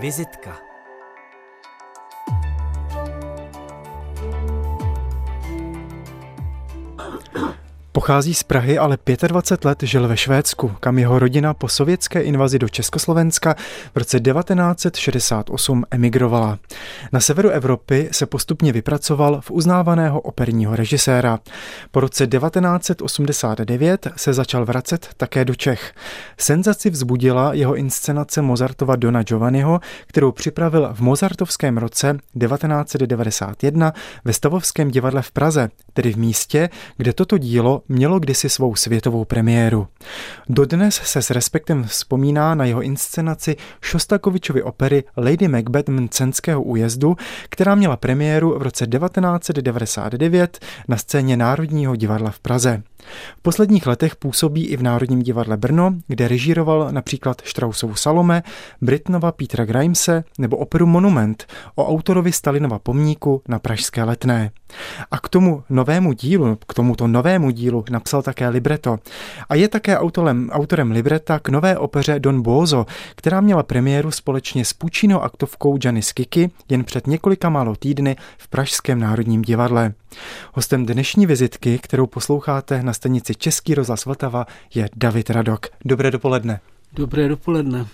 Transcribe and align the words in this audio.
Vizitka 0.00 0.54
Pochází 8.06 8.34
z 8.34 8.42
Prahy, 8.42 8.78
ale 8.78 8.98
25 9.28 9.64
let 9.64 9.78
žil 9.82 10.08
ve 10.08 10.16
Švédsku, 10.16 10.72
kam 10.80 10.98
jeho 10.98 11.18
rodina 11.18 11.54
po 11.54 11.68
sovětské 11.68 12.22
invazi 12.22 12.58
do 12.58 12.68
Československa 12.68 13.54
v 13.94 13.98
roce 13.98 14.20
1968 14.20 15.84
emigrovala. 15.90 16.58
Na 17.12 17.20
severu 17.20 17.48
Evropy 17.48 18.08
se 18.12 18.26
postupně 18.26 18.72
vypracoval 18.72 19.40
v 19.40 19.50
uznávaného 19.50 20.20
operního 20.20 20.76
režiséra. 20.76 21.38
Po 21.90 22.00
roce 22.00 22.26
1989 22.26 24.08
se 24.16 24.32
začal 24.32 24.64
vracet 24.64 25.08
také 25.16 25.44
do 25.44 25.54
Čech. 25.54 25.94
Senzaci 26.38 26.90
vzbudila 26.90 27.54
jeho 27.54 27.74
inscenace 27.74 28.42
Mozartova 28.42 28.96
Dona 28.96 29.22
Giovanniho, 29.22 29.80
kterou 30.06 30.32
připravil 30.32 30.88
v 30.92 31.00
Mozartovském 31.00 31.78
roce 31.78 32.18
1991 32.38 33.92
ve 34.24 34.32
Stavovském 34.32 34.90
divadle 34.90 35.22
v 35.22 35.32
Praze, 35.32 35.70
tedy 35.92 36.12
v 36.12 36.16
místě, 36.16 36.68
kde 36.96 37.12
toto 37.12 37.38
dílo 37.38 37.82
mělo 37.96 38.18
kdysi 38.18 38.48
svou 38.48 38.74
světovou 38.74 39.24
premiéru. 39.24 39.88
Dodnes 40.48 40.94
se 40.94 41.22
s 41.22 41.30
respektem 41.30 41.84
vzpomíná 41.84 42.54
na 42.54 42.64
jeho 42.64 42.82
inscenaci 42.82 43.56
Šostakovičovy 43.80 44.62
opery 44.62 45.04
Lady 45.16 45.48
Macbeth 45.48 45.88
Mcenského 45.88 46.62
újezdu, 46.62 47.16
která 47.48 47.74
měla 47.74 47.96
premiéru 47.96 48.58
v 48.58 48.62
roce 48.62 48.86
1999 48.86 50.58
na 50.88 50.96
scéně 50.96 51.36
Národního 51.36 51.96
divadla 51.96 52.30
v 52.30 52.38
Praze. 52.38 52.82
V 53.38 53.42
posledních 53.42 53.86
letech 53.86 54.16
působí 54.16 54.66
i 54.66 54.76
v 54.76 54.82
Národním 54.82 55.22
divadle 55.22 55.56
Brno, 55.56 55.94
kde 56.06 56.28
režíroval 56.28 56.88
například 56.90 57.42
Štrausovu 57.44 57.94
Salome, 57.94 58.42
Britnova 58.82 59.32
Petra 59.32 59.64
Grimese 59.64 60.24
nebo 60.38 60.56
operu 60.56 60.86
Monument 60.86 61.46
o 61.74 61.88
autorovi 61.88 62.32
Stalinova 62.32 62.78
pomníku 62.78 63.42
na 63.48 63.58
Pražské 63.58 64.04
letné. 64.04 64.50
A 65.10 65.18
k 65.18 65.28
tomu 65.28 65.64
novému 65.70 66.12
dílu, 66.12 66.58
k 66.66 66.74
tomuto 66.74 67.06
novému 67.06 67.50
dílu 67.50 67.84
napsal 67.90 68.22
také 68.22 68.48
libreto. 68.48 68.98
A 69.48 69.54
je 69.54 69.68
také 69.68 69.98
autorem, 69.98 70.50
autorem 70.52 70.90
libreta 70.90 71.38
k 71.38 71.48
nové 71.48 71.78
opeře 71.78 72.20
Don 72.20 72.42
Bozo, 72.42 72.86
která 73.14 73.40
měla 73.40 73.62
premiéru 73.62 74.10
společně 74.10 74.64
s 74.64 74.72
Pučinou 74.72 75.20
aktovkou 75.20 75.78
Janis 75.84 76.12
Kiki 76.12 76.50
jen 76.68 76.84
před 76.84 77.06
několika 77.06 77.48
málo 77.48 77.76
týdny 77.76 78.16
v 78.38 78.48
Pražském 78.48 79.00
národním 79.00 79.42
divadle. 79.42 79.92
Hostem 80.56 80.86
dnešní 80.86 81.26
vizitky, 81.26 81.78
kterou 81.78 82.06
posloucháte 82.06 82.82
na 82.82 82.92
stanici 82.92 83.34
Český 83.34 83.74
rozhlas 83.74 84.04
Vltava, 84.04 84.46
je 84.74 84.88
David 84.96 85.30
Radok. 85.30 85.66
Dobré 85.84 86.10
dopoledne. 86.10 86.60
Dobré 86.92 87.28
dopoledne. 87.28 87.86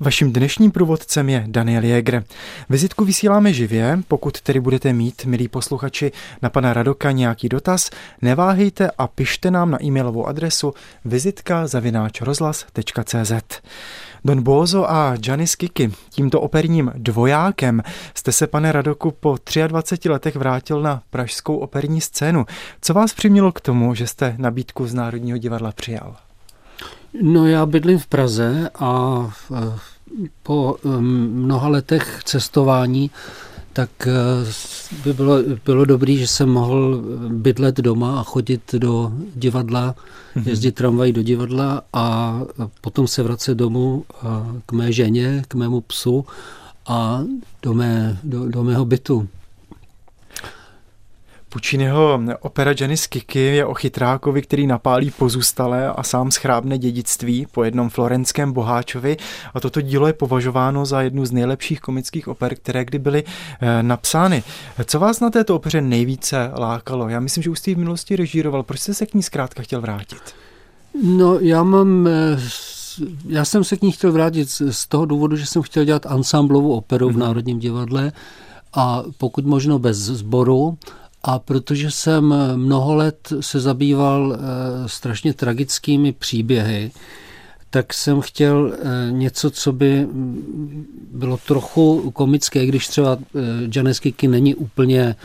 Vaším 0.00 0.32
dnešním 0.32 0.70
průvodcem 0.70 1.28
je 1.28 1.44
Daniel 1.46 1.84
Jäger. 1.84 2.24
Vizitku 2.70 3.04
vysíláme 3.04 3.52
živě, 3.52 3.98
pokud 4.08 4.40
tedy 4.40 4.60
budete 4.60 4.92
mít, 4.92 5.24
milí 5.24 5.48
posluchači, 5.48 6.12
na 6.42 6.50
pana 6.50 6.72
Radoka 6.72 7.10
nějaký 7.10 7.48
dotaz, 7.48 7.90
neváhejte 8.22 8.90
a 8.98 9.06
pište 9.06 9.50
nám 9.50 9.70
na 9.70 9.84
e-mailovou 9.84 10.26
adresu 10.26 10.74
vizitka.rozhlas.cz. 11.04 13.32
Don 14.24 14.42
Bozo 14.42 14.90
a 14.90 15.16
Janis 15.26 15.56
Kiki, 15.56 15.92
tímto 16.10 16.40
operním 16.40 16.92
dvojákem, 16.94 17.82
jste 18.14 18.32
se, 18.32 18.46
pane 18.46 18.72
Radoku, 18.72 19.10
po 19.10 19.36
23 19.66 20.08
letech 20.08 20.36
vrátil 20.36 20.82
na 20.82 21.02
pražskou 21.10 21.56
operní 21.56 22.00
scénu. 22.00 22.46
Co 22.80 22.94
vás 22.94 23.14
přimělo 23.14 23.52
k 23.52 23.60
tomu, 23.60 23.94
že 23.94 24.06
jste 24.06 24.34
nabídku 24.38 24.86
z 24.86 24.94
Národního 24.94 25.38
divadla 25.38 25.72
přijal? 25.72 26.16
No 27.22 27.46
já 27.46 27.66
bydlím 27.66 27.98
v 27.98 28.06
Praze 28.06 28.70
a 28.74 29.22
e, 29.52 29.78
po 30.42 30.76
e, 30.84 30.88
mnoha 31.00 31.68
letech 31.68 32.20
cestování 32.24 33.10
tak 33.72 33.90
e, 34.06 34.12
by 35.04 35.12
bylo, 35.12 35.36
bylo 35.64 35.84
dobré, 35.84 36.14
že 36.14 36.26
jsem 36.26 36.48
mohl 36.48 37.02
bydlet 37.28 37.76
doma 37.76 38.20
a 38.20 38.22
chodit 38.22 38.74
do 38.74 39.12
divadla, 39.34 39.94
mhm. 40.34 40.48
jezdit 40.48 40.74
tramvají 40.74 41.12
do 41.12 41.22
divadla 41.22 41.82
a 41.92 42.40
potom 42.80 43.06
se 43.06 43.22
vracet 43.22 43.54
domů 43.54 44.04
k 44.66 44.72
mé 44.72 44.92
ženě, 44.92 45.42
k 45.48 45.54
mému 45.54 45.80
psu 45.80 46.26
a 46.86 47.22
do, 47.62 47.74
mé, 47.74 48.18
do, 48.24 48.48
do 48.48 48.64
mého 48.64 48.84
bytu. 48.84 49.28
Pucciniho 51.54 52.20
opera 52.40 52.74
Janis 52.80 53.06
Kiki 53.06 53.38
je 53.38 53.64
o 53.64 53.74
chytrákovi, 53.74 54.42
který 54.42 54.66
napálí 54.66 55.10
pozůstalé 55.10 55.92
a 55.92 56.02
sám 56.02 56.30
schrábne 56.30 56.78
dědictví 56.78 57.46
po 57.52 57.64
jednom 57.64 57.90
florenském 57.90 58.52
boháčovi 58.52 59.16
a 59.54 59.60
toto 59.60 59.80
dílo 59.80 60.06
je 60.06 60.12
považováno 60.12 60.86
za 60.86 61.02
jednu 61.02 61.26
z 61.26 61.32
nejlepších 61.32 61.80
komických 61.80 62.28
oper, 62.28 62.54
které 62.54 62.84
kdy 62.84 62.98
byly 62.98 63.24
eh, 63.60 63.82
napsány. 63.82 64.42
Co 64.84 64.98
vás 64.98 65.20
na 65.20 65.30
této 65.30 65.56
opeře 65.56 65.80
nejvíce 65.80 66.50
lákalo? 66.58 67.08
Já 67.08 67.20
myslím, 67.20 67.42
že 67.42 67.50
už 67.50 67.58
jste 67.58 67.70
ji 67.70 67.74
v 67.74 67.78
minulosti 67.78 68.16
režíroval. 68.16 68.62
Proč 68.62 68.80
jste 68.80 68.94
se 68.94 69.06
k 69.06 69.14
ní 69.14 69.22
zkrátka 69.22 69.62
chtěl 69.62 69.80
vrátit? 69.80 70.22
No, 71.04 71.38
já 71.40 71.62
mám 71.62 72.06
eh, 72.06 72.38
já 73.26 73.44
jsem 73.44 73.64
se 73.64 73.76
k 73.76 73.82
ní 73.82 73.92
chtěl 73.92 74.12
vrátit 74.12 74.48
z 74.70 74.88
toho 74.88 75.06
důvodu, 75.06 75.36
že 75.36 75.46
jsem 75.46 75.62
chtěl 75.62 75.84
dělat 75.84 76.06
ansamblovou 76.06 76.72
operu 76.72 77.08
v 77.08 77.12
mhm. 77.12 77.20
Národním 77.20 77.58
divadle 77.58 78.12
a 78.74 79.02
pokud 79.18 79.46
možno 79.46 79.78
bez 79.78 79.96
sboru 79.96 80.78
a 81.26 81.38
protože 81.38 81.90
jsem 81.90 82.34
mnoho 82.56 82.94
let 82.94 83.32
se 83.40 83.60
zabýval 83.60 84.36
eh, 84.36 84.88
strašně 84.88 85.34
tragickými 85.34 86.12
příběhy, 86.12 86.90
tak 87.70 87.94
jsem 87.94 88.20
chtěl 88.20 88.72
eh, 88.74 89.12
něco, 89.12 89.50
co 89.50 89.72
by 89.72 90.06
mm, 90.06 90.86
bylo 91.12 91.36
trochu 91.36 92.10
komické, 92.10 92.66
když 92.66 92.88
třeba 92.88 93.18
eh, 93.20 93.40
Janes 93.74 94.00
Kiki 94.00 94.28
není 94.28 94.54
úplně 94.54 95.16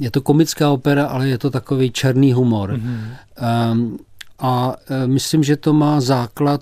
je 0.00 0.10
to 0.10 0.20
komická 0.20 0.70
opera, 0.70 1.06
ale 1.06 1.28
je 1.28 1.38
to 1.38 1.50
takový 1.50 1.90
černý 1.90 2.32
humor. 2.32 2.70
Mm-hmm. 2.70 3.96
A 4.38 4.76
myslím, 5.06 5.44
že 5.44 5.56
to 5.56 5.72
má 5.72 6.00
základ, 6.00 6.60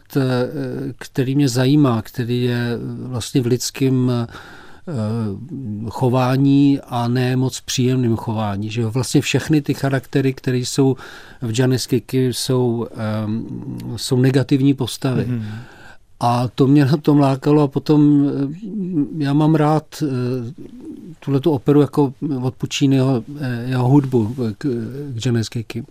který 0.98 1.34
mě 1.34 1.48
zajímá, 1.48 2.02
který 2.02 2.42
je 2.42 2.78
vlastně 3.06 3.40
v 3.40 3.46
lidském 3.46 4.26
chování 5.88 6.80
a 6.86 7.08
ne 7.08 7.36
moc 7.36 7.60
příjemným 7.60 8.16
chování. 8.16 8.70
Že 8.70 8.86
vlastně 8.86 9.20
všechny 9.20 9.62
ty 9.62 9.74
charaktery, 9.74 10.32
které 10.32 10.58
jsou 10.58 10.96
v 11.42 11.58
Janis 11.58 11.86
Kiki, 11.86 12.32
jsou, 12.32 12.86
um, 13.26 13.96
jsou 13.96 14.16
negativní 14.16 14.74
postavy. 14.74 15.24
Mm-hmm. 15.24 15.42
A 16.22 16.48
to 16.54 16.66
mě 16.66 16.84
na 16.84 16.96
tom 16.96 17.18
lákalo 17.18 17.62
a 17.62 17.68
potom 17.68 18.28
eh, 18.28 19.24
já 19.24 19.32
mám 19.32 19.54
rád 19.54 20.02
eh, 20.02 20.06
tuhle 21.20 21.40
tu 21.40 21.50
operu 21.50 21.80
jako 21.80 22.14
od 22.42 22.54
Pucciniho, 22.54 23.24
jeho 23.66 23.88
hudbu 23.88 24.34
k, 24.58 24.66
k 25.44 25.48
Kiki. 25.48 25.84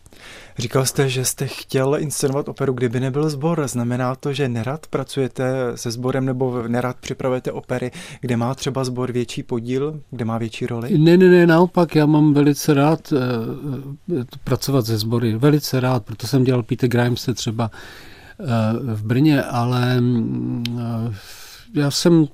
Říkal 0.57 0.85
jste, 0.85 1.09
že 1.09 1.25
jste 1.25 1.47
chtěl 1.47 1.97
inscenovat 1.99 2.49
operu, 2.49 2.73
kdyby 2.73 2.99
nebyl 2.99 3.29
sbor. 3.29 3.67
Znamená 3.67 4.15
to, 4.15 4.33
že 4.33 4.49
nerad 4.49 4.87
pracujete 4.87 5.53
se 5.75 5.91
sborem 5.91 6.25
nebo 6.25 6.67
nerad 6.67 6.95
připravujete 6.99 7.51
opery, 7.51 7.91
kde 8.21 8.37
má 8.37 8.55
třeba 8.55 8.83
sbor 8.83 9.11
větší 9.11 9.43
podíl, 9.43 9.99
kde 10.11 10.25
má 10.25 10.37
větší 10.37 10.65
roli? 10.65 10.97
Ne, 10.97 11.17
ne, 11.17 11.29
ne, 11.29 11.47
naopak, 11.47 11.95
já 11.95 12.05
mám 12.05 12.33
velice 12.33 12.73
rád 12.73 13.11
uh, 13.11 13.19
pracovat 14.43 14.85
se 14.85 14.97
sbory. 14.97 15.37
Velice 15.37 15.79
rád, 15.79 16.05
proto 16.05 16.27
jsem 16.27 16.43
dělal 16.43 16.63
Peter 16.63 16.89
Grimese 16.89 17.33
třeba 17.33 17.71
v 18.93 19.03
Brně, 19.03 19.43
ale 19.43 20.01
uh, 20.01 21.13
já 21.73 21.91
jsem 21.91 22.27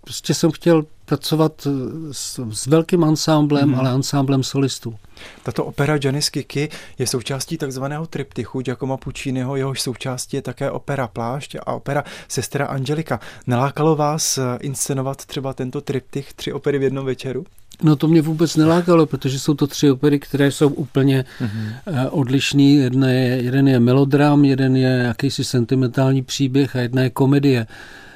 prostě 0.00 0.34
jsem 0.34 0.50
chtěl 0.50 0.84
pracovat 1.04 1.66
s, 2.12 2.40
s 2.52 2.66
velkým 2.66 3.04
ansámblem, 3.04 3.68
mm. 3.68 3.74
ale 3.74 3.90
ansámblem 3.90 4.42
solistů. 4.42 4.94
Tato 5.42 5.64
opera 5.64 5.98
Janis 6.04 6.28
Kiki 6.28 6.68
je 6.98 7.06
součástí 7.06 7.58
takzvaného 7.58 8.06
triptychu 8.06 8.60
Giacomo 8.60 8.96
Pucciniho, 8.96 9.56
jehož 9.56 9.80
součástí 9.80 10.36
je 10.36 10.42
také 10.42 10.70
opera 10.70 11.08
Plášť 11.08 11.56
a 11.66 11.72
opera 11.72 12.04
Sestra 12.28 12.66
Angelika. 12.66 13.20
Nalákalo 13.46 13.96
vás 13.96 14.38
eh, 14.38 14.58
inscenovat 14.60 15.26
třeba 15.26 15.52
tento 15.52 15.80
triptych, 15.80 16.32
tři 16.32 16.52
opery 16.52 16.78
v 16.78 16.82
jednom 16.82 17.06
večeru? 17.06 17.44
No 17.82 17.96
to 17.96 18.08
mě 18.08 18.22
vůbec 18.22 18.56
nelákalo, 18.56 19.06
protože 19.06 19.38
jsou 19.38 19.54
to 19.54 19.66
tři 19.66 19.90
opery, 19.90 20.18
které 20.18 20.50
jsou 20.50 20.68
úplně 20.68 21.24
mm-hmm. 21.40 22.08
odlišný. 22.10 22.74
Jedna 22.74 23.08
je, 23.08 23.42
jeden 23.42 23.68
je 23.68 23.80
melodram, 23.80 24.44
jeden 24.44 24.76
je 24.76 24.88
jakýsi 24.88 25.44
sentimentální 25.44 26.22
příběh 26.22 26.76
a 26.76 26.80
jedna 26.80 27.02
je 27.02 27.10
komedie. 27.10 27.66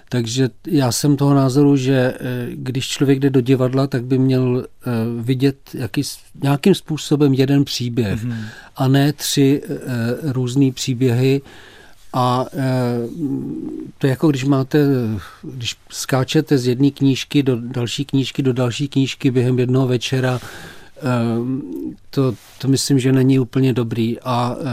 Takže 0.08 0.50
já 0.66 0.92
jsem 0.92 1.16
toho 1.16 1.34
názoru, 1.34 1.76
že 1.76 1.94
eh, 1.94 2.46
když 2.54 2.88
člověk 2.88 3.18
jde 3.18 3.30
do 3.30 3.40
divadla, 3.40 3.86
tak 3.86 4.04
by 4.04 4.18
měl 4.18 4.66
eh, 4.66 4.90
vidět 5.20 5.56
jaký, 5.74 6.02
nějakým 6.42 6.74
způsobem 6.74 7.34
jeden 7.34 7.64
příběh 7.64 8.24
mm-hmm. 8.24 8.44
a 8.76 8.88
ne 8.88 9.12
tři 9.12 9.62
různé 10.22 10.72
příběhy. 10.72 11.40
A 12.16 12.46
e, 12.52 12.98
to 13.98 14.06
je 14.06 14.10
jako 14.10 14.28
když 14.28 14.44
máte, 14.44 14.78
když 15.42 15.76
skáčete 15.90 16.58
z 16.58 16.66
jedné 16.66 16.90
knížky 16.90 17.42
do 17.42 17.60
další 17.60 18.04
knížky, 18.04 18.42
do 18.42 18.52
další 18.52 18.88
knížky 18.88 19.30
během 19.30 19.58
jednoho 19.58 19.86
večera, 19.86 20.40
e, 20.40 21.00
to, 22.10 22.34
to 22.58 22.68
myslím, 22.68 22.98
že 22.98 23.12
není 23.12 23.38
úplně 23.38 23.72
dobrý. 23.72 24.20
A 24.20 24.56
e, 24.60 24.64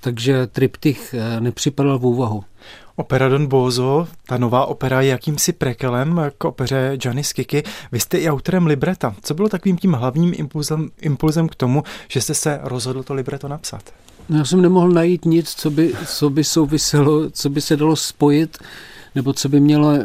takže 0.00 0.46
triptych 0.46 1.14
nepřipadal 1.40 1.98
v 1.98 2.06
úvahu. 2.06 2.44
Opera 2.96 3.28
Don 3.28 3.46
Bozo, 3.46 4.08
ta 4.26 4.38
nová 4.38 4.66
opera 4.66 5.00
je 5.00 5.10
jakýmsi 5.10 5.52
prekelem 5.52 6.20
k 6.38 6.44
opeře 6.44 6.92
Gianni 6.96 7.24
Skiki. 7.24 7.62
Vy 7.92 8.00
jste 8.00 8.18
i 8.18 8.30
autorem 8.30 8.66
libreta. 8.66 9.14
Co 9.22 9.34
bylo 9.34 9.48
takovým 9.48 9.76
tím 9.76 9.92
hlavním 9.92 10.32
impulzem, 10.36 10.90
impulzem 11.00 11.48
k 11.48 11.54
tomu, 11.54 11.82
že 12.08 12.20
jste 12.20 12.34
se 12.34 12.60
rozhodl 12.62 13.02
to 13.02 13.14
libreto 13.14 13.48
napsat? 13.48 13.92
No, 14.28 14.38
já 14.38 14.44
jsem 14.44 14.62
nemohl 14.62 14.88
najít 14.88 15.24
nic, 15.24 15.54
co 15.54 15.70
by, 15.70 15.94
co 16.06 16.30
by 16.30 16.44
souviselo, 16.44 17.30
co 17.30 17.50
by 17.50 17.60
se 17.60 17.76
dalo 17.76 17.96
spojit, 17.96 18.58
nebo 19.14 19.32
co 19.32 19.48
by 19.48 19.60
mělo 19.60 19.92
e, 19.92 20.04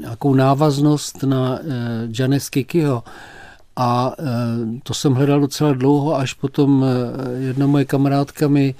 nějakou 0.00 0.34
návaznost 0.34 1.22
na 1.22 1.58
e, 1.58 2.08
Gianni 2.08 2.40
Skikiho. 2.40 3.02
A 3.76 4.12
e, 4.18 4.24
to 4.82 4.94
jsem 4.94 5.14
hledal 5.14 5.40
docela 5.40 5.72
dlouho, 5.72 6.16
až 6.16 6.34
potom 6.34 6.84
e, 6.84 7.40
jedna 7.40 7.66
moje 7.66 7.84
kamarádka 7.84 8.48
mi 8.48 8.74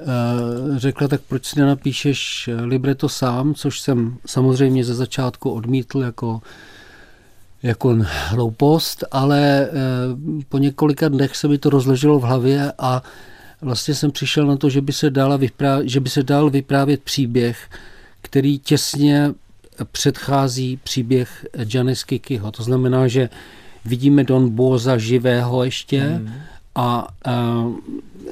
Eh, 0.00 0.78
řekla, 0.78 1.08
tak 1.08 1.20
proč 1.28 1.46
si 1.46 1.60
nenapíšeš 1.60 2.50
libreto 2.62 3.08
sám, 3.08 3.54
což 3.54 3.80
jsem 3.80 4.16
samozřejmě 4.26 4.84
ze 4.84 4.94
začátku 4.94 5.50
odmítl 5.50 6.00
jako 6.00 6.40
jako 7.62 7.96
hloupost, 8.28 9.04
ale 9.10 9.40
eh, 9.40 9.72
po 10.48 10.58
několika 10.58 11.08
dnech 11.08 11.36
se 11.36 11.48
mi 11.48 11.58
to 11.58 11.70
rozleželo 11.70 12.18
v 12.18 12.22
hlavě 12.22 12.72
a 12.78 13.02
vlastně 13.60 13.94
jsem 13.94 14.10
přišel 14.10 14.46
na 14.46 14.56
to, 14.56 14.70
že 14.70 14.80
by 14.80 14.92
se, 14.92 15.10
dala 15.10 15.36
vyprávět, 15.36 15.88
že 15.88 16.00
by 16.00 16.10
se 16.10 16.22
dal 16.22 16.50
vyprávět 16.50 17.02
příběh, 17.02 17.70
který 18.22 18.58
těsně 18.58 19.34
předchází 19.92 20.76
příběh 20.84 21.46
Janis 21.74 22.04
Kikiho. 22.04 22.52
To 22.52 22.62
znamená, 22.62 23.08
že 23.08 23.28
vidíme 23.84 24.24
Don 24.24 24.50
Boza 24.50 24.98
živého 24.98 25.64
ještě 25.64 26.08
mm. 26.08 26.32
a, 26.74 27.08
a 27.24 27.64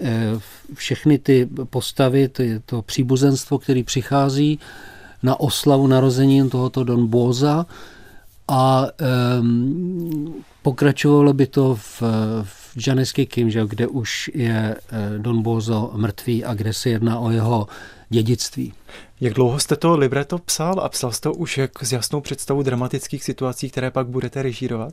Eh, 0.03 0.39
všechny 0.75 1.19
ty 1.19 1.49
postavy, 1.71 2.29
ty, 2.29 2.61
to 2.67 2.83
příbuzenstvo, 2.83 3.59
který 3.59 3.83
přichází 3.83 4.59
na 5.23 5.41
oslavu 5.41 5.87
narozenin 5.87 6.51
tohoto 6.51 6.85
Don 6.85 7.07
Boza 7.07 7.67
a 8.49 8.87
um, 9.41 10.35
pokračovalo 10.63 11.33
by 11.33 11.47
to 11.47 11.75
v, 11.75 12.03
v 12.43 12.66
Janeské 12.87 13.27
Kim, 13.27 13.51
že, 13.51 13.67
kde 13.69 13.87
už 13.87 14.31
je 14.35 14.77
eh, 14.77 15.19
Don 15.19 15.43
Bozo 15.43 15.91
mrtvý 15.95 16.45
a 16.45 16.55
kde 16.55 16.73
se 16.73 16.91
jedná 16.91 17.19
o 17.19 17.31
jeho 17.31 17.67
dědictví. 18.09 18.73
Jak 19.21 19.35
dlouho 19.35 19.59
jste 19.59 19.77
to 19.77 19.97
libreto 19.97 20.39
psal 20.39 20.81
a 20.81 20.89
psal 20.89 21.13
jste 21.13 21.29
to 21.29 21.35
už 21.35 21.59
jak 21.59 21.83
s 21.83 21.93
jasnou 21.93 22.21
představou 22.21 22.63
dramatických 22.63 23.25
situací, 23.25 23.71
které 23.71 23.91
pak 23.91 24.07
budete 24.07 24.43
režírovat? 24.43 24.93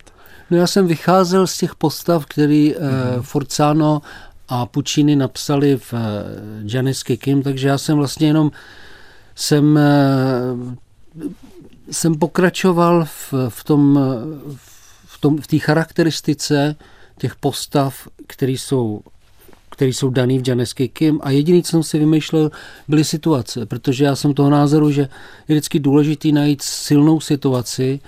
No 0.51 0.57
já 0.57 0.68
jsem 0.68 0.88
vycházel 0.88 1.47
z 1.47 1.57
těch 1.57 1.75
postav, 1.75 2.25
který 2.25 2.74
mm-hmm. 2.74 3.21
Forzano 3.21 4.01
a 4.47 4.65
Puccini 4.65 5.15
napsali 5.15 5.77
v 5.77 5.94
Janis 6.63 7.03
eh, 7.09 7.18
Kim, 7.18 7.44
takže 7.44 7.68
já 7.68 7.77
jsem 7.77 7.97
vlastně 7.97 8.27
jenom 8.27 8.51
jsem, 9.36 9.79
jsem 11.91 12.15
pokračoval 12.15 13.06
v, 13.06 13.33
v 13.50 13.63
tom 13.63 14.00
v 15.13 15.18
tom, 15.19 15.41
v 15.41 15.47
té 15.47 15.59
charakteristice 15.59 16.75
těch 17.18 17.36
postav, 17.36 18.07
které 18.27 18.51
jsou 18.51 19.01
které 19.69 19.89
jsou 19.89 20.10
daný 20.10 20.39
v 20.39 20.48
Janesky 20.48 20.88
Kim 20.88 21.19
a 21.24 21.30
jediný, 21.30 21.63
co 21.63 21.71
jsem 21.71 21.83
si 21.83 22.00
vymýšlel, 22.00 22.51
byly 22.88 23.04
situace, 23.04 23.65
protože 23.65 24.06
já 24.06 24.15
jsem 24.15 24.33
toho 24.33 24.50
názoru, 24.50 24.92
že 24.92 25.01
je 25.48 25.56
vždycky 25.56 25.80
důležitý 25.80 26.31
najít 26.31 26.62
silnou 26.62 27.19
situaci 27.19 28.00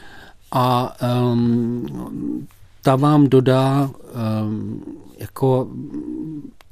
a 0.51 0.97
um, 1.31 2.47
ta 2.81 2.95
vám 2.95 3.27
dodá 3.27 3.89
um, 3.89 4.83
jako 5.17 5.67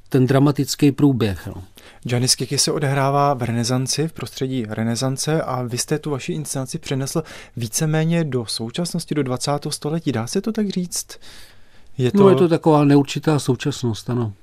ten 0.10 0.28
dramatický 0.28 0.92
průběh. 0.92 1.48
No. 1.48 1.64
Janis 2.06 2.36
Kiki 2.36 2.58
se 2.58 2.72
odehrává 2.72 3.34
v 3.34 3.44
renesanci, 3.44 4.08
v 4.08 4.14
prostředí 4.14 4.66
renesance 4.70 5.42
a 5.42 5.64
vy 5.64 5.78
jste 5.78 6.00
tu 6.00 6.10
vaši 6.10 6.34
inscenaci 6.34 6.80
přenesl 6.80 7.24
víceméně 7.58 8.24
do 8.24 8.46
současnosti, 8.46 9.16
do 9.16 9.24
20. 9.24 9.52
století. 9.70 10.12
Dá 10.12 10.28
se 10.28 10.42
to 10.42 10.52
tak 10.52 10.70
říct? 10.70 11.08
Je 11.98 12.12
no, 12.14 12.18
to... 12.18 12.24
No 12.24 12.30
je 12.30 12.36
to 12.36 12.48
taková 12.48 12.86
neurčitá 12.86 13.40
současnost, 13.40 14.10
ano. 14.10 14.34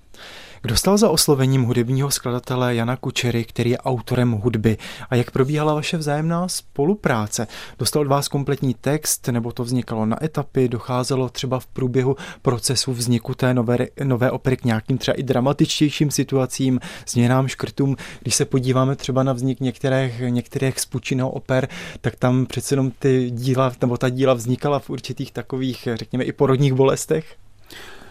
Kdo 0.63 0.77
stal 0.77 0.99
za 0.99 1.11
oslovením 1.11 1.63
hudebního 1.63 2.11
skladatele 2.11 2.75
Jana 2.75 2.97
Kučery, 2.97 3.45
který 3.45 3.71
je 3.71 3.79
autorem 3.79 4.33
hudby? 4.33 4.77
A 5.11 5.15
jak 5.15 5.31
probíhala 5.31 5.75
vaše 5.75 5.97
vzájemná 5.97 6.49
spolupráce? 6.49 7.47
Dostal 7.79 8.03
od 8.03 8.09
vás 8.09 8.29
kompletní 8.29 8.75
text, 8.75 9.29
nebo 9.29 9.53
to 9.53 9.65
vznikalo 9.65 10.07
na 10.07 10.25
etapy? 10.25 10.69
Docházelo 10.69 11.29
třeba 11.29 11.61
v 11.61 11.67
průběhu 11.67 12.17
procesu 12.43 12.93
vzniku 12.93 13.35
té 13.35 13.55
nové, 13.55 13.79
nové 14.05 14.31
opery 14.31 14.57
k 14.57 14.65
nějakým 14.65 14.99
třeba 14.99 15.15
i 15.15 15.23
dramatičtějším 15.23 16.11
situacím, 16.11 16.81
změnám, 17.09 17.49
škrtům? 17.49 17.97
Když 18.21 18.35
se 18.35 18.45
podíváme 18.45 18.97
třeba 18.97 19.23
na 19.23 19.33
vznik 19.33 19.61
některých, 19.61 20.21
některých 20.29 20.81
z 20.81 20.87
Pučíného 20.87 21.31
oper, 21.31 21.69
tak 22.01 22.17
tam 22.17 22.47
přece 22.47 22.73
jenom 22.73 22.91
ty 22.91 23.31
díla, 23.31 23.73
nebo 23.81 23.97
ta 23.97 24.09
díla 24.09 24.35
vznikala 24.35 24.79
v 24.79 24.91
určitých 24.91 25.33
takových, 25.33 25.89
řekněme, 25.95 26.25
i 26.25 26.33
porodních 26.33 26.73
bolestech? 26.73 27.37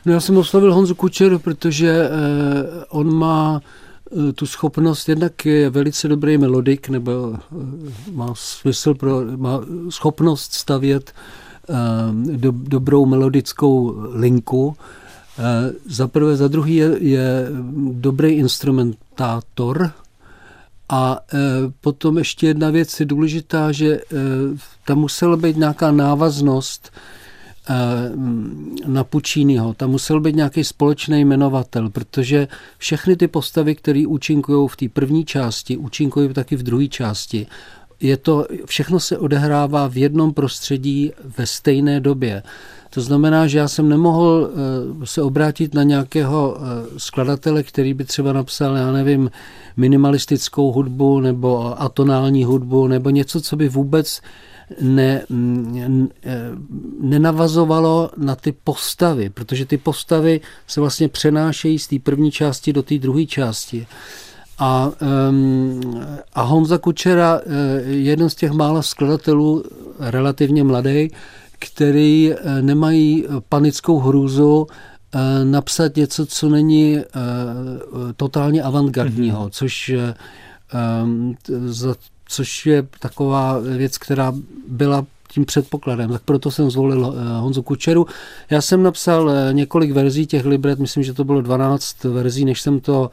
No 0.06 0.13
já 0.13 0.19
jsem 0.19 0.38
oslovil 0.38 0.74
Honzu 0.74 0.96
Kučeru, 0.96 1.40
protože 1.40 1.90
eh, 1.90 2.10
on 2.90 3.13
má 3.13 3.62
eh, 4.30 4.34
tu 4.34 4.46
schopnost, 4.46 5.10
jednak 5.10 5.46
je 5.46 5.69
velice 5.69 6.07
dobrý 6.07 6.38
melodik, 6.38 6.90
nebo 6.90 7.34
eh, 7.34 8.12
má 8.12 8.34
smysl 8.36 8.94
pro, 8.94 9.22
má 9.36 9.62
schopnost 9.90 10.54
stavět 10.54 11.13
do, 12.13 12.51
dobrou 12.51 13.06
melodickou 13.06 13.96
linku. 14.13 14.75
Za 15.86 16.07
prvé, 16.07 16.36
za 16.36 16.48
druhý 16.48 16.75
je, 16.75 16.98
je 17.00 17.48
dobrý 17.92 18.30
instrumentátor, 18.30 19.92
a 20.90 21.19
e, 21.34 21.38
potom 21.81 22.18
ještě 22.18 22.48
jedna 22.48 22.69
věc 22.69 23.00
je 23.00 23.06
důležitá, 23.06 23.72
že 23.72 23.88
e, 23.88 24.02
tam 24.86 24.98
musela 24.98 25.38
být 25.38 25.57
nějaká 25.57 25.92
návaznost 25.92 26.92
Eh, 26.92 27.19
na 28.86 29.04
Pucciniho. 29.04 29.74
Tam 29.74 29.89
musel 29.92 30.19
být 30.19 30.36
nějaký 30.36 30.63
společný 30.63 31.25
jmenovatel, 31.25 31.89
protože 31.89 32.48
všechny 32.77 33.16
ty 33.16 33.27
postavy, 33.27 33.75
které 33.75 34.04
účinkují 34.07 34.69
v 34.69 34.75
té 34.75 34.89
první 34.89 35.25
části, 35.25 35.77
účinkují 35.77 36.33
taky 36.33 36.56
v 36.56 36.63
druhé 36.63 36.88
části. 36.88 37.48
Je 38.01 38.18
to, 38.18 38.45
všechno 38.66 39.00
se 39.00 39.18
odehrává 39.18 39.88
v 39.88 39.98
jednom 39.98 40.33
prostředí 40.33 41.12
ve 41.38 41.45
stejné 41.45 42.00
době. 42.00 42.44
To 42.89 43.01
znamená, 43.01 43.48
že 43.48 43.57
já 43.57 43.68
jsem 43.68 43.89
nemohl 43.89 44.50
eh, 44.51 45.06
se 45.06 45.21
obrátit 45.21 45.73
na 45.73 45.83
nějakého 45.83 46.57
eh, 46.57 46.99
skladatele, 46.99 47.64
který 47.64 47.94
by 47.94 48.04
třeba 48.06 48.33
napsal, 48.33 48.76
já 48.76 48.92
nevím, 48.92 49.31
minimalistickou 49.78 50.71
hudbu 50.71 51.19
nebo 51.19 51.81
atonální 51.81 52.44
hudbu 52.44 52.88
nebo 52.88 53.09
něco, 53.09 53.42
co 53.42 53.56
by 53.56 53.69
vůbec 53.69 54.21
ne, 54.81 55.23
nenavazovalo 57.02 58.09
na 58.18 58.35
ty 58.35 58.52
postavy, 58.52 59.30
protože 59.30 59.66
ty 59.66 59.78
postavy 59.78 60.42
se 60.68 60.81
vlastně 60.81 61.07
přenášejí 61.09 61.80
z 61.80 61.88
té 61.88 61.99
první 61.99 62.31
části 62.31 62.73
do 62.73 62.83
té 62.83 62.97
druhé 62.97 63.26
části. 63.26 63.88
A, 64.59 64.92
a 66.33 66.42
Honza 66.42 66.78
Kučera 66.78 67.42
je 67.85 67.99
jeden 67.99 68.30
z 68.30 68.35
těch 68.35 68.52
mála 68.52 68.81
skladatelů, 68.81 69.64
relativně 69.99 70.64
mladý, 70.64 71.11
který 71.59 72.33
eh, 72.33 72.61
nemají 72.61 73.26
panickou 73.49 73.99
hrůzu 73.99 74.68
eh, 74.68 75.45
napsat 75.45 75.95
něco, 75.95 76.26
co 76.26 76.49
není 76.49 76.99
totálně 78.16 78.64
avantgardního, 78.64 79.45
mm-hmm. 79.45 79.52
což 79.52 79.92
za 81.66 81.95
což 82.30 82.66
je 82.66 82.88
taková 83.00 83.59
věc, 83.59 83.98
která 83.98 84.33
byla 84.68 85.06
tím 85.31 85.45
předpokladem, 85.45 86.12
tak 86.12 86.21
proto 86.21 86.52
jsem 86.52 86.71
zvolil 86.71 87.16
eh, 87.16 87.40
Honzu 87.40 87.62
Kučeru. 87.62 88.07
Já 88.50 88.62
jsem 88.62 88.83
napsal 88.83 89.31
eh, 89.31 89.54
několik 89.54 89.92
verzí 89.92 90.26
těch 90.26 90.45
libret, 90.45 90.80
myslím, 90.80 91.04
že 91.04 91.14
to 91.14 91.24
bylo 91.24 91.42
12 91.42 92.04
verzí, 92.04 92.45
než 92.45 92.62
jsem 92.62 92.80
to 92.80 93.12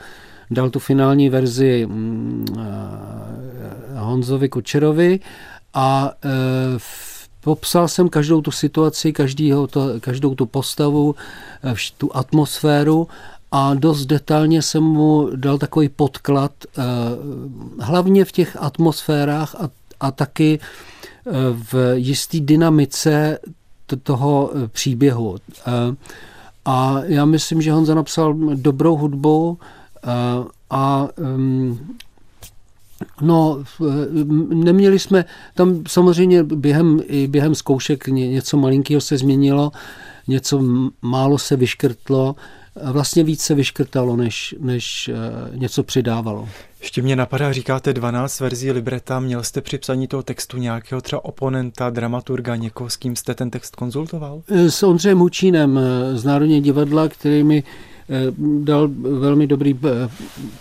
dal 0.51 0.71
tu 0.71 0.79
finální 0.79 1.29
verzi 1.29 1.87
mm, 1.87 2.47
eh, 2.59 3.99
Honzovi 3.99 4.49
Kučerovi 4.49 5.21
a 5.75 6.13
popsal 7.41 7.89
jsem 7.89 8.09
každou 8.09 8.41
tu 8.41 8.51
situaci, 8.51 9.13
každýho 9.13 9.67
to, 9.67 10.01
každou 10.01 10.35
tu 10.35 10.47
postavu, 10.47 11.15
tu 11.99 12.17
atmosféru 12.17 13.09
a 13.57 13.75
dost 13.75 14.07
detailně 14.07 14.63
jsem 14.63 14.83
mu 14.83 15.31
dal 15.37 15.59
takový 15.59 15.89
podklad, 15.89 16.53
eh, 16.65 16.83
hlavně 17.81 18.25
v 18.25 18.33
těch 18.33 18.57
atmosférách 18.61 19.55
a, 19.55 19.71
a 20.01 20.11
taky 20.11 20.59
eh, 20.61 21.31
v 21.73 21.95
jisté 21.95 22.41
dynamice 22.41 23.39
toho 24.03 24.51
eh, 24.55 24.69
příběhu. 24.69 25.37
A 26.65 27.01
já 27.05 27.25
myslím, 27.25 27.63
že 27.63 27.73
Honza 27.73 27.95
napsal 27.95 28.35
dobrou 28.55 28.97
hudbu 28.97 29.59
a 30.71 31.09
um, 31.19 31.97
No, 33.21 33.65
neměli 34.49 34.99
jsme, 34.99 35.25
tam 35.55 35.83
samozřejmě 35.89 36.45
během, 36.45 37.01
i 37.07 37.27
během 37.27 37.55
zkoušek 37.55 38.07
něco 38.09 38.57
malinkého 38.57 39.01
se 39.01 39.19
změnilo, 39.19 39.73
něco 40.29 40.63
málo 41.03 41.39
se 41.39 41.57
vyškrtlo, 41.57 42.37
vlastně 42.85 43.25
víc 43.25 43.41
se 43.41 43.55
vyškrtalo, 43.55 44.17
než, 44.17 44.55
než 44.61 45.09
eh, 45.09 45.57
něco 45.57 45.83
přidávalo. 45.83 46.49
Ještě 46.81 47.03
mě 47.03 47.17
napadá, 47.17 47.53
říkáte 47.53 47.93
12 47.93 48.41
verzí 48.41 48.73
libreta, 48.73 49.21
měl 49.21 49.43
jste 49.43 49.61
při 49.61 49.79
psaní 49.79 50.07
toho 50.07 50.23
textu 50.23 50.57
nějakého 50.57 51.01
třeba 51.01 51.25
oponenta, 51.25 51.91
dramaturga, 51.91 52.57
někoho, 52.57 52.91
s 52.91 52.97
kým 52.97 53.17
jste 53.17 53.35
ten 53.35 53.51
text 53.51 53.77
konzultoval? 53.77 54.43
Eh, 54.49 54.71
s 54.71 54.83
Ondřejem 54.83 55.19
Hučínem 55.19 55.79
eh, 55.79 56.17
z 56.19 56.25
Národního 56.25 56.61
divadla, 56.61 57.09
který 57.09 57.43
mi 57.45 57.63
dal 58.63 58.89
velmi 58.99 59.47
dobrý 59.47 59.79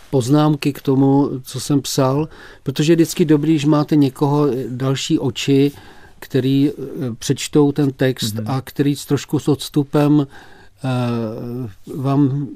poznámky 0.09 0.73
k 0.73 0.81
tomu, 0.81 1.29
co 1.43 1.59
jsem 1.59 1.81
psal, 1.81 2.29
protože 2.63 2.91
je 2.91 2.95
vždycky 2.95 3.25
dobrý, 3.25 3.53
když 3.53 3.65
máte 3.65 3.95
někoho 3.95 4.47
další 4.69 5.19
oči, 5.19 5.71
který 6.19 6.71
přečtou 7.19 7.71
ten 7.71 7.91
text 7.91 8.35
mm-hmm. 8.35 8.55
a 8.55 8.61
který 8.61 8.95
s 8.95 9.05
trošku 9.05 9.39
s 9.39 9.47
odstupem 9.47 10.27
vám 11.95 12.47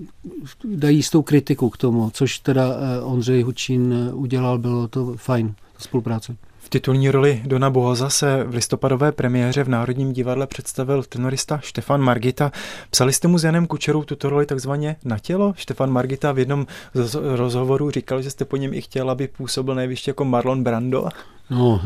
dají 0.66 0.98
jistou 0.98 1.22
kritiku 1.22 1.70
k 1.70 1.78
tomu, 1.78 2.10
což 2.14 2.40
teda 2.40 2.64
eh, 2.68 3.02
Ondřej 3.02 3.42
Hučín 3.42 3.94
udělal, 4.14 4.58
bylo 4.58 4.88
to 4.88 5.14
fajn, 5.18 5.54
spolupráce. 5.78 6.36
V 6.62 6.70
titulní 6.70 7.12
roli 7.12 7.42
Dona 7.46 7.70
Bohoza 7.70 8.10
se 8.10 8.44
v 8.44 8.54
listopadové 8.54 9.12
premiéře 9.12 9.64
v 9.64 9.70
Národním 9.70 10.14
divadle 10.14 10.48
představil 10.48 11.04
tenorista 11.04 11.60
Štefan 11.64 12.02
Margita. 12.02 12.52
Psali 12.90 13.14
jste 13.14 13.28
mu 13.28 13.38
s 13.38 13.44
Janem 13.44 13.68
Kučerou 13.68 14.04
tuto 14.04 14.30
roli 14.30 14.46
takzvaně 14.46 14.96
na 15.06 15.20
tělo? 15.20 15.54
Štefan 15.58 15.92
Margita 15.92 16.32
v 16.32 16.40
jednom 16.40 16.68
z 16.94 17.16
rozhovorů 17.36 17.92
říkal, 17.92 18.22
že 18.22 18.32
jste 18.32 18.46
po 18.46 18.58
něm 18.58 18.74
i 18.74 18.82
chtěl, 18.82 19.10
aby 19.10 19.28
působil 19.28 19.76
nejvíc 19.76 20.08
jako 20.08 20.26
Marlon 20.26 20.64
Brando. 20.64 21.10
No, 21.50 21.82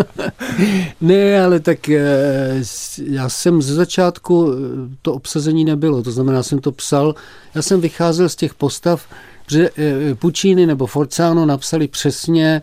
ne, 1.00 1.42
ale 1.44 1.60
tak 1.60 1.88
eh, 1.88 2.62
já 3.04 3.28
jsem 3.28 3.62
ze 3.62 3.74
začátku, 3.74 4.52
eh, 4.52 4.56
to 5.02 5.14
obsazení 5.14 5.64
nebylo, 5.64 6.02
to 6.02 6.10
znamená, 6.10 6.42
jsem 6.42 6.58
to 6.58 6.72
psal, 6.72 7.14
já 7.54 7.62
jsem 7.62 7.80
vycházel 7.80 8.28
z 8.28 8.36
těch 8.36 8.54
postav, 8.54 9.06
že 9.50 9.70
eh, 9.78 10.14
Puccini 10.14 10.66
nebo 10.66 10.86
Forzano 10.86 11.46
napsali 11.46 11.88
přesně 11.88 12.62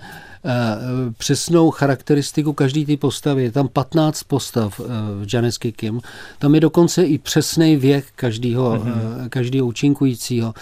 přesnou 1.17 1.71
charakteristiku 1.71 2.53
každé 2.53 2.85
té 2.85 2.97
postavy. 2.97 3.43
Je 3.43 3.51
tam 3.51 3.67
15 3.67 4.23
postav 4.23 4.79
v 4.79 5.25
Janes 5.33 5.57
Kim. 5.57 6.01
Tam 6.39 6.55
je 6.55 6.61
dokonce 6.61 7.03
i 7.03 7.17
přesný 7.17 7.75
věk 7.75 8.05
každého, 8.15 8.75
mm-hmm. 8.75 9.29
každého 9.29 9.67
účinkujícího. 9.67 10.53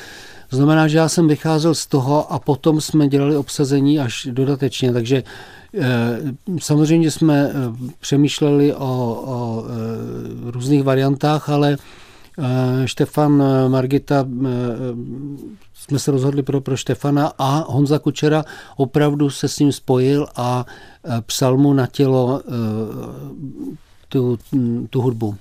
To 0.50 0.56
znamená, 0.56 0.88
že 0.88 0.98
já 0.98 1.10
jsem 1.10 1.28
vycházel 1.28 1.76
z 1.76 1.88
toho 1.88 2.32
a 2.34 2.40
potom 2.40 2.82
jsme 2.82 3.08
dělali 3.08 3.38
obsazení 3.38 4.00
až 4.00 4.28
dodatečně, 4.32 4.94
takže 4.94 5.24
eh, 5.80 5.88
samozřejmě 6.60 7.12
jsme 7.12 7.50
eh, 7.50 7.54
přemýšleli 8.00 8.74
o, 8.74 8.78
o 9.26 9.66
eh, 9.66 10.52
různých 10.52 10.84
variantách, 10.84 11.50
ale 11.50 11.78
Štefan 12.86 13.44
Margita, 13.68 14.26
jsme 15.74 16.00
se 16.00 16.12
rozhodli 16.12 16.44
pro, 16.44 16.62
pro 16.62 16.78
Štefana 16.78 17.32
a 17.38 17.66
Honza 17.72 18.00
Kučera 18.00 18.46
opravdu 18.78 19.30
se 19.30 19.48
s 19.48 19.60
ním 19.60 19.72
spojil 19.72 20.28
a 20.36 20.66
psal 21.26 21.58
mu 21.58 21.74
na 21.74 21.88
tělo 21.88 22.42
tu, 24.10 24.40
tu 24.90 25.02
hudbu. 25.02 25.36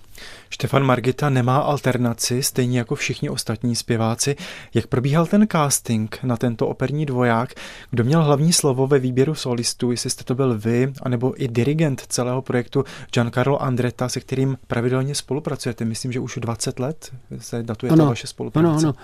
Štefan 0.55 0.83
Margita 0.83 1.31
nemá 1.31 1.59
alternaci, 1.59 2.43
stejně 2.43 2.79
jako 2.79 2.95
všichni 2.95 3.31
ostatní 3.31 3.77
zpěváci. 3.77 4.37
Jak 4.75 4.87
probíhal 4.87 5.27
ten 5.27 5.47
casting 5.53 6.19
na 6.23 6.37
tento 6.37 6.69
operní 6.69 7.07
dvoják? 7.07 7.55
Kdo 7.91 8.05
měl 8.05 8.25
hlavní 8.25 8.53
slovo 8.53 8.87
ve 8.87 8.99
výběru 8.99 9.35
solistů, 9.35 9.91
jestli 9.91 10.11
jste 10.11 10.25
to 10.25 10.35
byl 10.35 10.59
vy, 10.59 10.93
anebo 11.03 11.43
i 11.43 11.49
dirigent 11.49 12.01
celého 12.09 12.43
projektu 12.43 12.85
Giancarlo 13.15 13.63
Andretta, 13.63 14.09
se 14.09 14.21
kterým 14.21 14.59
pravidelně 14.67 15.15
spolupracujete? 15.15 15.85
Myslím, 15.85 16.13
že 16.13 16.21
už 16.21 16.39
20 16.41 16.79
let 16.79 17.13
se 17.39 17.63
datuje 17.63 17.93
ano, 17.93 18.05
ta 18.05 18.09
vaše 18.09 18.27
spolupráce. 18.27 18.69
Ano, 18.69 18.79
ano. 18.79 18.95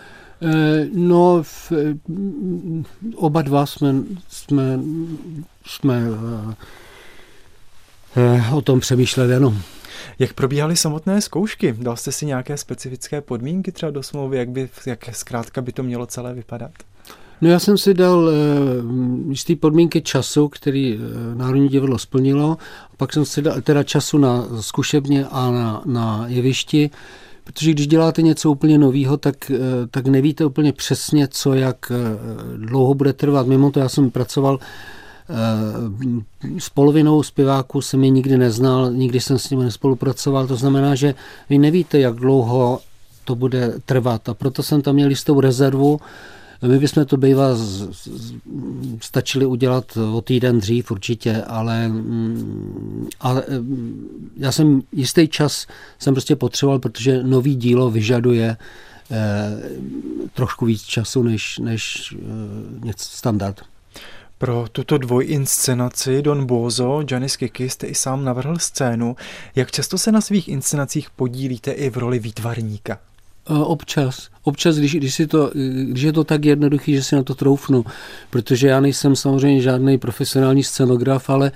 E, 0.55 0.87
no, 0.95 1.43
v, 1.43 1.73
oba 3.15 3.43
dva 3.43 3.67
jsme, 3.67 3.95
jsme, 4.29 4.81
jsme 5.67 6.03
e, 8.17 8.51
o 8.53 8.61
tom 8.61 8.81
přemýšleli, 8.81 9.35
ano. 9.35 9.55
Jak 10.19 10.33
probíhaly 10.33 10.77
samotné 10.77 11.21
zkoušky? 11.21 11.75
Dal 11.79 11.97
jste 11.97 12.13
si 12.13 12.27
nějaké 12.27 12.57
specifické 12.57 13.21
podmínky 13.21 13.73
třeba 13.73 13.91
do 13.91 14.03
smlouvy, 14.03 14.37
jak, 14.37 14.49
by, 14.51 14.69
jak 14.87 15.09
zkrátka 15.13 15.61
by 15.61 15.73
to 15.73 15.83
mělo 15.83 16.07
celé 16.07 16.35
vypadat? 16.35 16.71
No 17.41 17.49
já 17.49 17.59
jsem 17.59 17.79
si 17.79 17.95
dal 17.95 18.19
uh, 18.19 19.31
jistý 19.31 19.57
podmínky 19.57 20.03
času, 20.03 20.49
který 20.49 20.97
uh, 20.97 21.03
Národní 21.35 21.69
divadlo 21.69 21.99
splnilo. 21.99 22.57
Pak 22.97 23.13
jsem 23.13 23.25
si 23.25 23.43
dal 23.43 23.61
teda 23.61 23.83
času 23.83 24.19
na 24.19 24.47
zkušebně 24.61 25.27
a 25.27 25.51
na, 25.51 25.83
na 25.87 26.25
jevišti, 26.29 26.91
protože 27.45 27.71
když 27.71 27.87
děláte 27.87 28.23
něco 28.23 28.51
úplně 28.51 28.79
nového, 28.79 29.17
tak, 29.17 29.37
uh, 29.51 29.57
tak 29.91 30.07
nevíte 30.07 30.45
úplně 30.45 30.73
přesně, 30.73 31.29
co 31.29 31.55
jak 31.55 31.77
uh, 31.91 32.67
dlouho 32.67 32.95
bude 32.95 33.13
trvat. 33.13 33.47
Mimo 33.47 33.71
to 33.71 33.81
já 33.81 33.89
jsem 33.89 34.11
pracoval 34.11 34.55
uh, 34.55 34.61
s 36.59 36.69
polovinou 36.69 37.23
zpěváků 37.23 37.81
jsem 37.81 38.05
je 38.05 38.11
nikdy 38.11 38.39
neznal, 38.39 38.93
nikdy 38.93 39.21
jsem 39.21 39.39
s 39.39 39.51
nimi 39.51 39.65
nespolupracoval, 39.65 40.47
to 40.47 40.57
znamená, 40.57 40.95
že 40.95 41.15
vy 41.51 41.59
nevíte, 41.59 41.99
jak 41.99 42.15
dlouho 42.15 42.81
to 43.25 43.35
bude 43.35 43.75
trvat 43.85 44.29
a 44.29 44.35
proto 44.35 44.63
jsem 44.63 44.83
tam 44.83 44.95
měl 44.95 45.11
jistou 45.11 45.41
rezervu. 45.41 46.01
My 46.63 46.79
bychom 46.79 47.05
to 47.05 47.17
bývá 47.17 47.49
stačili 49.01 49.47
udělat 49.47 49.97
o 49.97 50.21
týden 50.21 50.61
dřív 50.61 50.91
určitě, 50.91 51.43
ale, 51.43 51.89
mm, 51.89 53.09
ale 53.21 53.45
mm, 53.49 54.31
já 54.37 54.53
jsem 54.53 54.83
jistý 54.93 55.29
čas 55.29 55.67
jsem 55.99 56.15
prostě 56.15 56.37
potřeboval, 56.37 56.79
protože 56.79 57.23
nový 57.23 57.57
dílo 57.57 57.91
vyžaduje 57.91 58.57
eh, 59.11 59.63
trošku 60.35 60.67
víc 60.67 60.83
času 60.83 61.23
než, 61.23 61.59
než 61.59 62.15
eh, 62.89 62.93
standard. 62.97 63.61
Pro 64.41 64.67
tuto 64.73 64.99
dvojinscenaci 64.99 66.23
Don 66.23 66.47
Bozo, 66.47 67.03
Janis 67.11 67.37
Kiki, 67.37 67.71
jste 67.71 67.87
i 67.87 67.95
sám 67.95 68.25
navrhl 68.25 68.59
scénu. 68.59 69.17
Jak 69.57 69.71
často 69.71 69.99
se 69.99 70.13
na 70.13 70.21
svých 70.21 70.49
inscenacích 70.49 71.11
podílíte 71.11 71.71
i 71.71 71.91
v 71.91 71.97
roli 71.97 72.19
výtvarníka? 72.19 72.99
E, 73.51 73.55
občas. 73.55 74.29
Občas, 74.43 74.77
když, 74.77 74.95
když, 74.95 75.15
si 75.15 75.27
to, 75.27 75.51
když 75.89 76.03
je 76.03 76.13
to 76.13 76.25
tak 76.25 76.45
jednoduchý, 76.45 76.95
že 76.95 77.03
si 77.03 77.15
na 77.15 77.23
to 77.23 77.35
troufnu. 77.35 77.85
Protože 78.31 78.69
já 78.69 78.81
nejsem 78.81 79.17
samozřejmě 79.17 79.63
žádný 79.63 79.99
profesionální 79.99 80.65
scenograf, 80.65 81.31
ale 81.31 81.53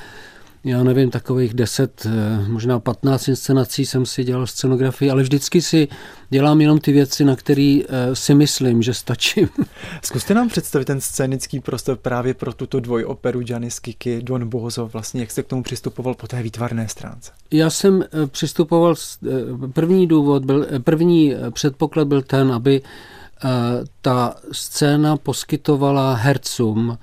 já 0.65 0.85
nevím, 0.85 1.11
takových 1.11 1.55
10, 1.55 2.07
eh, 2.07 2.49
možná 2.49 2.81
15 2.81 3.29
inscenací 3.29 3.87
jsem 3.87 4.07
si 4.07 4.25
dělal 4.25 4.47
scenografii, 4.47 5.11
ale 5.11 5.23
vždycky 5.23 5.63
si 5.63 5.89
dělám 6.31 6.61
jenom 6.61 6.79
ty 6.79 6.93
věci, 6.93 7.25
na 7.25 7.37
které 7.37 7.81
eh, 7.89 8.17
si 8.17 8.35
myslím, 8.35 8.83
že 8.83 8.95
stačím. 8.95 9.49
Zkuste 10.05 10.35
nám 10.35 10.49
představit 10.49 10.85
ten 10.85 11.01
scénický 11.01 11.61
prostor 11.61 11.97
právě 11.97 12.35
pro 12.35 12.53
tuto 12.53 12.81
dvojoperu 12.81 13.41
Janis 13.49 13.79
Kiki, 13.79 14.23
Don 14.23 14.49
Bozo, 14.49 14.87
vlastně 14.87 15.21
jak 15.21 15.31
jste 15.31 15.43
k 15.43 15.47
tomu 15.47 15.63
přistupoval 15.63 16.15
po 16.15 16.27
té 16.27 16.43
výtvarné 16.43 16.89
stránce? 16.89 17.33
Já 17.51 17.71
jsem 17.71 18.03
eh, 18.03 18.27
přistupoval, 18.27 18.95
první 19.73 20.07
důvod 20.07 20.45
byl, 20.45 20.67
první 20.85 21.35
předpoklad 21.51 22.09
byl 22.09 22.23
ten, 22.23 22.53
aby 22.53 22.83
ta 24.01 24.37
scéna 24.53 25.17
poskytovala 25.17 26.15
hercům 26.15 26.99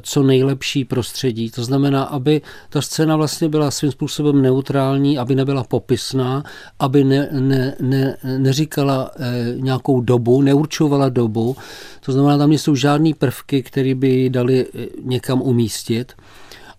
co 0.00 0.22
nejlepší 0.22 0.84
prostředí. 0.84 1.50
To 1.50 1.64
znamená, 1.64 2.02
aby 2.02 2.42
ta 2.68 2.82
scéna 2.82 3.16
vlastně 3.16 3.48
byla 3.48 3.70
svým 3.70 3.92
způsobem 3.92 4.42
neutrální, 4.42 5.18
aby 5.18 5.34
nebyla 5.34 5.64
popisná, 5.64 6.44
aby 6.78 7.04
ne, 7.04 7.28
ne, 7.32 7.76
ne, 7.80 8.16
neříkala 8.38 9.10
eh, 9.16 9.54
nějakou 9.56 10.00
dobu, 10.00 10.42
neurčovala 10.42 11.08
dobu. 11.08 11.56
To 12.04 12.12
znamená, 12.12 12.38
tam 12.38 12.48
nejsou 12.48 12.74
žádné 12.74 13.10
prvky, 13.18 13.62
které 13.62 13.94
by 13.94 14.30
dali 14.30 14.66
eh, 14.66 14.86
někam 15.02 15.42
umístit 15.42 16.12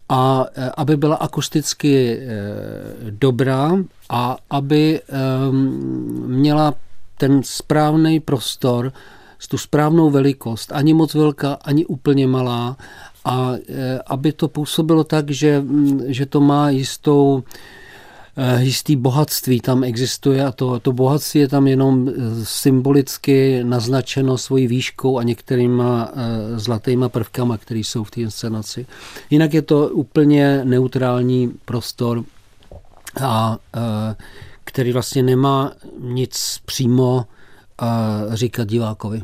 a 0.10 0.46
aby 0.77 0.98
byla 0.98 1.16
akusticky 1.16 2.20
dobrá 3.10 3.77
a 4.10 4.38
aby 4.50 5.01
měla 6.25 6.74
ten 7.18 7.44
správný 7.44 8.20
prostor, 8.20 8.92
tu 9.48 9.58
správnou 9.58 10.10
velikost, 10.10 10.72
ani 10.72 10.94
moc 10.94 11.13
velká, 11.13 11.53
ani 11.53 11.86
úplně 11.86 12.27
malá, 12.27 12.77
a 13.27 13.53
e, 13.70 14.00
aby 14.08 14.32
to 14.32 14.48
působilo 14.48 15.03
tak, 15.03 15.32
že, 15.32 15.63
že 16.06 16.25
to 16.25 16.41
má 16.41 16.70
jistou 16.70 17.44
e, 18.38 18.63
jistý 18.63 18.96
bohatství 18.96 19.60
tam 19.60 19.84
existuje 19.84 20.46
a 20.46 20.51
to, 20.51 20.79
to 20.79 20.91
bohatství 20.91 21.39
je 21.39 21.48
tam 21.48 21.67
jenom 21.67 22.10
e, 22.10 22.12
symbolicky 22.44 23.63
naznačeno 23.63 24.38
svojí 24.38 24.67
výškou 24.67 25.17
a 25.17 25.24
některýma 25.24 26.12
zlatýma 26.56 27.10
prvkama, 27.10 27.58
které 27.58 27.79
jsou 27.79 28.03
v 28.03 28.12
té 28.12 28.22
inscenaci. 28.22 28.86
Jinak 29.29 29.53
je 29.53 29.62
to 29.62 29.88
úplně 29.88 30.62
neutrální 30.63 31.51
prostor, 31.65 32.24
a, 33.22 33.58
který 34.63 34.91
vlastně 34.91 35.24
nemá 35.24 35.74
nic 36.00 36.60
přímo 36.65 37.25
říkat 38.34 38.67
divákovi. 38.67 39.24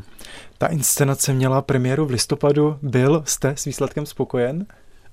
Ta 0.58 0.66
inscenace 0.66 1.32
měla 1.32 1.62
premiéru 1.62 2.06
v 2.06 2.10
listopadu. 2.10 2.76
Byl 2.82 3.22
jste 3.26 3.54
s 3.56 3.64
výsledkem 3.64 4.06
spokojen? 4.06 4.66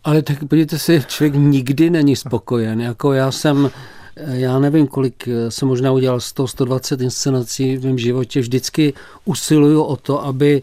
Ale 0.03 0.21
tak 0.21 0.39
podívejte 0.39 0.79
si, 0.79 1.03
člověk 1.07 1.33
nikdy 1.36 1.89
není 1.89 2.15
spokojen. 2.15 2.81
Jako 2.81 3.13
já 3.13 3.31
jsem, 3.31 3.69
já 4.15 4.60
nevím, 4.60 4.88
kolik 4.88 5.27
jsem 5.50 5.67
možná 5.67 5.91
udělal 5.91 6.19
100, 6.19 6.48
120 6.48 7.01
inscenací 7.01 7.77
v 7.77 7.86
mém 7.86 7.98
životě. 7.98 8.39
Vždycky 8.39 8.93
usiluju 9.25 9.83
o 9.83 9.95
to, 9.95 10.25
aby 10.25 10.62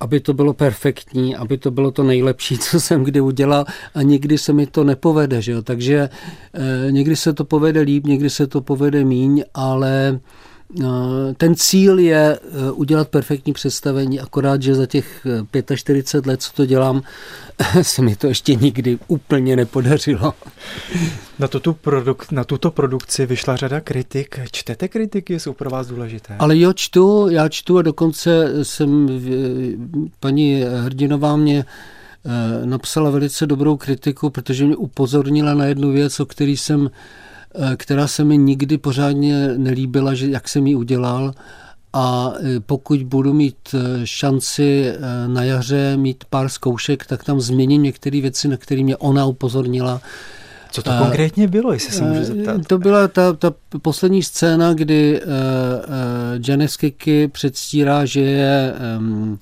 aby 0.00 0.20
to 0.20 0.34
bylo 0.34 0.54
perfektní, 0.54 1.36
aby 1.36 1.58
to 1.58 1.70
bylo 1.70 1.90
to 1.90 2.02
nejlepší, 2.02 2.58
co 2.70 2.80
jsem 2.80 3.04
kdy 3.04 3.20
udělal 3.20 3.64
a 3.94 4.02
někdy 4.02 4.38
se 4.38 4.52
mi 4.52 4.66
to 4.66 4.84
nepovede. 4.84 5.42
Že 5.42 5.52
jo? 5.52 5.62
Takže 5.62 6.08
e, 6.88 6.92
někdy 6.92 7.16
se 7.16 7.32
to 7.32 7.44
povede 7.44 7.80
líp, 7.80 8.06
někdy 8.06 8.30
se 8.30 8.46
to 8.46 8.60
povede 8.60 9.04
míň, 9.04 9.44
ale 9.54 10.20
Eh, 10.20 10.20
ten 11.36 11.54
cíl 11.54 11.98
je 11.98 12.38
eh, 12.38 12.70
udělat 12.70 13.08
perfektní 13.08 13.52
představení, 13.52 14.20
akorát, 14.20 14.62
že 14.62 14.74
za 14.74 14.86
těch 14.86 15.26
45 15.76 16.26
eh, 16.26 16.30
let, 16.30 16.42
co 16.42 16.52
to 16.52 16.66
dělám, 16.66 17.02
se 17.82 18.02
mi 18.02 18.16
to 18.16 18.26
ještě 18.26 18.54
nikdy 18.54 18.98
úplně 19.08 19.56
nepodařilo. 19.56 20.34
Na, 21.38 21.48
tuto, 21.48 21.72
produk- 21.72 22.32
na 22.32 22.44
tuto 22.44 22.70
produkci 22.70 23.26
vyšla 23.26 23.56
řada 23.56 23.80
kritik. 23.80 24.38
Čtete 24.52 24.88
kritiky, 24.88 25.40
jsou 25.40 25.52
pro 25.52 25.70
vás 25.70 25.86
důležité? 25.86 26.36
Ale 26.38 26.58
jo, 26.58 26.72
čtu, 26.72 27.28
já 27.30 27.48
čtu 27.48 27.78
a 27.78 27.82
dokonce 27.82 28.64
jsem, 28.64 29.08
paní 30.20 30.62
Hrdinová 30.62 31.36
mě 31.36 31.64
napsala 32.64 33.10
velice 33.10 33.46
dobrou 33.46 33.76
kritiku, 33.76 34.30
protože 34.30 34.64
mě 34.64 34.76
upozornila 34.76 35.54
na 35.54 35.66
jednu 35.66 35.92
věc, 35.92 36.20
o 36.20 36.26
který 36.26 36.56
jsem 36.56 36.90
Eh, 36.90 36.90
která 37.76 38.06
se 38.06 38.24
mi 38.24 38.38
nikdy 38.38 38.78
pořádně 38.78 39.48
nelíbila, 39.56 40.14
že 40.14 40.30
jak 40.30 40.48
jsem 40.48 40.66
ji 40.66 40.74
udělal. 40.74 41.34
A 41.92 42.32
eh, 42.36 42.60
pokud 42.60 43.02
budu 43.02 43.32
mít 43.32 43.56
eh, 43.74 43.78
šanci 44.04 44.92
na 45.26 45.44
jaře 45.44 45.96
mít 45.96 46.24
pár 46.30 46.48
zkoušek, 46.48 47.06
tak 47.06 47.24
tam 47.24 47.40
změním 47.40 47.82
některé 47.82 48.20
věci, 48.20 48.48
na 48.48 48.56
které 48.56 48.82
mě 48.82 48.96
ona 48.96 49.26
upozornila. 49.26 50.00
Co 50.74 50.82
to 50.82 50.90
konkrétně 50.98 51.48
bylo, 51.48 51.72
jestli 51.72 51.92
se 51.92 52.04
můžu 52.04 52.24
zeptat? 52.24 52.66
To 52.66 52.78
byla 52.78 53.08
ta, 53.08 53.32
ta 53.32 53.54
poslední 53.82 54.22
scéna, 54.22 54.74
kdy 54.74 55.20
uh, 55.20 55.28
uh, 55.28 55.94
Janes 56.48 56.76
Kiki 56.76 57.28
předstírá, 57.28 58.04
že 58.04 58.20
je, 58.20 58.74
um, 58.98 59.38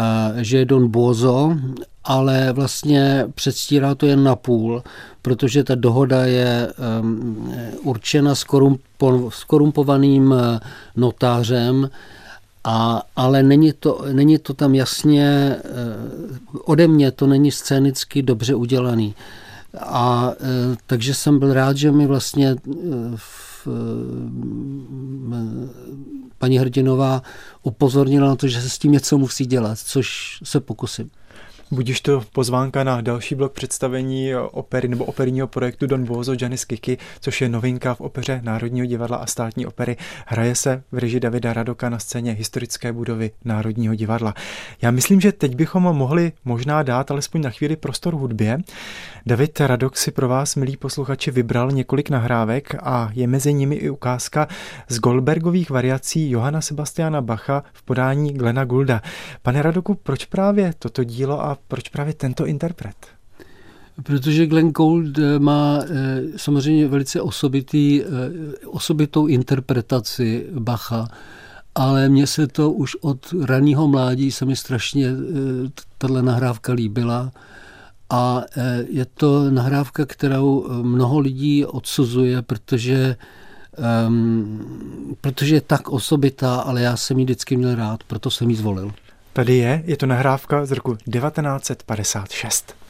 uh, 0.00 0.42
že 0.42 0.58
je 0.58 0.64
Don 0.64 0.90
Bozo, 0.90 1.56
ale 2.04 2.52
vlastně 2.52 3.26
předstírá 3.34 3.94
to 3.94 4.06
jen 4.06 4.24
na 4.24 4.36
půl, 4.36 4.82
protože 5.22 5.64
ta 5.64 5.74
dohoda 5.74 6.24
je 6.24 6.72
um, 7.00 7.54
určena 7.82 8.34
skorumpovaným 9.28 10.30
uh, 10.30 10.38
notářem, 10.96 11.90
a, 12.64 13.02
ale 13.16 13.42
není 13.42 13.72
to, 13.72 14.04
není 14.12 14.38
to 14.38 14.54
tam 14.54 14.74
jasně, 14.74 15.56
uh, 16.52 16.60
ode 16.64 16.88
mě 16.88 17.10
to 17.10 17.26
není 17.26 17.50
scénicky 17.50 18.22
dobře 18.22 18.54
udělaný. 18.54 19.14
A 19.80 20.30
uh, 20.30 20.76
takže 20.86 21.14
jsem 21.14 21.38
byl 21.38 21.52
rád, 21.52 21.76
že 21.76 21.92
mi 21.92 22.06
vlastně 22.06 22.56
v, 23.16 23.68
paní 26.38 26.58
Hrdinová 26.58 27.22
upozornila 27.62 28.28
na 28.28 28.36
to, 28.36 28.48
že 28.48 28.60
se 28.60 28.68
s 28.68 28.78
tím 28.78 28.92
něco 28.92 29.18
musí 29.18 29.46
dělat, 29.46 29.78
což 29.78 30.38
se 30.44 30.60
pokusím. 30.60 31.10
Budíš 31.70 32.00
to 32.00 32.22
pozvánka 32.32 32.84
na 32.84 33.00
další 33.00 33.34
blok 33.34 33.52
představení 33.52 34.34
opery 34.36 34.88
nebo 34.88 35.04
operního 35.04 35.46
projektu 35.46 35.86
Don 35.86 36.04
Bozo 36.04 36.34
Janis 36.40 36.64
Kiki, 36.64 36.98
což 37.20 37.40
je 37.40 37.48
novinka 37.48 37.94
v 37.94 38.00
opeře 38.00 38.40
Národního 38.44 38.86
divadla 38.86 39.16
a 39.16 39.26
státní 39.26 39.66
opery. 39.66 39.96
Hraje 40.26 40.54
se 40.54 40.82
v 40.92 40.98
režii 40.98 41.20
Davida 41.20 41.52
Radoka 41.52 41.88
na 41.88 41.98
scéně 41.98 42.32
historické 42.32 42.92
budovy 42.92 43.30
Národního 43.44 43.94
divadla. 43.94 44.34
Já 44.82 44.90
myslím, 44.90 45.20
že 45.20 45.32
teď 45.32 45.54
bychom 45.56 45.82
mohli 45.82 46.32
možná 46.44 46.82
dát 46.82 47.10
alespoň 47.10 47.42
na 47.42 47.50
chvíli 47.50 47.76
prostor 47.76 48.14
hudbě. 48.14 48.58
David 49.26 49.60
Radok 49.60 49.96
si 49.96 50.10
pro 50.10 50.28
vás, 50.28 50.56
milí 50.56 50.76
posluchači, 50.76 51.30
vybral 51.30 51.70
několik 51.70 52.10
nahrávek 52.10 52.74
a 52.82 53.10
je 53.14 53.26
mezi 53.26 53.54
nimi 53.54 53.74
i 53.74 53.90
ukázka 53.90 54.48
z 54.88 54.98
Goldbergových 54.98 55.70
variací 55.70 56.30
Johana 56.30 56.60
Sebastiana 56.60 57.20
Bacha 57.20 57.62
v 57.72 57.82
podání 57.82 58.32
Glena 58.32 58.64
Gulda. 58.64 59.02
Pane 59.42 59.62
Radoku, 59.62 59.94
proč 59.94 60.24
právě 60.24 60.72
toto 60.78 61.04
dílo 61.04 61.40
a 61.40 61.53
proč 61.68 61.88
právě 61.88 62.14
tento 62.14 62.46
interpret? 62.46 62.96
Protože 64.02 64.46
Glenn 64.46 64.70
Gould 64.70 65.18
eh, 65.18 65.38
má 65.38 65.78
eh, 65.82 66.22
samozřejmě 66.36 66.88
velice 66.88 67.20
osobitý, 67.20 68.02
eh, 68.02 68.06
osobitou 68.66 69.26
interpretaci 69.26 70.46
Bacha, 70.58 71.08
ale 71.74 72.08
mně 72.08 72.26
se 72.26 72.46
to 72.46 72.72
už 72.72 72.96
od 73.00 73.34
raného 73.44 73.88
mládí 73.88 74.30
se 74.30 74.44
mi 74.44 74.56
strašně 74.56 75.10
tahle 75.98 76.22
nahrávka 76.22 76.72
líbila. 76.72 77.32
A 78.10 78.42
je 78.88 79.04
to 79.04 79.50
nahrávka, 79.50 80.06
kterou 80.06 80.68
mnoho 80.82 81.18
lidí 81.18 81.64
odsuzuje, 81.64 82.42
protože, 82.42 83.16
um, 84.06 85.16
protože 85.20 85.54
je 85.54 85.60
tak 85.60 85.88
osobitá, 85.88 86.56
ale 86.56 86.82
já 86.82 86.96
jsem 86.96 87.18
ji 87.18 87.24
vždycky 87.24 87.56
měl 87.56 87.74
rád, 87.74 88.02
proto 88.04 88.30
jsem 88.30 88.50
ji 88.50 88.56
zvolil. 88.56 88.92
Tady 89.34 89.56
je, 89.56 89.82
je 89.86 89.96
to 89.96 90.06
nahrávka 90.06 90.66
z 90.66 90.72
roku 90.72 90.94
1956. 90.94 92.83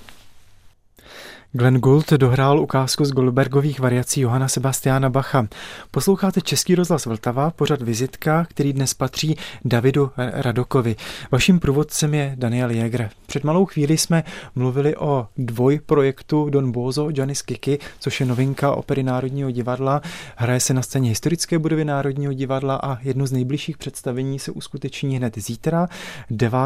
Glenn 1.56 1.78
Gould 1.78 2.12
dohrál 2.12 2.60
ukázku 2.60 3.04
z 3.04 3.10
Goldbergových 3.12 3.80
variací 3.80 4.20
Johana 4.20 4.48
Sebastiana 4.48 5.10
Bacha. 5.10 5.46
Posloucháte 5.90 6.40
Český 6.40 6.74
rozhlas 6.74 7.06
Vltava, 7.06 7.50
pořad 7.50 7.82
Vizitka, 7.82 8.46
který 8.50 8.72
dnes 8.72 8.94
patří 8.94 9.36
Davidu 9.64 10.10
Radokovi. 10.16 10.96
Vaším 11.30 11.60
průvodcem 11.60 12.14
je 12.14 12.32
Daniel 12.38 12.70
Jäger. 12.70 13.10
Před 13.26 13.44
malou 13.44 13.66
chvíli 13.66 13.98
jsme 13.98 14.24
mluvili 14.54 14.96
o 14.96 15.26
dvojprojektu 15.36 16.50
Don 16.50 16.72
Bozo 16.72 17.08
Janis 17.16 17.42
Kiki, 17.42 17.78
což 18.00 18.20
je 18.20 18.26
novinka 18.26 18.72
opery 18.72 19.02
Národního 19.02 19.50
divadla. 19.50 20.00
Hraje 20.36 20.60
se 20.60 20.74
na 20.74 20.82
scéně 20.82 21.08
historické 21.08 21.58
budovy 21.58 21.84
Národního 21.84 22.32
divadla 22.32 22.76
a 22.76 22.98
jedno 23.02 23.26
z 23.26 23.32
nejbližších 23.32 23.78
představení 23.78 24.38
se 24.38 24.50
uskuteční 24.50 25.16
hned 25.16 25.38
zítra, 25.38 25.88
9. 26.30 26.60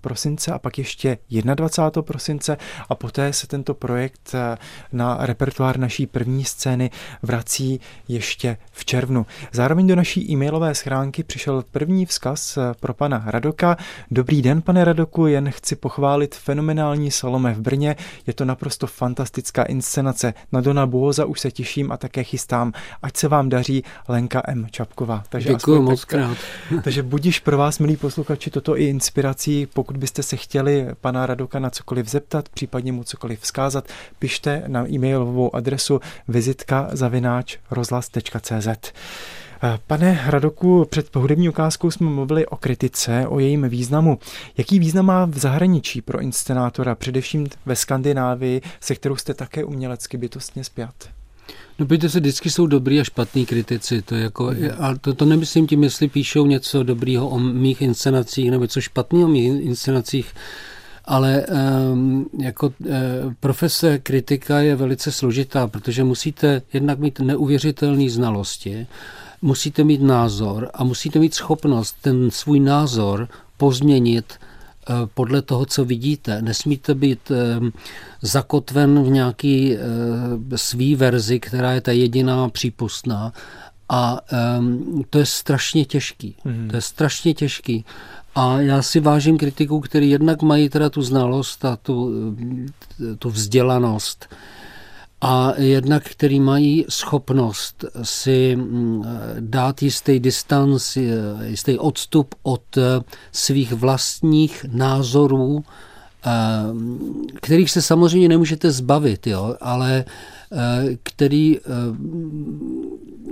prosince 0.00 0.52
a 0.52 0.58
pak 0.58 0.78
ještě 0.78 1.18
21. 1.54 2.02
prosince 2.02 2.56
a 2.88 2.94
poté 2.94 3.32
se 3.32 3.46
tento 3.46 3.74
projekt 3.74 4.19
projekt 4.20 4.34
eh, 4.34 4.58
na 4.92 5.18
repertoár 5.20 5.78
naší 5.78 6.06
první 6.06 6.44
scény 6.44 6.90
vrací 7.22 7.80
ještě 8.08 8.56
v 8.72 8.84
červnu. 8.84 9.26
Zároveň 9.52 9.86
do 9.86 9.96
naší 9.96 10.30
e-mailové 10.32 10.74
schránky 10.74 11.22
přišel 11.22 11.64
první 11.70 12.06
vzkaz 12.06 12.56
eh, 12.56 12.74
pro 12.80 12.94
pana 12.94 13.22
Radoka. 13.26 13.76
Dobrý 14.10 14.42
den, 14.42 14.62
pane 14.62 14.84
Radoku, 14.84 15.26
jen 15.26 15.50
chci 15.50 15.76
pochválit 15.76 16.34
fenomenální 16.34 17.10
Salome 17.10 17.54
v 17.54 17.60
Brně. 17.60 17.96
Je 18.26 18.32
to 18.32 18.44
naprosto 18.44 18.86
fantastická 18.86 19.62
inscenace. 19.62 20.34
Na 20.52 20.60
Dona 20.60 20.86
Bóza 20.86 21.24
už 21.24 21.40
se 21.40 21.50
těším 21.50 21.92
a 21.92 21.96
také 21.96 22.24
chystám. 22.24 22.72
Ať 23.02 23.16
se 23.16 23.28
vám 23.28 23.48
daří 23.48 23.84
Lenka 24.08 24.42
M. 24.48 24.66
Čapková. 24.70 25.24
Takže 25.28 25.48
Děkuji 25.48 25.82
moc 25.82 26.04
krát. 26.04 26.36
Takže 26.84 27.02
budíš 27.02 27.40
pro 27.40 27.58
vás, 27.58 27.78
milí 27.78 27.96
posluchači, 27.96 28.50
toto 28.50 28.78
i 28.78 28.84
inspirací, 28.84 29.66
pokud 29.66 29.96
byste 29.96 30.22
se 30.22 30.36
chtěli 30.36 30.88
pana 31.00 31.26
Radoka 31.26 31.58
na 31.58 31.70
cokoliv 31.70 32.08
zeptat, 32.08 32.48
případně 32.48 32.92
mu 32.92 33.04
cokoliv 33.04 33.40
vzkázat, 33.40 33.84
pište 34.18 34.62
na 34.66 34.88
e-mailovou 34.88 35.56
adresu 35.56 36.00
vizitka.rozhlas.cz. 36.28 38.68
Pane 39.86 40.22
Radoku, 40.26 40.86
před 40.90 41.16
hudební 41.16 41.48
ukázkou 41.48 41.90
jsme 41.90 42.10
mluvili 42.10 42.46
o 42.46 42.56
kritice, 42.56 43.26
o 43.28 43.38
jejím 43.38 43.68
významu. 43.68 44.18
Jaký 44.56 44.78
význam 44.78 45.06
má 45.06 45.24
v 45.24 45.38
zahraničí 45.38 46.00
pro 46.00 46.20
inscenátora, 46.20 46.94
především 46.94 47.46
ve 47.66 47.76
Skandinávii, 47.76 48.60
se 48.80 48.94
kterou 48.94 49.16
jste 49.16 49.34
také 49.34 49.64
umělecky 49.64 50.16
bytostně 50.16 50.64
spjat? 50.64 50.94
No 51.78 51.86
pojďte 51.86 52.08
se, 52.08 52.20
vždycky 52.20 52.50
jsou 52.50 52.66
dobrý 52.66 53.00
a 53.00 53.04
špatný 53.04 53.46
kritici. 53.46 54.02
To 54.02 54.14
je 54.14 54.22
jako, 54.22 54.44
mm. 54.44 54.68
a 54.78 54.94
to, 54.94 55.14
to 55.14 55.24
nemyslím 55.24 55.66
tím, 55.66 55.84
jestli 55.84 56.08
píšou 56.08 56.46
něco 56.46 56.82
dobrýho 56.82 57.28
o 57.28 57.38
mých 57.38 57.82
inscenacích 57.82 58.50
nebo 58.50 58.64
něco 58.64 58.80
špatného 58.80 59.24
o 59.24 59.28
mých 59.28 59.46
inscenacích 59.46 60.34
ale 61.04 61.46
um, 61.46 62.26
jako 62.40 62.66
uh, 62.66 62.86
profese 63.40 63.98
kritika 63.98 64.60
je 64.60 64.76
velice 64.76 65.12
složitá, 65.12 65.66
protože 65.66 66.04
musíte 66.04 66.62
jednak 66.72 66.98
mít 66.98 67.20
neuvěřitelné 67.20 68.10
znalosti, 68.10 68.86
musíte 69.42 69.84
mít 69.84 70.02
názor 70.02 70.70
a 70.74 70.84
musíte 70.84 71.18
mít 71.18 71.34
schopnost 71.34 71.96
ten 72.00 72.30
svůj 72.30 72.60
názor 72.60 73.28
pozměnit 73.56 74.34
uh, 74.34 75.06
podle 75.14 75.42
toho, 75.42 75.66
co 75.66 75.84
vidíte. 75.84 76.42
Nesmíte 76.42 76.94
být 76.94 77.30
uh, 77.30 77.68
zakotven 78.22 79.02
v 79.02 79.10
nějaký 79.10 79.76
uh, 79.76 79.80
svý 80.56 80.94
verzi, 80.94 81.40
která 81.40 81.72
je 81.72 81.80
ta 81.80 81.92
jediná 81.92 82.48
přípustná. 82.48 83.32
A 83.92 84.20
um, 84.58 85.04
to 85.10 85.18
je 85.18 85.26
strašně 85.26 85.84
těžký. 85.84 86.36
Mm. 86.44 86.68
To 86.70 86.76
je 86.76 86.82
strašně 86.82 87.34
těžký. 87.34 87.84
A 88.34 88.60
já 88.60 88.82
si 88.82 89.00
vážím 89.00 89.38
kritiků, 89.38 89.80
který 89.80 90.10
jednak 90.10 90.42
mají 90.42 90.68
teda 90.68 90.90
tu 90.90 91.02
znalost 91.02 91.64
a 91.64 91.76
tu, 91.76 92.12
tu 93.18 93.30
vzdělanost 93.30 94.28
a 95.20 95.52
jednak, 95.56 96.04
který 96.04 96.40
mají 96.40 96.86
schopnost 96.88 97.84
si 98.02 98.56
mm, 98.56 99.04
dát 99.40 99.82
jistý 99.82 100.20
distanc, 100.20 100.98
jistý 101.42 101.78
odstup 101.78 102.34
od 102.42 102.78
svých 103.32 103.72
vlastních 103.72 104.66
názorů, 104.72 105.64
kterých 107.34 107.70
se 107.70 107.82
samozřejmě 107.82 108.28
nemůžete 108.28 108.70
zbavit, 108.70 109.26
jo, 109.26 109.56
ale 109.60 110.04
který 111.02 111.58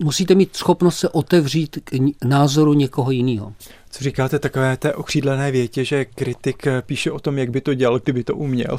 musíte 0.02 0.34
mít 0.34 0.56
schopnost 0.56 0.98
se 0.98 1.08
otevřít 1.08 1.78
k 1.84 1.92
názoru 2.24 2.74
někoho 2.74 3.10
jiného. 3.10 3.52
Co 3.90 4.04
říkáte 4.04 4.38
takové 4.38 4.76
té 4.76 4.94
okřídlené 4.94 5.50
větě, 5.50 5.84
že 5.84 6.04
kritik 6.04 6.66
píše 6.86 7.10
o 7.10 7.20
tom, 7.20 7.38
jak 7.38 7.50
by 7.50 7.60
to 7.60 7.74
dělal, 7.74 7.98
kdyby 7.98 8.24
to 8.24 8.36
uměl? 8.36 8.78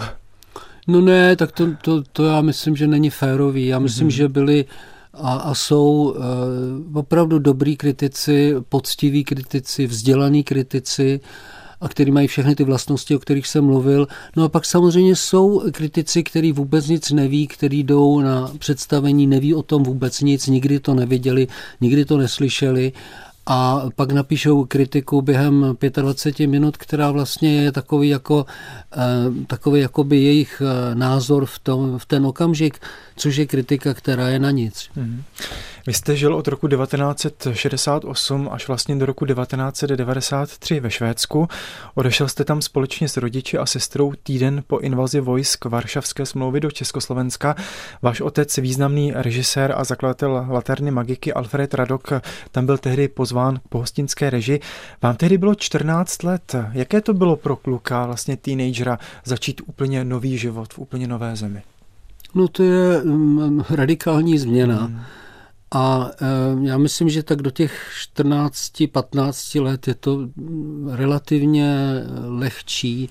No 0.87 1.01
ne, 1.01 1.35
tak 1.35 1.51
to, 1.51 1.67
to, 1.81 2.03
to 2.03 2.25
já 2.25 2.41
myslím, 2.41 2.75
že 2.75 2.87
není 2.87 3.09
férový. 3.09 3.67
Já 3.67 3.79
myslím, 3.79 4.07
mm-hmm. 4.07 4.11
že 4.11 4.29
byli 4.29 4.65
a, 5.13 5.33
a 5.33 5.53
jsou 5.53 6.15
uh, 6.91 6.97
opravdu 6.97 7.39
dobrý 7.39 7.77
kritici, 7.77 8.55
poctiví 8.69 9.23
kritici, 9.23 9.87
vzdělaní 9.87 10.43
kritici, 10.43 11.19
a 11.81 11.89
který 11.89 12.11
mají 12.11 12.27
všechny 12.27 12.55
ty 12.55 12.63
vlastnosti, 12.63 13.15
o 13.15 13.19
kterých 13.19 13.47
jsem 13.47 13.65
mluvil. 13.65 14.07
No 14.35 14.43
a 14.43 14.49
pak 14.49 14.65
samozřejmě 14.65 15.15
jsou 15.15 15.71
kritici, 15.71 16.23
kteří 16.23 16.51
vůbec 16.51 16.87
nic 16.87 17.11
neví, 17.11 17.47
kteří 17.47 17.83
jdou 17.83 18.19
na 18.19 18.51
představení, 18.59 19.27
neví 19.27 19.53
o 19.53 19.63
tom 19.63 19.83
vůbec 19.83 20.21
nic, 20.21 20.47
nikdy 20.47 20.79
to 20.79 20.93
neviděli, 20.93 21.47
nikdy 21.81 22.05
to 22.05 22.17
neslyšeli 22.17 22.91
a 23.51 23.83
pak 23.95 24.11
napíšou 24.11 24.65
kritiku 24.65 25.21
během 25.21 25.77
25 26.01 26.47
minut, 26.47 26.77
která 26.77 27.11
vlastně 27.11 27.61
je 27.61 27.71
takový 27.71 28.09
jako, 28.09 28.45
eh, 28.93 29.45
takový 29.47 29.81
jakoby 29.81 30.17
jejich 30.17 30.61
eh, 30.61 30.95
názor 30.95 31.45
v, 31.45 31.59
tom, 31.59 31.97
v 31.99 32.05
ten 32.05 32.25
okamžik, 32.25 32.79
což 33.19 33.35
je 33.35 33.45
kritika, 33.45 33.93
která 33.93 34.27
je 34.27 34.39
na 34.39 34.51
nic. 34.51 34.89
Mm-hmm. 34.97 35.21
Vy 35.87 35.93
jste 35.93 36.15
žil 36.15 36.35
od 36.35 36.47
roku 36.47 36.67
1968 36.67 38.49
až 38.51 38.67
vlastně 38.67 38.95
do 38.95 39.05
roku 39.05 39.25
1993 39.25 40.79
ve 40.79 40.91
Švédsku. 40.91 41.47
Odešel 41.95 42.27
jste 42.27 42.43
tam 42.43 42.61
společně 42.61 43.09
s 43.09 43.17
rodiči 43.17 43.57
a 43.57 43.65
sestrou 43.65 44.13
týden 44.23 44.63
po 44.67 44.79
invazi 44.79 45.19
vojsk 45.19 45.65
Varšavské 45.65 46.25
smlouvy 46.25 46.59
do 46.59 46.71
Československa. 46.71 47.55
Váš 48.01 48.21
otec, 48.21 48.57
významný 48.57 49.13
režisér 49.15 49.73
a 49.77 49.83
zakladatel 49.83 50.45
Laterny 50.49 50.91
Magiky 50.91 51.33
Alfred 51.33 51.73
Radok, 51.73 52.11
tam 52.51 52.65
byl 52.65 52.77
tehdy 52.77 53.07
pozván 53.07 53.57
k 53.57 53.67
pohostinské 53.69 54.29
reži. 54.29 54.59
Vám 55.01 55.15
tehdy 55.15 55.37
bylo 55.37 55.55
14 55.55 56.23
let. 56.23 56.55
Jaké 56.71 57.01
to 57.01 57.13
bylo 57.13 57.35
pro 57.35 57.55
kluka, 57.55 58.05
vlastně 58.05 58.37
teenagera, 58.37 58.99
začít 59.25 59.61
úplně 59.65 60.03
nový 60.03 60.37
život 60.37 60.73
v 60.73 60.79
úplně 60.79 61.07
nové 61.07 61.35
zemi? 61.35 61.61
No 62.35 62.47
to 62.47 62.63
je 62.63 63.01
um, 63.01 63.65
radikální 63.69 64.37
změna. 64.39 64.77
Hmm. 64.77 65.01
A 65.71 66.11
eh, 66.21 66.25
já 66.61 66.77
myslím, 66.77 67.09
že 67.09 67.23
tak 67.23 67.41
do 67.41 67.51
těch 67.51 67.91
14-15 68.17 69.63
let 69.63 69.87
je 69.87 69.95
to 69.95 70.29
relativně 70.91 71.75
lehčí 72.25 73.09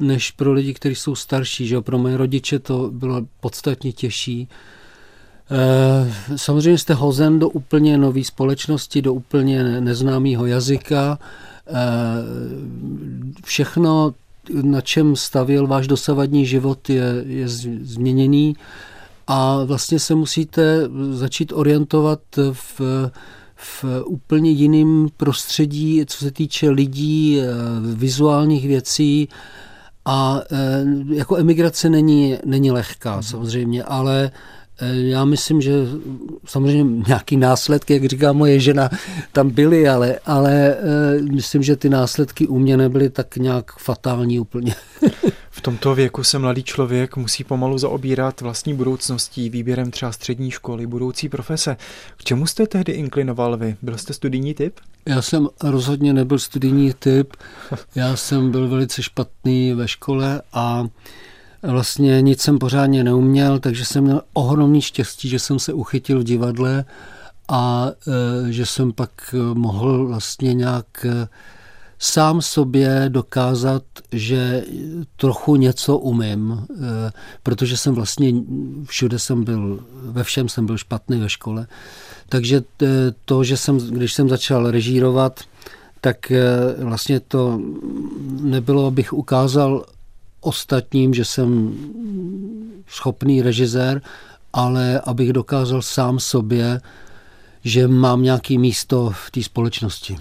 než 0.00 0.30
pro 0.30 0.52
lidi, 0.52 0.74
kteří 0.74 0.94
jsou 0.94 1.14
starší. 1.14 1.66
Že? 1.66 1.80
Pro 1.80 1.98
moje 1.98 2.16
rodiče 2.16 2.58
to 2.58 2.90
bylo 2.92 3.26
podstatně 3.40 3.92
těžší. 3.92 4.48
Eh, 5.50 6.36
samozřejmě 6.36 6.78
jste 6.78 6.94
hozen 6.94 7.38
do 7.38 7.48
úplně 7.48 7.98
nové 7.98 8.24
společnosti, 8.24 9.02
do 9.02 9.14
úplně 9.14 9.80
neznámého 9.80 10.46
jazyka. 10.46 11.18
Eh, 11.66 11.72
všechno, 13.44 14.14
na 14.62 14.80
čem 14.80 15.16
stavil 15.16 15.66
váš 15.66 15.86
dosavadní 15.86 16.46
život, 16.46 16.90
je, 16.90 17.24
je 17.26 17.48
změněný 17.82 18.56
a 19.26 19.64
vlastně 19.64 19.98
se 19.98 20.14
musíte 20.14 20.88
začít 21.10 21.52
orientovat 21.52 22.20
v, 22.52 22.80
v 23.54 23.84
úplně 24.06 24.50
jiném 24.50 25.08
prostředí, 25.16 26.02
co 26.06 26.18
se 26.18 26.30
týče 26.30 26.70
lidí, 26.70 27.40
eh, 27.40 27.46
vizuálních 27.94 28.66
věcí. 28.66 29.28
A 30.04 30.40
eh, 30.52 30.84
jako 31.14 31.36
emigrace 31.36 31.90
není, 31.90 32.38
není 32.44 32.70
lehká 32.70 33.14
mhm. 33.14 33.22
samozřejmě, 33.22 33.84
ale 33.84 34.30
já 34.80 35.24
myslím, 35.24 35.60
že 35.60 35.72
samozřejmě 36.44 37.04
nějaký 37.06 37.36
následky, 37.36 37.92
jak 37.92 38.04
říká 38.04 38.32
moje 38.32 38.60
žena, 38.60 38.90
tam 39.32 39.50
byly, 39.50 39.88
ale, 39.88 40.18
ale 40.26 40.52
eh, 40.52 41.22
myslím, 41.22 41.62
že 41.62 41.76
ty 41.76 41.88
následky 41.88 42.46
u 42.46 42.58
mě 42.58 42.76
nebyly 42.76 43.10
tak 43.10 43.36
nějak 43.36 43.78
fatální 43.78 44.40
úplně. 44.40 44.74
V 45.50 45.60
tomto 45.60 45.94
věku 45.94 46.24
se 46.24 46.38
mladý 46.38 46.62
člověk 46.62 47.16
musí 47.16 47.44
pomalu 47.44 47.78
zaobírat 47.78 48.40
vlastní 48.40 48.74
budoucností, 48.74 49.50
výběrem 49.50 49.90
třeba 49.90 50.12
střední 50.12 50.50
školy, 50.50 50.86
budoucí 50.86 51.28
profese. 51.28 51.76
K 52.16 52.24
čemu 52.24 52.46
jste 52.46 52.66
tehdy 52.66 52.92
inklinoval 52.92 53.56
vy? 53.56 53.76
Byl 53.82 53.98
jste 53.98 54.12
studijní 54.12 54.54
typ? 54.54 54.80
Já 55.06 55.22
jsem 55.22 55.48
rozhodně 55.62 56.12
nebyl 56.12 56.38
studijní 56.38 56.92
typ. 56.98 57.32
Já 57.94 58.16
jsem 58.16 58.50
byl 58.50 58.68
velice 58.68 59.02
špatný 59.02 59.74
ve 59.74 59.88
škole 59.88 60.42
a 60.52 60.86
Vlastně 61.62 62.22
nic 62.22 62.40
jsem 62.42 62.58
pořádně 62.58 63.04
neuměl, 63.04 63.58
takže 63.58 63.84
jsem 63.84 64.04
měl 64.04 64.22
ohromný 64.32 64.82
štěstí, 64.82 65.28
že 65.28 65.38
jsem 65.38 65.58
se 65.58 65.72
uchytil 65.72 66.20
v 66.20 66.24
divadle 66.24 66.84
a 67.48 67.90
e, 68.48 68.52
že 68.52 68.66
jsem 68.66 68.92
pak 68.92 69.34
mohl 69.54 70.06
vlastně 70.06 70.54
nějak 70.54 71.04
e, 71.04 71.28
sám 71.98 72.42
sobě 72.42 73.04
dokázat, 73.08 73.82
že 74.12 74.64
trochu 75.16 75.56
něco 75.56 75.98
umím, 75.98 76.66
e, 76.70 77.12
protože 77.42 77.76
jsem 77.76 77.94
vlastně 77.94 78.32
všude 78.84 79.18
jsem 79.18 79.44
byl, 79.44 79.84
ve 79.92 80.24
všem 80.24 80.48
jsem 80.48 80.66
byl 80.66 80.78
špatný 80.78 81.20
ve 81.20 81.28
škole. 81.28 81.66
Takže 82.28 82.62
to, 83.24 83.44
že 83.44 83.56
jsem, 83.56 83.78
když 83.78 84.14
jsem 84.14 84.28
začal 84.28 84.70
režírovat, 84.70 85.40
tak 86.00 86.32
vlastně 86.78 87.20
to 87.20 87.60
nebylo, 88.40 88.86
abych 88.86 89.12
ukázal 89.12 89.84
ostatním, 90.40 91.14
že 91.14 91.24
jsem 91.24 91.74
schopný 92.86 93.42
režisér, 93.42 94.02
ale 94.52 95.00
abych 95.00 95.32
dokázal 95.32 95.82
sám 95.82 96.18
sobě, 96.18 96.80
že 97.64 97.88
mám 97.88 98.22
nějaký 98.22 98.58
místo 98.58 99.10
v 99.10 99.30
té 99.30 99.42
společnosti. 99.42 100.16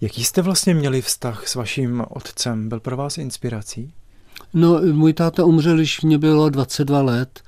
Jaký 0.00 0.24
jste 0.24 0.42
vlastně 0.42 0.74
měli 0.74 1.02
vztah 1.02 1.48
s 1.48 1.54
vaším 1.54 2.04
otcem? 2.08 2.68
Byl 2.68 2.80
pro 2.80 2.96
vás 2.96 3.18
inspirací? 3.18 3.92
No, 4.54 4.80
můj 4.92 5.12
táta 5.12 5.44
umřel, 5.44 5.76
když 5.76 6.00
mě 6.00 6.18
bylo 6.18 6.50
22 6.50 7.02
let 7.02 7.40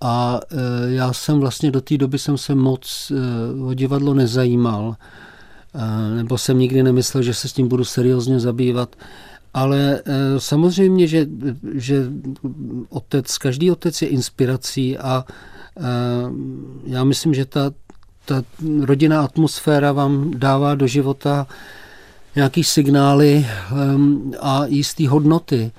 a 0.00 0.40
e, 0.50 0.56
já 0.90 1.12
jsem 1.12 1.40
vlastně 1.40 1.70
do 1.70 1.80
té 1.80 1.96
doby 1.96 2.18
jsem 2.18 2.38
se 2.38 2.54
moc 2.54 3.12
e, 3.14 3.62
o 3.62 3.74
divadlo 3.74 4.14
nezajímal, 4.14 4.96
e, 5.74 6.14
nebo 6.14 6.38
jsem 6.38 6.58
nikdy 6.58 6.82
nemyslel, 6.82 7.22
že 7.22 7.34
se 7.34 7.48
s 7.48 7.52
tím 7.52 7.68
budu 7.68 7.84
seriózně 7.84 8.40
zabývat. 8.40 8.96
Ale 9.54 10.02
eh, 10.04 10.40
samozřejmě, 10.40 11.06
že, 11.06 11.26
že 11.74 12.06
otec, 12.88 13.38
každý 13.38 13.70
otec 13.70 14.02
je 14.02 14.08
inspirací 14.08 14.98
a 14.98 15.24
eh, 15.76 15.82
já 16.86 17.04
myslím, 17.04 17.34
že 17.34 17.44
ta, 17.44 17.70
ta 18.24 18.42
rodinná 18.80 19.22
atmosféra 19.22 19.92
vám 19.92 20.30
dává 20.30 20.74
do 20.74 20.86
života 20.86 21.46
nějaký 22.36 22.64
signály 22.64 23.46
ehm, 23.46 24.32
a 24.40 24.66
jisté 24.66 25.08
hodnoty, 25.08 25.72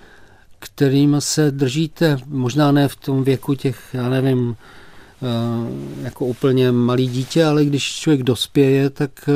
kterým 0.60 1.16
se 1.20 1.52
držíte, 1.52 2.18
možná 2.28 2.72
ne 2.72 2.88
v 2.88 2.96
tom 2.96 3.24
věku 3.24 3.56
těch, 3.56 3.80
já 3.94 4.10
nevím, 4.10 4.56
eh, 4.56 6.04
jako 6.04 6.26
úplně 6.26 6.72
malý 6.72 7.08
dítě, 7.08 7.46
ale 7.46 7.66
když 7.66 7.96
člověk 7.96 8.24
dospěje, 8.24 8.90
tak, 8.90 9.30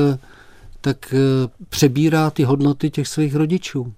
tak 0.82 1.14
přebírá 1.70 2.30
ty 2.30 2.44
hodnoty 2.44 2.90
těch 2.90 3.08
svých 3.08 3.36
rodičů. 3.36 3.94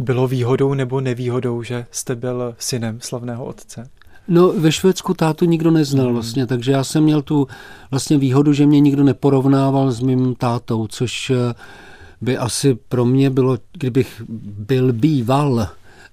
Bylo 0.00 0.28
výhodou 0.28 0.74
nebo 0.74 1.00
nevýhodou, 1.00 1.62
že 1.62 1.86
jste 1.90 2.16
byl 2.16 2.54
synem 2.58 2.98
slavného 3.00 3.44
otce? 3.44 3.90
No, 4.28 4.52
ve 4.52 4.72
Švédsku 4.72 5.14
tátu 5.14 5.44
nikdo 5.44 5.70
neznal 5.70 6.06
hmm. 6.06 6.14
vlastně, 6.14 6.46
takže 6.46 6.72
já 6.72 6.84
jsem 6.84 7.04
měl 7.04 7.22
tu 7.22 7.46
vlastně 7.90 8.18
výhodu, 8.18 8.52
že 8.52 8.66
mě 8.66 8.80
nikdo 8.80 9.04
neporovnával 9.04 9.90
s 9.90 10.00
mým 10.00 10.34
tátou, 10.34 10.86
což 10.86 11.30
eh, 11.30 11.54
by 12.20 12.38
asi 12.38 12.78
pro 12.88 13.04
mě 13.04 13.30
bylo, 13.30 13.58
kdybych 13.72 14.22
byl 14.58 14.92
býval, 14.92 15.68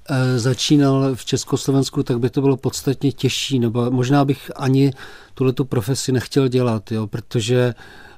eh, 0.09 0.39
začínal 0.39 1.15
v 1.15 1.25
Československu, 1.25 2.03
tak 2.03 2.19
by 2.19 2.29
to 2.29 2.41
bylo 2.41 2.57
podstatně 2.57 3.11
těžší, 3.11 3.59
nebo 3.59 3.91
možná 3.91 4.25
bych 4.25 4.51
ani 4.55 4.93
tuhle 5.33 5.53
tu 5.53 5.65
profesi 5.65 6.11
nechtěl 6.11 6.47
dělat, 6.47 6.91
jo, 6.91 7.07
protože 7.07 7.73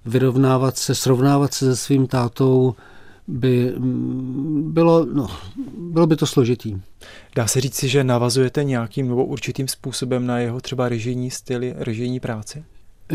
vyrovnávat 0.05 0.77
se, 0.77 0.95
srovnávat 0.95 1.53
se 1.53 1.65
se 1.65 1.75
svým 1.75 2.07
tátou 2.07 2.75
by 3.29 3.73
mm, 3.77 4.71
bylo, 4.73 5.05
no, 5.13 5.27
bylo 5.77 6.07
by 6.07 6.15
to 6.15 6.25
složitý. 6.27 6.75
Dá 7.35 7.47
se 7.47 7.61
říci, 7.61 7.87
že 7.87 8.03
navazujete 8.03 8.63
nějakým 8.63 9.09
nebo 9.09 9.25
určitým 9.25 9.67
způsobem 9.67 10.27
na 10.27 10.39
jeho 10.39 10.61
třeba 10.61 10.89
režijní 10.89 11.31
styl, 11.31 11.61
režijní 11.75 12.19
práci? 12.19 12.63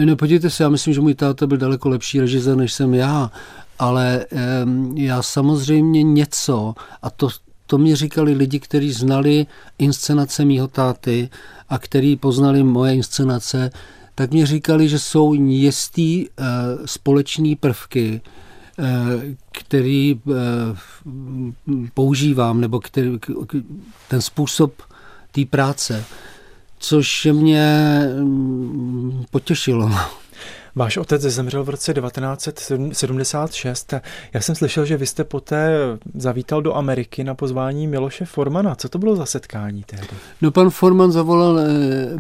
No 0.05 0.16
podívejte 0.16 0.50
se, 0.50 0.62
já 0.62 0.68
myslím, 0.68 0.94
že 0.94 1.00
můj 1.00 1.14
táta 1.14 1.46
byl 1.46 1.59
daleko 1.59 1.88
lepší 1.88 2.20
režisér, 2.20 2.57
než 2.57 2.72
jsem 2.72 2.94
já, 2.94 3.31
ale 3.79 4.27
um, 4.64 4.96
já 4.96 5.22
samozřejmě 5.22 6.03
něco, 6.03 6.74
a 7.03 7.11
to, 7.11 7.29
to 7.66 7.79
mi 7.79 7.94
říkali 7.94 8.33
lidi, 8.33 8.61
kteří 8.61 8.92
znali 8.92 9.46
inscenace 9.79 10.44
mýho 10.44 10.68
táty 10.68 11.29
a 11.68 11.79
kteří 11.79 12.16
poznali 12.16 12.62
moje 12.62 12.94
inscenace, 12.94 13.70
tak 14.14 14.31
mi 14.31 14.46
říkali, 14.46 14.88
že 14.88 14.98
jsou 14.98 15.35
jistý 15.35 16.27
uh, 16.29 16.44
společný 16.85 17.57
prvky, 17.57 18.20
který 19.53 20.21
uh, 20.25 20.35
používám, 21.95 22.61
nebo 22.61 22.81
který, 22.81 23.19
ten 24.09 24.23
způsob 24.23 24.83
té 25.33 25.45
práce, 25.45 26.05
což 26.79 27.29
mě 27.33 28.01
mm, 28.19 29.25
potěšilo. 29.31 29.91
Váš 30.77 30.97
otec 30.97 31.23
zemřel 31.23 31.65
v 31.65 31.69
roce 31.69 31.95
1976. 31.95 33.95
Já 34.33 34.41
jsem 34.41 34.55
slyšel, 34.55 34.85
že 34.85 34.97
vy 34.97 35.07
jste 35.07 35.25
poté 35.25 35.79
zavítal 36.15 36.63
do 36.63 36.75
Ameriky 36.75 37.25
na 37.25 37.35
pozvání 37.35 37.87
Miloše 37.87 38.25
Formana. 38.25 38.75
Co 38.75 38.89
to 38.89 38.99
bylo 38.99 39.17
za 39.17 39.27
setkání 39.27 39.85
tehdy? 39.87 40.09
No 40.43 40.51
pan 40.51 40.71
Forman 40.71 41.13
zavolal, 41.13 41.59
eh, 41.59 41.67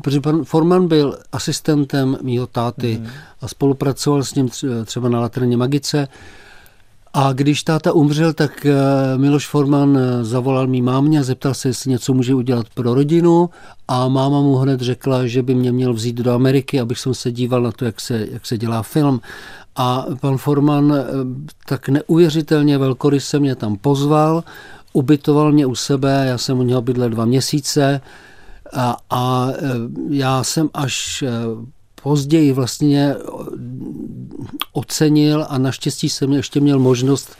protože 0.02 0.20
pan 0.20 0.44
Forman 0.44 0.88
byl 0.88 1.18
asistentem 1.32 2.18
mýho 2.22 2.46
táty 2.46 2.98
mm. 3.00 3.08
a 3.40 3.48
spolupracoval 3.48 4.24
s 4.24 4.34
ním 4.34 4.48
třeba 4.84 5.08
na 5.08 5.20
Laterně 5.20 5.56
Magice. 5.56 6.08
A 7.16 7.32
když 7.32 7.62
táta 7.62 7.92
umřel, 7.92 8.32
tak 8.32 8.66
eh, 8.66 8.74
Miloš 9.16 9.46
Forman 9.46 9.98
eh, 9.98 10.24
zavolal 10.24 10.66
mý 10.66 10.82
mámě 10.82 11.20
a 11.20 11.22
zeptal 11.22 11.54
se, 11.54 11.68
jestli 11.68 11.90
něco 11.90 12.14
může 12.14 12.34
udělat 12.34 12.66
pro 12.74 12.94
rodinu 12.94 13.50
a 13.88 14.08
máma 14.08 14.40
mu 14.40 14.56
hned 14.56 14.80
řekla, 14.80 15.26
že 15.26 15.42
by 15.42 15.54
mě 15.54 15.72
měl 15.72 15.94
vzít 15.94 16.16
do 16.16 16.32
Ameriky, 16.32 16.80
abych 16.80 16.98
se 17.12 17.32
díval 17.32 17.62
na 17.62 17.72
to, 17.72 17.84
jak 17.84 18.00
se, 18.00 18.26
jak 18.30 18.46
se 18.46 18.58
dělá 18.58 18.82
film. 18.82 19.20
A 19.76 20.06
pan 20.20 20.36
Forman 20.36 20.92
eh, 20.92 21.04
tak 21.68 21.88
neuvěřitelně 21.88 22.78
velkoryse 22.78 23.38
mě 23.38 23.54
tam 23.56 23.76
pozval, 23.76 24.44
ubytoval 24.92 25.52
mě 25.52 25.66
u 25.66 25.74
sebe, 25.74 26.24
já 26.26 26.38
jsem 26.38 26.58
u 26.58 26.62
něho 26.62 26.82
bydlel 26.82 27.10
dva 27.10 27.24
měsíce 27.24 28.00
a, 28.72 28.96
a 29.10 29.48
já 30.10 30.44
jsem 30.44 30.70
až 30.74 31.24
později 32.02 32.52
vlastně 32.52 33.14
ocenil 34.74 35.46
a 35.48 35.58
naštěstí 35.58 36.08
jsem 36.08 36.32
ještě 36.32 36.60
měl 36.60 36.78
možnost 36.78 37.36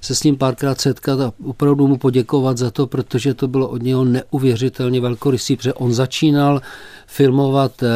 se 0.00 0.14
s 0.14 0.22
ním 0.22 0.36
párkrát 0.36 0.80
setkat 0.80 1.20
a 1.20 1.32
opravdu 1.44 1.88
mu 1.88 1.96
poděkovat 1.96 2.58
za 2.58 2.70
to, 2.70 2.86
protože 2.86 3.34
to 3.34 3.48
bylo 3.48 3.68
od 3.68 3.82
něho 3.82 4.04
neuvěřitelně 4.04 5.00
velkorysý, 5.00 5.56
protože 5.56 5.74
on 5.74 5.94
začínal 5.94 6.62
filmovat 7.06 7.82
uh, 7.82 7.88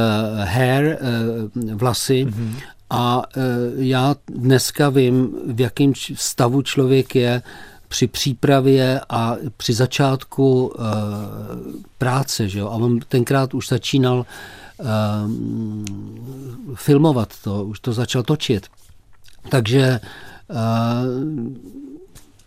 hair, 0.44 0.98
uh, 1.54 1.72
vlasy, 1.74 2.24
mm-hmm. 2.24 2.54
a 2.90 3.22
uh, 3.36 3.42
já 3.76 4.14
dneska 4.28 4.88
vím, 4.88 5.34
v 5.46 5.60
jakém 5.60 5.92
stavu 6.14 6.62
člověk 6.62 7.14
je 7.14 7.42
při 7.88 8.06
přípravě 8.06 9.00
a 9.08 9.36
při 9.56 9.72
začátku 9.72 10.66
uh, 10.66 10.84
práce. 11.98 12.48
Že 12.48 12.58
jo? 12.58 12.66
A 12.66 12.70
on 12.70 13.00
tenkrát 13.08 13.54
už 13.54 13.68
začínal 13.68 14.18
uh, 14.18 14.24
filmovat 16.74 17.28
to, 17.44 17.64
už 17.64 17.80
to 17.80 17.92
začal 17.92 18.22
točit. 18.22 18.66
Takže 19.48 20.00
ehm, 20.48 21.56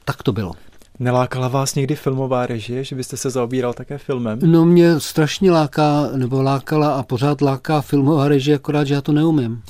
tak 0.06 0.24
to 0.24 0.34
bylo. 0.34 0.54
Nelákala 1.00 1.48
vás 1.48 1.76
někdy 1.76 1.95
filmová 1.95 2.45
režie, 2.45 2.84
že 2.84 2.95
byste 2.95 3.17
se 3.17 3.30
zaobíral 3.30 3.74
také 3.74 3.98
filmem? 3.98 4.39
No 4.43 4.65
mě 4.65 5.00
strašně 5.00 5.52
láká, 5.52 6.10
nebo 6.15 6.41
lákala 6.41 6.95
a 6.95 7.04
pořád 7.04 7.41
láká 7.41 7.82
filmová 7.82 8.28
režie, 8.28 8.56
akorát, 8.56 8.84
že 8.84 8.93
já 8.93 9.02
to 9.02 9.12
neumím. 9.12 9.62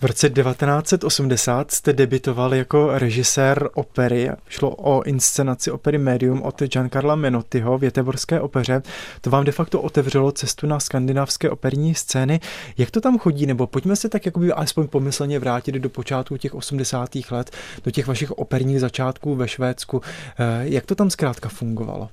V 0.00 0.04
roce 0.04 0.30
1980 0.30 1.70
jste 1.70 1.92
debitoval 1.92 2.54
jako 2.54 2.90
režisér 2.98 3.68
opery. 3.74 4.30
Šlo 4.48 4.70
o 4.70 5.02
inscenaci 5.02 5.70
opery 5.70 5.98
Medium 5.98 6.42
od 6.42 6.62
Giancarla 6.62 7.14
Menottiho 7.14 7.78
v 7.78 7.84
Jeteborské 7.84 8.40
opeře. 8.40 8.82
To 9.20 9.30
vám 9.30 9.44
de 9.44 9.52
facto 9.52 9.82
otevřelo 9.82 10.32
cestu 10.32 10.66
na 10.66 10.80
skandinávské 10.80 11.50
operní 11.50 11.94
scény. 11.94 12.40
Jak 12.78 12.90
to 12.90 13.00
tam 13.00 13.18
chodí? 13.18 13.46
Nebo 13.46 13.66
pojďme 13.66 13.96
se 13.96 14.08
tak 14.08 14.26
jakoby 14.26 14.52
aspoň 14.52 14.88
pomyslně 14.88 15.38
vrátit 15.38 15.74
do 15.74 15.90
počátku 15.90 16.36
těch 16.36 16.54
80. 16.54 17.10
let, 17.30 17.50
do 17.84 17.90
těch 17.90 18.06
vašich 18.06 18.30
operních 18.30 18.80
začátků 18.80 19.34
ve 19.34 19.48
Švédsku. 19.48 20.02
Eh, 20.38 20.60
jak 20.62 20.86
to 20.86 20.94
tam 20.94 21.10
zkrátka 21.10 21.48
fungovalo? 21.48 22.08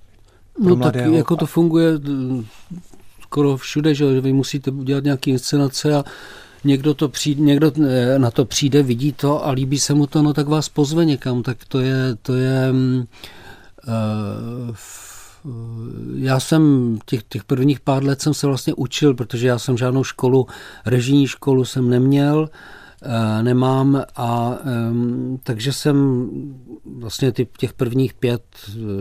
No 0.60 0.76
tak 0.76 0.96
jako 0.96 1.36
to 1.36 1.46
funguje 1.46 1.88
eh, 1.94 2.44
skoro 3.22 3.58
všude, 3.58 3.96
že 3.96 4.22
vy 4.22 4.34
musíte 4.34 4.72
dělat 4.72 5.04
nějaké 5.04 5.32
inscenace 5.32 5.96
a 5.96 6.04
někdo, 6.64 6.94
to 6.94 7.10
přijde, 7.10 7.42
někdo 7.42 7.72
eh, 7.88 8.20
na 8.20 8.32
to 8.32 8.46
přijde, 8.46 8.84
vidí 8.84 9.12
to 9.12 9.46
a 9.46 9.52
líbí 9.52 9.80
se 9.80 9.94
mu 9.94 10.08
to, 10.08 10.22
no 10.22 10.34
tak 10.34 10.48
vás 10.48 10.70
pozve 10.70 11.06
někam, 11.06 11.44
tak 11.44 11.58
to 11.68 11.80
je, 11.80 12.16
to 12.22 12.36
je 12.36 12.72
uh, 13.88 14.76
já 16.16 16.40
jsem 16.40 16.98
těch, 17.06 17.24
těch 17.24 17.44
prvních 17.44 17.80
pár 17.80 18.04
let 18.04 18.22
jsem 18.22 18.34
se 18.34 18.48
vlastně 18.48 18.74
učil, 18.74 19.14
protože 19.14 19.48
já 19.48 19.60
jsem 19.60 19.78
žádnou 19.78 20.04
školu, 20.04 20.48
režijní 20.86 21.28
školu 21.28 21.66
jsem 21.66 21.90
neměl, 21.90 22.50
nemám 23.42 24.04
a 24.16 24.58
takže 25.44 25.74
jsem 25.74 26.30
vlastně 26.98 27.32
ty, 27.32 27.48
těch 27.58 27.74
prvních 27.74 28.14
pět, 28.14 28.44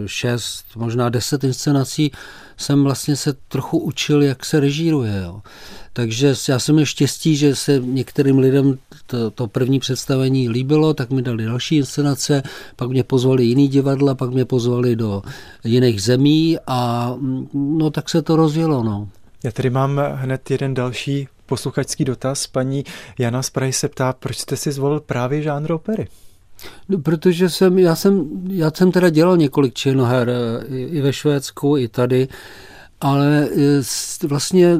šest, 0.06 0.64
možná 0.76 1.08
deset 1.08 1.44
inscenací 1.44 2.12
jsem 2.56 2.84
vlastně 2.84 3.16
se 3.16 3.32
trochu 3.48 3.78
učil, 3.78 4.22
jak 4.22 4.44
se 4.44 4.60
režíruje. 4.60 5.22
Jo. 5.24 5.40
Takže 5.92 6.34
já 6.48 6.58
jsem 6.58 6.74
měl 6.74 6.86
štěstí, 6.86 7.36
že 7.36 7.56
se 7.56 7.80
některým 7.80 8.38
lidem 8.38 8.78
to, 9.06 9.30
to 9.30 9.46
první 9.46 9.80
představení 9.80 10.48
líbilo, 10.48 10.94
tak 10.94 11.10
mi 11.10 11.22
dali 11.22 11.44
další 11.44 11.76
inscenace, 11.76 12.42
pak 12.76 12.88
mě 12.90 13.04
pozvali 13.04 13.44
jiný 13.44 13.68
divadla, 13.68 14.14
pak 14.14 14.30
mě 14.30 14.44
pozvali 14.44 14.96
do 14.96 15.22
jiných 15.64 16.02
zemí 16.02 16.58
a 16.66 17.12
no 17.54 17.90
tak 17.90 18.08
se 18.08 18.22
to 18.22 18.36
rozjelo. 18.36 18.82
No. 18.82 19.08
Já 19.44 19.52
tady 19.52 19.70
mám 19.70 20.00
hned 20.14 20.50
jeden 20.50 20.74
další 20.74 21.28
posluchačský 21.46 22.04
dotaz. 22.04 22.46
Paní 22.46 22.84
Jana 23.18 23.42
z 23.42 23.50
Prahy 23.50 23.72
se 23.72 23.88
ptá, 23.88 24.12
proč 24.12 24.38
jste 24.38 24.56
si 24.56 24.72
zvolil 24.72 25.00
právě 25.00 25.42
žánr 25.42 25.72
opery? 25.72 26.08
No, 26.88 26.98
protože 26.98 27.50
jsem, 27.50 27.78
já 27.78 27.94
jsem, 27.94 28.28
já 28.48 28.70
jsem 28.70 28.92
teda 28.92 29.10
dělal 29.10 29.36
několik 29.36 29.74
činoher 29.74 30.30
i 30.70 31.00
ve 31.00 31.12
Švédsku, 31.12 31.76
i 31.76 31.88
tady 31.88 32.28
ale 33.00 33.48
e, 33.48 34.26
vlastně 34.26 34.78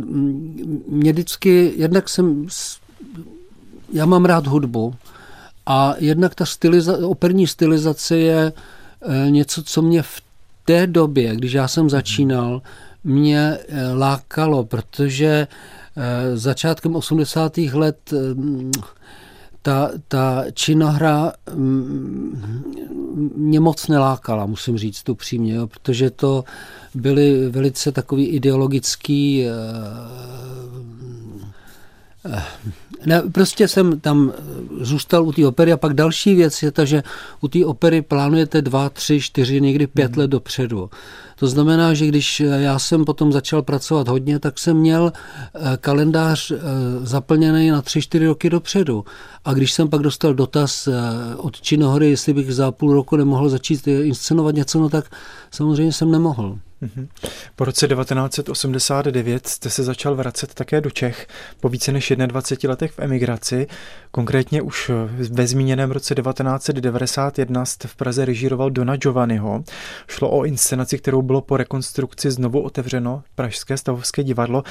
mě 0.89 1.13
vždycky, 1.13 1.73
jednak 1.77 2.09
jsem, 2.09 2.47
já 3.93 4.07
mám 4.07 4.25
rád 4.25 4.47
hudbu 4.47 4.95
a 5.67 5.95
jednak 5.99 6.35
ta 6.35 6.47
styliza, 6.47 7.09
operní 7.09 7.47
stylizace 7.47 8.17
je 8.17 8.53
e, 9.03 9.31
něco, 9.31 9.63
co 9.63 9.83
mě 9.83 10.03
v 10.03 10.23
té 10.65 10.87
době, 10.87 11.37
když 11.37 11.53
já 11.53 11.69
jsem 11.69 11.91
začínal, 11.91 12.63
mě 13.05 13.59
lákalo, 13.95 14.65
protože 14.65 15.47
začátkem 16.35 16.97
80. 16.97 17.59
let 17.59 18.13
ta, 19.67 19.91
ta 20.09 20.45
činohra 20.53 21.33
mě 23.37 23.61
moc 23.61 23.89
nelákala, 23.89 24.47
musím 24.47 24.79
říct 24.79 25.09
upřímně, 25.09 25.55
jo, 25.55 25.67
protože 25.67 26.11
to 26.11 26.45
byly 26.95 27.49
velice 27.49 27.93
takový 27.93 28.27
ideologický 28.27 29.47
eh, 29.47 29.51
eh, 32.27 32.43
ne, 33.07 33.23
prostě 33.33 33.69
jsem 33.69 34.01
tam 34.01 34.33
zůstal 34.81 35.27
u 35.27 35.33
té 35.33 35.47
opery 35.47 35.73
a 35.73 35.77
pak 35.77 35.95
další 35.95 36.35
věc 36.35 36.63
je 36.63 36.71
ta, 36.71 36.85
že 36.85 37.03
u 37.41 37.49
té 37.49 37.65
opery 37.65 38.03
plánujete 38.03 38.63
dva, 38.63 38.89
tři, 38.89 39.21
čtyři, 39.21 39.61
někdy 39.61 39.87
pět 39.87 40.13
hmm. 40.13 40.21
let 40.21 40.31
dopředu. 40.31 40.91
To 41.39 41.47
znamená, 41.47 41.95
že 41.95 42.07
když 42.07 42.41
já 42.41 42.79
jsem 42.79 43.05
potom 43.05 43.33
začal 43.33 43.63
pracovat 43.63 44.09
hodně, 44.09 44.39
tak 44.39 44.59
jsem 44.59 44.77
měl 44.77 45.13
eh, 45.13 45.77
kalendář 45.81 46.53
zaplněný 47.03 47.71
na 47.71 47.83
tři, 47.83 48.03
čtyři 48.03 48.27
roky 48.27 48.51
dopředu. 48.51 49.05
A 49.45 49.53
když 49.53 49.73
jsem 49.73 49.89
pak 49.89 50.01
dostal 50.01 50.35
dotaz 50.35 50.89
od 51.37 51.61
Činohory, 51.61 52.11
jestli 52.11 52.33
bych 52.33 52.55
za 52.55 52.73
půl 52.73 52.95
roku 52.95 53.17
nemohl 53.17 53.49
začít 53.49 53.89
inscenovat 53.89 54.55
něco, 54.55 54.81
no 54.81 54.89
tak 54.89 55.11
samozřejmě 55.51 55.93
jsem 55.93 56.11
nemohl. 56.11 56.59
Po 57.57 57.65
roce 57.65 57.89
1989 57.89 59.47
jste 59.47 59.71
se 59.71 59.83
začal 59.83 60.15
vracet 60.15 60.55
také 60.55 60.81
do 60.81 60.91
Čech 60.91 61.27
po 61.61 61.69
více 61.69 61.93
než 61.93 62.13
21 62.27 62.73
letech 62.73 62.93
v 62.93 62.99
emigraci. 62.99 63.67
Konkrétně 64.11 64.63
už 64.63 64.91
ve 65.31 65.47
zmíněném 65.47 65.91
roce 65.91 66.15
1991 66.15 67.65
jste 67.65 67.89
v 67.89 67.97
Praze 67.97 68.25
režíroval 68.25 68.71
Dona 68.71 68.97
Giovanniho. 68.97 69.65
Šlo 70.09 70.31
o 70.31 70.45
inscenaci, 70.45 70.99
kterou 70.99 71.23
bylo 71.23 71.41
po 71.41 71.57
rekonstrukci 71.57 72.31
znovu 72.31 72.61
otevřeno 72.61 73.23
Pražské 73.35 73.77
stavovské 73.77 74.25
divadlo. 74.25 74.63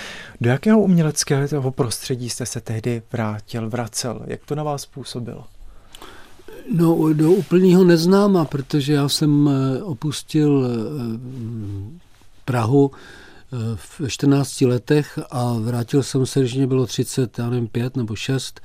Do 0.41 0.49
jakého 0.49 0.81
uměleckého 0.81 1.71
prostředí 1.71 2.29
jste 2.29 2.45
se 2.45 2.61
tehdy 2.61 3.01
vrátil, 3.11 3.69
vracel? 3.69 4.21
Jak 4.27 4.45
to 4.45 4.55
na 4.55 4.63
vás 4.63 4.85
působilo? 4.85 5.43
No, 6.73 7.13
do 7.13 7.31
úplného 7.31 7.83
neznáma, 7.83 8.45
protože 8.45 8.93
já 8.93 9.09
jsem 9.09 9.49
eh, 9.49 9.83
opustil 9.83 10.65
eh, 10.65 12.04
Prahu 12.45 12.91
eh, 12.91 13.57
v 13.75 14.07
14 14.07 14.61
letech 14.61 15.19
a 15.31 15.53
vrátil 15.53 16.03
jsem 16.03 16.25
se, 16.25 16.39
když 16.39 16.55
mě 16.55 16.67
bylo 16.67 16.85
30, 16.85 17.39
já 17.39 17.49
nevím, 17.49 17.67
5 17.67 17.97
nebo 17.97 18.15
6 18.15 18.61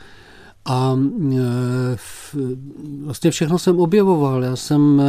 a 0.64 0.98
vlastně 3.04 3.30
všechno 3.30 3.58
jsem 3.58 3.80
objevoval. 3.80 4.44
Já 4.44 4.56
jsem 4.56 5.02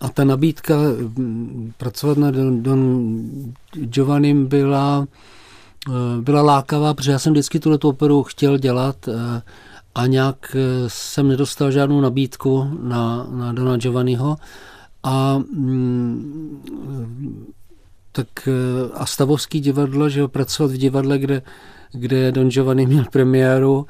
a 0.00 0.08
ta 0.08 0.24
nabídka 0.24 0.74
pracovat 1.76 2.18
na 2.18 2.30
Don, 2.30 2.62
Don 2.62 3.22
Giovannim 3.72 4.46
byla, 4.46 5.06
byla 6.20 6.42
lákavá, 6.42 6.94
protože 6.94 7.12
já 7.12 7.18
jsem 7.18 7.32
vždycky 7.32 7.60
tuto 7.60 7.88
operu 7.88 8.22
chtěl 8.22 8.58
dělat 8.58 9.08
a 9.94 10.06
nějak 10.06 10.56
jsem 10.88 11.28
nedostal 11.28 11.70
žádnou 11.70 12.00
nabídku 12.00 12.78
na, 12.82 13.26
na 13.30 13.52
Dona 13.52 13.76
Giovanniho 13.76 14.36
a 15.04 15.38
mm, 15.38 16.64
tak 18.12 18.48
a 18.94 19.06
Stavovský 19.06 19.60
divadlo, 19.60 20.08
že 20.08 20.28
pracovat 20.28 20.70
v 20.72 20.76
divadle, 20.76 21.18
kde, 21.18 21.42
kde 21.92 22.32
Don 22.32 22.50
Giovanni 22.50 22.86
měl 22.86 23.04
premiéru 23.12 23.86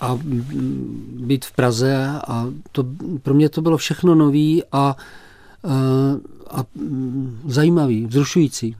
a 0.00 0.18
být 1.20 1.44
v 1.44 1.52
Praze 1.52 2.20
a 2.28 2.46
to, 2.72 2.84
pro 3.22 3.34
mě 3.34 3.48
to 3.48 3.62
bylo 3.62 3.76
všechno 3.76 4.14
nový 4.14 4.62
a, 4.72 4.96
a 6.50 6.64
zajímavý, 7.46 8.06
vzrušující. 8.06 8.76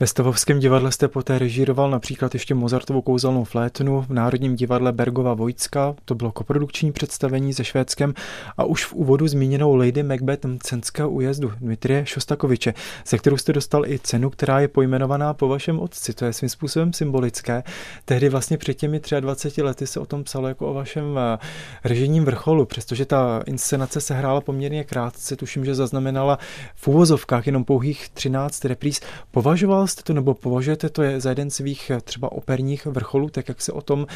Ve 0.00 0.06
Stavovském 0.06 0.58
divadle 0.58 0.92
jste 0.92 1.08
poté 1.08 1.38
režíroval 1.38 1.90
například 1.90 2.34
ještě 2.34 2.54
Mozartovou 2.54 3.02
kouzelnou 3.02 3.44
flétnu 3.44 4.02
v 4.02 4.10
Národním 4.10 4.56
divadle 4.56 4.92
Bergova 4.92 5.34
Vojcka, 5.34 5.94
to 6.04 6.14
bylo 6.14 6.32
koprodukční 6.32 6.92
představení 6.92 7.54
se 7.54 7.64
Švédskem 7.64 8.14
a 8.56 8.64
už 8.64 8.84
v 8.84 8.92
úvodu 8.92 9.28
zmíněnou 9.28 9.74
Lady 9.74 10.02
Macbeth 10.02 10.44
Mcenského 10.44 11.10
újezdu 11.10 11.52
Dmitrie 11.60 12.06
Šostakoviče, 12.06 12.74
se 13.04 13.18
kterou 13.18 13.36
jste 13.36 13.52
dostal 13.52 13.86
i 13.86 13.98
cenu, 13.98 14.30
která 14.30 14.60
je 14.60 14.68
pojmenovaná 14.68 15.34
po 15.34 15.48
vašem 15.48 15.80
otci. 15.80 16.12
To 16.12 16.24
je 16.24 16.32
svým 16.32 16.48
způsobem 16.48 16.92
symbolické. 16.92 17.62
Tehdy 18.04 18.28
vlastně 18.28 18.58
před 18.58 18.74
těmi 18.74 19.00
23 19.20 19.62
lety 19.62 19.86
se 19.86 20.00
o 20.00 20.06
tom 20.06 20.24
psalo 20.24 20.48
jako 20.48 20.70
o 20.70 20.74
vašem 20.74 21.18
eh, 21.18 21.38
režijním 21.84 22.24
vrcholu, 22.24 22.66
přestože 22.66 23.04
ta 23.04 23.42
inscenace 23.46 24.00
se 24.00 24.14
hrála 24.14 24.40
poměrně 24.40 24.84
krátce, 24.84 25.36
tuším, 25.36 25.64
že 25.64 25.74
zaznamenala 25.74 26.38
v 26.74 26.88
úvozovkách 26.88 27.46
jenom 27.46 27.64
pouhých 27.64 28.08
13 28.08 28.64
repríz. 28.64 29.00
Považoval 29.30 29.87
jste 29.88 30.02
to 30.02 30.12
nebo 30.12 30.34
považujete 30.34 30.88
to 30.88 31.02
je 31.02 31.20
za 31.20 31.28
jeden 31.28 31.50
svých 31.50 31.90
eh, 31.90 32.00
třeba 32.00 32.32
operních 32.32 32.86
vrcholů, 32.86 33.28
tak 33.30 33.48
jak 33.48 33.62
se 33.62 33.72
o 33.72 33.80
tom 33.80 34.06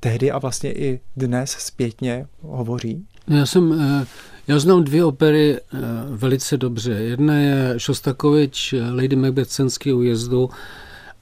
tehdy 0.00 0.30
a 0.30 0.38
vlastně 0.38 0.72
i 0.72 1.00
dnes 1.16 1.50
zpětně 1.50 2.26
hovoří? 2.40 3.06
No, 3.28 3.36
já 3.36 3.46
jsem, 3.46 3.72
eh, 3.72 4.06
já 4.48 4.58
znám 4.58 4.84
dvě 4.84 5.04
opery 5.04 5.56
eh, 5.56 5.78
velice 6.10 6.56
dobře. 6.56 6.92
Jedna 6.92 7.34
je 7.34 7.74
Šostakovič 7.76 8.74
Lady 8.94 9.16
Macbeth 9.16 9.50
Senský 9.50 9.92
újezdu 9.92 10.50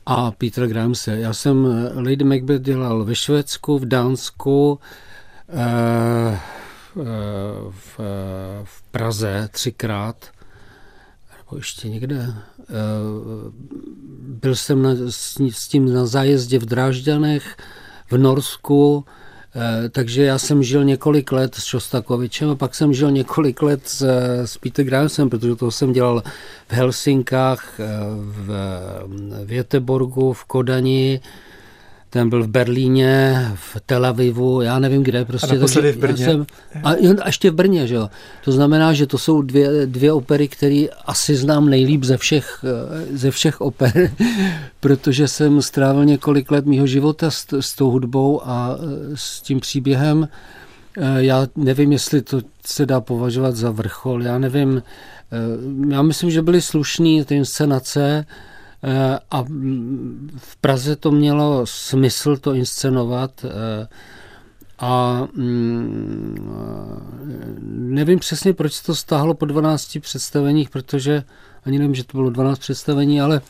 a 0.06 0.30
Peter 0.30 0.66
Gramse. 0.66 1.18
Já 1.18 1.32
jsem 1.32 1.66
Lady 1.94 2.24
Macbeth 2.24 2.62
dělal 2.62 3.04
ve 3.04 3.14
Švédsku, 3.14 3.78
v 3.78 3.84
Dánsku, 3.84 4.78
v, 7.70 8.00
v 8.64 8.82
Praze 8.90 9.48
třikrát 9.52 10.30
ještě 11.56 11.88
někde. 11.88 12.34
Eh, 12.60 12.64
byl 14.20 14.56
jsem 14.56 14.82
na, 14.82 14.90
s 15.50 15.68
tím 15.68 15.94
na 15.94 16.06
zájezdě 16.06 16.58
v 16.58 16.66
Drážďanech, 16.66 17.56
v 18.10 18.18
Norsku, 18.18 19.04
eh, 19.54 19.88
takže 19.88 20.24
já 20.24 20.38
jsem 20.38 20.62
žil 20.62 20.84
několik 20.84 21.32
let 21.32 21.54
s 21.54 21.64
Šostakovičem 21.64 22.50
a 22.50 22.54
pak 22.54 22.74
jsem 22.74 22.94
žil 22.94 23.10
několik 23.10 23.62
let 23.62 23.88
s, 23.88 24.02
s 24.44 24.58
Peter 24.58 24.84
Gramsem, 24.84 25.30
protože 25.30 25.54
to 25.54 25.70
jsem 25.70 25.92
dělal 25.92 26.22
v 26.68 26.72
Helsinkách, 26.72 27.80
eh, 27.80 27.86
v 28.16 28.50
Věteborgu, 29.44 30.32
v 30.32 30.44
Kodani, 30.44 31.20
ten 32.10 32.30
byl 32.30 32.42
v 32.42 32.48
Berlíně, 32.48 33.48
v 33.54 33.76
Tel 33.86 34.06
Avivu, 34.06 34.60
já 34.60 34.78
nevím 34.78 35.02
kde. 35.02 35.24
Prostě, 35.24 35.56
a 35.56 35.58
takže 35.58 35.92
v 35.92 35.96
Brně. 35.96 36.24
Jsem, 36.24 36.46
a, 36.82 36.90
a 37.22 37.26
ještě 37.26 37.50
v 37.50 37.54
Brně, 37.54 37.86
že 37.86 37.94
jo. 37.94 38.08
To 38.44 38.52
znamená, 38.52 38.92
že 38.92 39.06
to 39.06 39.18
jsou 39.18 39.42
dvě, 39.42 39.86
dvě 39.86 40.12
opery, 40.12 40.48
které 40.48 40.84
asi 41.06 41.36
znám 41.36 41.68
nejlíp 41.68 42.04
ze 42.04 42.16
všech, 42.16 42.64
ze 43.12 43.30
všech 43.30 43.60
oper, 43.60 44.10
protože 44.80 45.28
jsem 45.28 45.62
strávil 45.62 46.04
několik 46.04 46.50
let 46.50 46.66
mého 46.66 46.86
života 46.86 47.30
s, 47.30 47.46
s 47.60 47.74
tou 47.74 47.90
hudbou 47.90 48.40
a 48.44 48.78
s 49.14 49.40
tím 49.40 49.60
příběhem. 49.60 50.28
Já 51.16 51.46
nevím, 51.56 51.92
jestli 51.92 52.22
to 52.22 52.40
se 52.66 52.86
dá 52.86 53.00
považovat 53.00 53.56
za 53.56 53.70
vrchol, 53.70 54.22
já 54.22 54.38
nevím. 54.38 54.82
Já 55.88 56.02
myslím, 56.02 56.30
že 56.30 56.42
byly 56.42 56.62
slušné 56.62 57.24
ty 57.24 57.34
inscenace, 57.34 58.24
Eh, 58.24 58.26
a 59.30 59.44
v 60.36 60.56
Praze 60.60 60.96
to 60.96 61.10
mělo 61.10 61.66
smysl 61.66 62.36
to 62.36 62.54
inscenovat 62.54 63.44
eh, 63.44 63.88
a 64.78 65.22
mm, 65.34 66.36
nevím 67.68 68.18
přesně, 68.18 68.54
proč 68.54 68.72
se 68.72 68.84
to 68.84 68.94
stáhlo 68.94 69.34
po 69.34 69.46
12 69.46 69.98
představeních, 70.00 70.70
protože 70.70 71.24
ani 71.64 71.78
nevím, 71.78 71.94
že 71.94 72.04
to 72.04 72.18
bylo 72.18 72.30
12 72.30 72.58
představení, 72.58 73.20
ale 73.20 73.40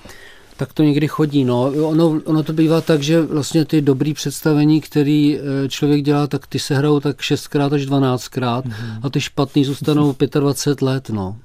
tak 0.56 0.72
to 0.72 0.82
někdy 0.82 1.08
chodí. 1.08 1.44
No. 1.44 1.62
Ono, 1.62 2.20
ono 2.24 2.42
to 2.42 2.52
bývá 2.52 2.80
tak, 2.80 3.02
že 3.02 3.22
vlastně 3.22 3.64
ty 3.64 3.80
dobrý 3.80 4.14
představení, 4.14 4.80
který 4.80 5.38
eh, 5.38 5.68
člověk 5.68 6.02
dělá, 6.02 6.26
tak 6.26 6.46
ty 6.46 6.58
se 6.58 6.76
hrajou 6.76 7.00
tak 7.00 7.20
6krát 7.20 7.74
až 7.74 7.82
12krát 7.86 8.62
mm-hmm. 8.62 9.00
a 9.02 9.10
ty 9.10 9.20
špatný 9.20 9.64
zůstanou 9.64 10.16
25 10.40 10.82
let. 10.82 11.10
No. 11.10 11.36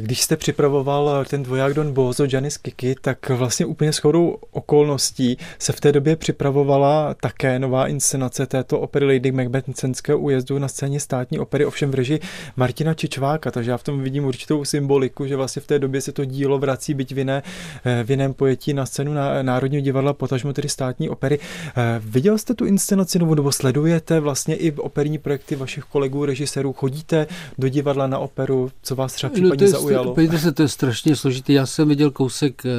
Když 0.00 0.22
jste 0.22 0.36
připravoval 0.36 1.24
ten 1.24 1.42
dvoják 1.42 1.74
Don 1.74 1.92
Bozo 1.92 2.26
Janis 2.32 2.56
Kiki, 2.56 2.94
tak 3.00 3.28
vlastně 3.28 3.66
úplně 3.66 3.92
shodou 3.92 4.36
okolností 4.50 5.36
se 5.58 5.72
v 5.72 5.80
té 5.80 5.92
době 5.92 6.16
připravovala 6.16 7.14
také 7.14 7.58
nová 7.58 7.86
inscenace 7.86 8.46
této 8.46 8.80
opery 8.80 9.06
Lady 9.06 9.32
Macbeth 9.32 9.74
Cenského 9.74 10.18
újezdu 10.18 10.58
na 10.58 10.68
scéně 10.68 11.00
státní 11.00 11.38
opery, 11.38 11.64
ovšem 11.64 11.90
v 11.90 11.94
režii 11.94 12.20
Martina 12.56 12.94
Čičváka, 12.94 13.50
takže 13.50 13.70
já 13.70 13.76
v 13.76 13.82
tom 13.82 14.00
vidím 14.02 14.24
určitou 14.24 14.64
symboliku, 14.64 15.26
že 15.26 15.36
vlastně 15.36 15.62
v 15.62 15.66
té 15.66 15.78
době 15.78 16.00
se 16.00 16.12
to 16.12 16.24
dílo 16.24 16.58
vrací 16.58 16.94
byť 16.94 17.14
v, 17.14 17.18
jiné, 17.18 17.42
eh, 17.84 18.04
v 18.04 18.10
jiném 18.10 18.34
pojetí 18.34 18.74
na 18.74 18.86
scénu 18.86 19.14
na 19.14 19.42
Národního 19.42 19.82
divadla, 19.82 20.12
potažmo 20.12 20.52
tedy 20.52 20.68
státní 20.68 21.08
opery. 21.08 21.38
Eh, 21.68 22.00
viděl 22.04 22.38
jste 22.38 22.54
tu 22.54 22.64
inscenaci 22.64 23.18
nebo, 23.18 23.34
nebo 23.34 23.52
sledujete 23.52 24.20
vlastně 24.20 24.54
i 24.54 24.72
operní 24.72 25.18
projekty 25.18 25.56
vašich 25.56 25.84
kolegů, 25.84 26.24
režisérů, 26.24 26.72
chodíte 26.72 27.26
do 27.58 27.68
divadla 27.68 28.06
na 28.06 28.18
operu, 28.18 28.70
co 28.82 28.94
vás 28.94 29.12
třeba 29.12 29.32
no, 29.40 29.59
případně 29.64 29.72
no, 29.72 29.80
zaujalo? 29.80 30.14
Podívejte 30.14 30.42
se, 30.42 30.52
to 30.52 30.62
je 30.62 30.68
strašně 30.68 31.16
složitý. 31.16 31.52
Já 31.52 31.66
jsem 31.66 31.88
viděl 31.88 32.10
kousek 32.10 32.62
eh, 32.66 32.70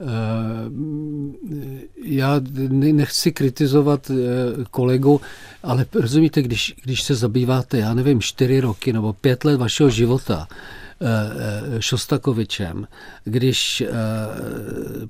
eh, 0.00 0.06
já 2.04 2.40
nechci 2.70 3.32
kritizovat 3.32 4.10
eh, 4.10 4.14
kolegu, 4.70 5.20
ale 5.62 5.86
rozumíte, 5.94 6.42
když, 6.42 6.74
když 6.82 7.02
se 7.02 7.14
zabýváte, 7.14 7.78
já 7.78 7.94
nevím, 7.94 8.20
čtyři 8.20 8.60
roky 8.60 8.92
nebo 8.92 9.12
pět 9.12 9.44
let 9.44 9.56
vašeho 9.56 9.90
života 9.90 10.48
Šostakovičem, 11.78 12.86
když 13.24 13.82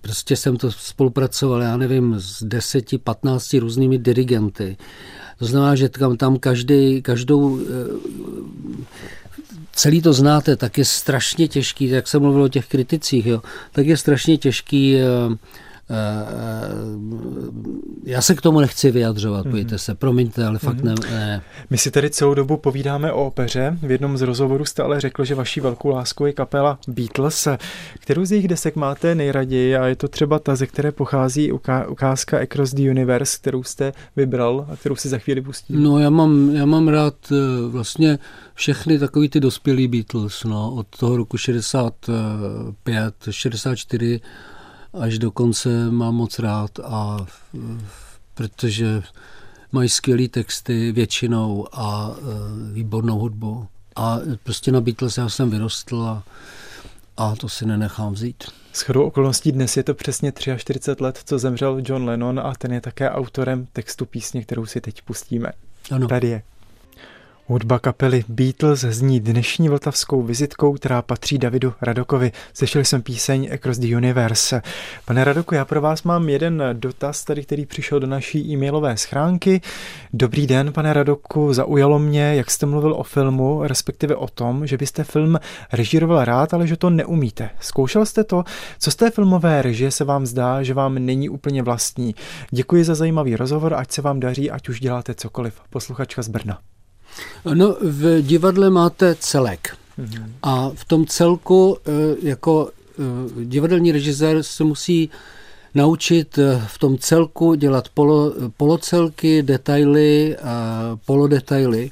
prostě 0.01 0.37
jsem 0.37 0.57
to 0.57 0.73
spolupracoval, 0.73 1.63
já 1.63 1.77
nevím, 1.77 2.15
s 2.19 2.43
deseti, 2.43 2.99
patnácti 2.99 3.59
různými 3.59 3.99
dirigenty. 3.99 4.77
To 5.39 5.47
znamená, 5.47 5.75
že 5.75 5.89
tam, 5.89 6.17
tam 6.17 6.39
každý, 6.39 7.03
každou 7.03 7.61
celý 9.73 10.03
to 10.03 10.13
znáte, 10.13 10.57
tak 10.57 10.79
je 10.79 10.85
strašně 10.85 11.49
těžký, 11.49 11.89
jak 11.89 12.09
jsem 12.09 12.23
mluvil 12.23 12.43
o 12.43 12.49
těch 12.49 12.67
kriticích, 12.67 13.27
jo, 13.27 13.43
tak 13.73 13.87
je 13.87 13.97
strašně 13.97 14.39
těžký 14.39 14.97
eh, 14.97 15.03
já 18.05 18.23
se 18.23 18.35
k 18.35 18.41
tomu 18.41 18.61
nechci 18.61 18.91
vyjadřovat, 18.91 19.47
mm-hmm. 19.47 19.75
se, 19.77 19.95
promiňte, 19.95 20.47
ale 20.47 20.59
fakt 20.59 20.77
mm-hmm. 20.77 21.11
ne, 21.11 21.11
ne. 21.11 21.43
My 21.71 21.79
si 21.79 21.91
tady 21.91 22.11
celou 22.11 22.35
dobu 22.35 22.57
povídáme 22.57 23.13
o 23.13 23.27
opeře. 23.27 23.79
V 23.83 23.91
jednom 23.91 24.19
z 24.19 24.23
rozhovorů 24.23 24.65
jste 24.65 24.83
ale 24.83 25.01
řekl, 25.01 25.25
že 25.25 25.35
vaší 25.35 25.61
velkou 25.61 25.89
láskou 25.89 26.27
je 26.27 26.33
kapela 26.33 26.79
Beatles. 26.89 27.49
Kterou 28.01 28.25
z 28.25 28.33
jejich 28.33 28.49
desek 28.49 28.77
máte 28.77 29.15
nejraději 29.15 29.77
a 29.77 29.87
je 29.87 29.97
to 29.97 30.09
třeba 30.09 30.39
ta, 30.39 30.57
ze 30.57 30.67
které 30.67 30.93
pochází 30.93 31.53
ukázka 31.89 32.39
Across 32.39 32.75
the 32.75 32.91
Universe, 32.91 33.39
kterou 33.39 33.63
jste 33.63 33.93
vybral 34.17 34.67
a 34.73 34.77
kterou 34.77 34.97
si 34.97 35.09
za 35.09 35.19
chvíli 35.19 35.41
pustíme? 35.41 35.81
No 35.81 35.99
já 35.99 36.11
mám, 36.11 36.51
já 36.55 36.67
mám 36.67 36.89
rád 36.89 37.15
eh, 37.33 37.37
vlastně 37.69 38.19
všechny 38.55 38.99
takový 38.99 39.29
ty 39.29 39.41
dospělý 39.41 39.89
Beatles, 39.89 40.45
no, 40.45 40.75
od 40.75 40.87
toho 40.99 41.17
roku 41.17 41.39
65, 41.39 43.15
64 43.31 44.21
až 45.01 45.19
do 45.19 45.31
konce 45.31 45.91
mám 45.91 46.15
moc 46.15 46.39
rád 46.39 46.81
a 46.85 47.27
protože 48.35 49.03
mají 49.73 49.89
skvělé 49.89 50.29
texty 50.29 50.93
většinou 50.93 51.67
a 51.73 52.11
e, 52.11 52.73
výbornou 52.73 53.19
hudbu. 53.19 53.67
A 53.97 54.19
prostě 54.43 54.73
na 54.73 54.81
Beatles 54.81 55.19
já 55.19 55.29
jsem 55.29 55.51
vyrostl 55.51 56.03
a, 56.03 56.23
a 57.17 57.37
to 57.37 57.49
si 57.49 57.67
nenechám 57.67 58.13
vzít. 58.13 58.45
S 58.73 58.83
chodou 58.83 59.03
okolností 59.03 59.53
dnes 59.53 59.77
je 59.77 59.83
to 59.83 59.95
přesně 59.95 60.33
43 60.57 61.03
let, 61.03 61.21
co 61.25 61.39
zemřel 61.39 61.83
John 61.85 62.05
Lennon 62.05 62.41
a 62.41 62.53
ten 62.59 62.73
je 62.73 62.81
také 62.81 63.11
autorem 63.11 63.67
textu 63.73 64.07
písně, 64.07 64.43
kterou 64.43 64.67
si 64.67 64.81
teď 64.81 65.03
pustíme. 65.03 65.53
Ano. 65.91 66.09
Tady 66.09 66.29
je. 66.29 66.43
Hudba 67.47 67.79
kapely 67.79 68.25
Beatles 68.29 68.81
zní 68.81 69.21
dnešní 69.21 69.69
vltavskou 69.69 70.23
vizitkou, 70.23 70.73
která 70.73 71.03
patří 71.03 71.39
Davidu 71.39 71.75
Radokovi. 71.81 72.33
Slyšeli 72.55 72.85
jsem 72.85 73.03
píseň 73.03 73.49
Across 73.55 73.79
the 73.79 73.97
Universe. 73.97 74.63
Pane 75.05 75.25
Radoku, 75.25 75.55
já 75.55 75.65
pro 75.65 75.81
vás 75.81 76.03
mám 76.03 76.29
jeden 76.29 76.63
dotaz, 76.73 77.25
tady, 77.25 77.43
který 77.43 77.67
přišel 77.67 78.01
do 78.01 78.07
naší 78.07 78.53
e-mailové 78.53 78.97
schránky. 78.97 79.61
Dobrý 80.13 80.47
den, 80.47 80.73
pane 80.73 80.93
Radoku, 80.93 81.53
zaujalo 81.53 81.99
mě, 81.99 82.35
jak 82.35 82.51
jste 82.51 82.67
mluvil 82.67 82.95
o 82.95 83.03
filmu, 83.03 83.63
respektive 83.63 84.17
o 84.17 84.29
tom, 84.29 84.67
že 84.67 84.77
byste 84.77 85.05
film 85.05 85.39
režíroval 85.73 86.25
rád, 86.25 86.55
ale 86.55 86.67
že 86.67 86.77
to 86.77 86.91
neumíte. 86.91 87.51
Zkoušel 87.61 88.07
jste 88.07 88.25
to? 88.25 88.45
Co 88.79 88.91
z 88.91 88.97
té 88.97 89.11
filmové 89.11 89.63
režie 89.63 89.91
se 89.91 90.05
vám 90.05 90.27
zdá, 90.27 90.63
že 90.63 90.75
vám 90.75 90.95
není 90.95 91.29
úplně 91.29 91.63
vlastní? 91.63 92.15
Děkuji 92.51 92.85
za 92.85 92.95
zajímavý 92.95 93.37
rozhovor, 93.37 93.75
ať 93.75 93.93
se 93.93 94.03
vám 94.03 94.21
daří, 94.21 94.51
ať 94.51 94.69
už 94.69 94.81
děláte 94.81 95.15
cokoliv. 95.15 95.55
Posluchačka 95.71 96.23
z 96.23 96.29
Brna. 96.29 96.59
No, 97.55 97.77
v 97.81 98.23
divadle 98.23 98.71
máte 98.71 99.15
celek. 99.15 99.77
Mm-hmm. 99.99 100.25
A 100.43 100.71
v 100.75 100.85
tom 100.85 101.07
celku 101.07 101.77
eh, 101.87 101.91
jako 102.23 102.71
eh, 102.71 103.45
divadelní 103.45 103.93
režisér 103.93 104.43
se 104.43 104.65
musí 104.65 105.11
naučit 105.75 106.39
eh, 106.39 106.63
v 106.67 106.79
tom 106.79 106.99
celku 106.99 107.55
dělat 107.55 107.89
polo, 107.89 108.33
polocelky, 108.57 109.43
detaily 109.43 110.37
a 110.37 110.99
polodetaily. 111.07 111.91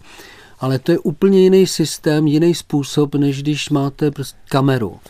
Ale 0.60 0.78
to 0.78 0.92
je 0.92 0.98
úplně 0.98 1.40
jiný 1.40 1.66
systém, 1.66 2.26
jiný 2.26 2.54
způsob, 2.54 3.14
než 3.14 3.42
když 3.42 3.70
máte 3.70 4.10
prostě 4.10 4.38
kameru. 4.48 5.00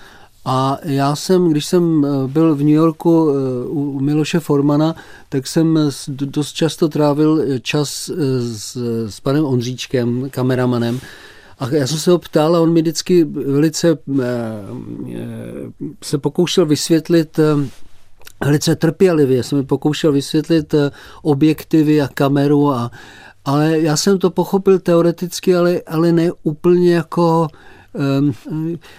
A 0.52 0.78
já 0.82 1.16
jsem, 1.16 1.50
když 1.50 1.66
jsem 1.66 2.04
eh, 2.04 2.28
byl 2.28 2.54
v 2.54 2.58
New 2.58 2.68
Yorku 2.68 3.30
eh, 3.30 3.66
u 3.68 4.00
Miloše 4.00 4.40
Formana, 4.40 4.94
tak 5.28 5.46
jsem 5.46 5.78
dost 6.08 6.52
často 6.52 6.88
trávil 6.88 7.42
eh, 7.42 7.60
čas 7.60 8.10
s, 8.40 8.76
s 9.08 9.20
panem 9.20 9.44
Ondříčkem, 9.44 10.30
kameramanem, 10.30 11.00
a 11.58 11.68
já 11.70 11.86
jsem 11.86 11.98
se 11.98 12.10
ho 12.10 12.18
ptal 12.18 12.56
a 12.56 12.60
on 12.60 12.72
mi 12.72 12.80
vždycky 12.80 13.24
velice 13.24 13.98
se 16.02 16.18
pokoušel 16.18 16.66
vysvětlit 16.66 17.40
velice 18.44 18.76
trpělivě, 18.76 19.42
jsem 19.42 19.58
mi 19.58 19.64
pokoušel 19.64 20.12
vysvětlit 20.12 20.74
objektivy 21.22 22.02
a 22.02 22.08
kameru, 22.08 22.70
a, 22.70 22.90
ale 23.44 23.80
já 23.80 23.96
jsem 23.96 24.18
to 24.18 24.30
pochopil 24.30 24.78
teoreticky, 24.78 25.56
ale, 25.56 25.82
ale 25.86 26.12
ne 26.12 26.30
úplně 26.42 26.94
jako 26.94 27.48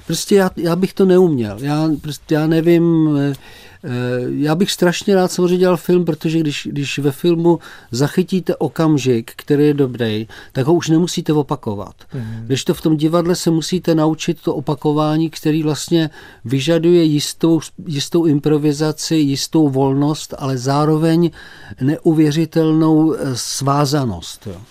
prostě 0.08 0.36
já, 0.36 0.52
já 0.58 0.76
bych 0.76 0.94
to 0.94 1.06
neuměl. 1.06 1.58
Já, 1.62 1.90
prostě 2.02 2.36
já 2.36 2.48
nevím, 2.48 3.18
eh, 3.18 3.34
já 4.28 4.56
bych 4.56 4.72
strašně 4.72 5.16
rád 5.16 5.32
samozřejmě 5.32 5.58
dělal 5.58 5.78
film, 5.78 6.06
protože 6.06 6.40
když, 6.40 6.68
když 6.72 7.00
ve 7.00 7.12
filmu 7.12 7.60
zachytíte 7.92 8.56
okamžik, 8.56 9.32
který 9.36 9.66
je 9.66 9.74
dobrý, 9.74 10.28
tak 10.52 10.66
ho 10.66 10.74
už 10.74 10.90
nemusíte 10.90 11.34
opakovat. 11.34 11.96
Mm. 12.14 12.44
Když 12.46 12.64
to 12.64 12.74
v 12.74 12.82
tom 12.82 12.98
divadle 12.98 13.36
se 13.36 13.52
musíte 13.52 13.96
naučit 13.96 14.42
to 14.42 14.56
opakování, 14.56 15.30
který 15.30 15.64
vlastně 15.64 16.10
vyžaduje 16.46 17.04
jistou, 17.04 17.60
jistou 17.88 18.26
improvizaci, 18.26 19.16
jistou 19.16 19.70
volnost, 19.70 20.34
ale 20.38 20.58
zároveň 20.58 21.32
neuvěřitelnou 21.82 23.14
eh, 23.14 23.18
svázanost. 23.34 24.48
Jo. 24.48 24.62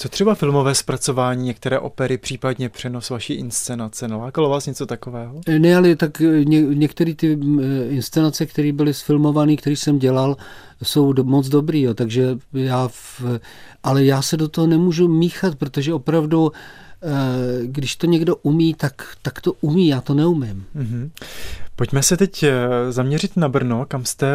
Co 0.00 0.08
třeba 0.08 0.34
filmové 0.34 0.74
zpracování, 0.74 1.44
některé 1.44 1.78
opery, 1.78 2.18
případně 2.18 2.68
přenos 2.68 3.10
vaší 3.10 3.34
inscenace? 3.34 4.08
Nalákalo 4.08 4.48
vás 4.48 4.66
něco 4.66 4.86
takového? 4.86 5.40
Eh, 5.46 5.58
ne, 5.58 5.76
ale 5.76 5.96
tak 5.96 6.20
eh, 6.20 6.44
ně, 6.44 6.60
některé 6.60 7.14
ty 7.14 7.32
eh, 7.32 7.88
inscenace, 7.88 8.46
které 8.46 8.72
byly 8.72 8.94
sfilmované, 8.94 9.56
které 9.56 9.76
jsem 9.76 9.98
dělal, 9.98 10.36
jsou 10.82 11.12
do, 11.12 11.24
moc 11.24 11.48
dobrý, 11.48 11.82
jo, 11.82 11.94
takže 11.94 12.38
já, 12.52 12.88
v, 12.88 13.22
ale 13.82 14.04
já 14.04 14.22
se 14.22 14.36
do 14.36 14.48
toho 14.48 14.66
nemůžu 14.66 15.08
míchat, 15.08 15.54
protože 15.54 15.94
opravdu 15.94 16.52
když 17.64 17.96
to 17.96 18.06
někdo 18.06 18.36
umí, 18.36 18.74
tak, 18.74 19.16
tak 19.22 19.40
to 19.40 19.52
umí, 19.60 19.88
já 19.88 20.00
to 20.00 20.14
neumím. 20.14 20.64
Mm-hmm. 20.76 21.10
Pojďme 21.80 22.02
se 22.02 22.16
teď 22.16 22.42
eh, 22.42 22.52
zaměřit 22.92 23.36
na 23.36 23.48
Brno, 23.48 23.86
kam 23.88 24.04
jste, 24.04 24.26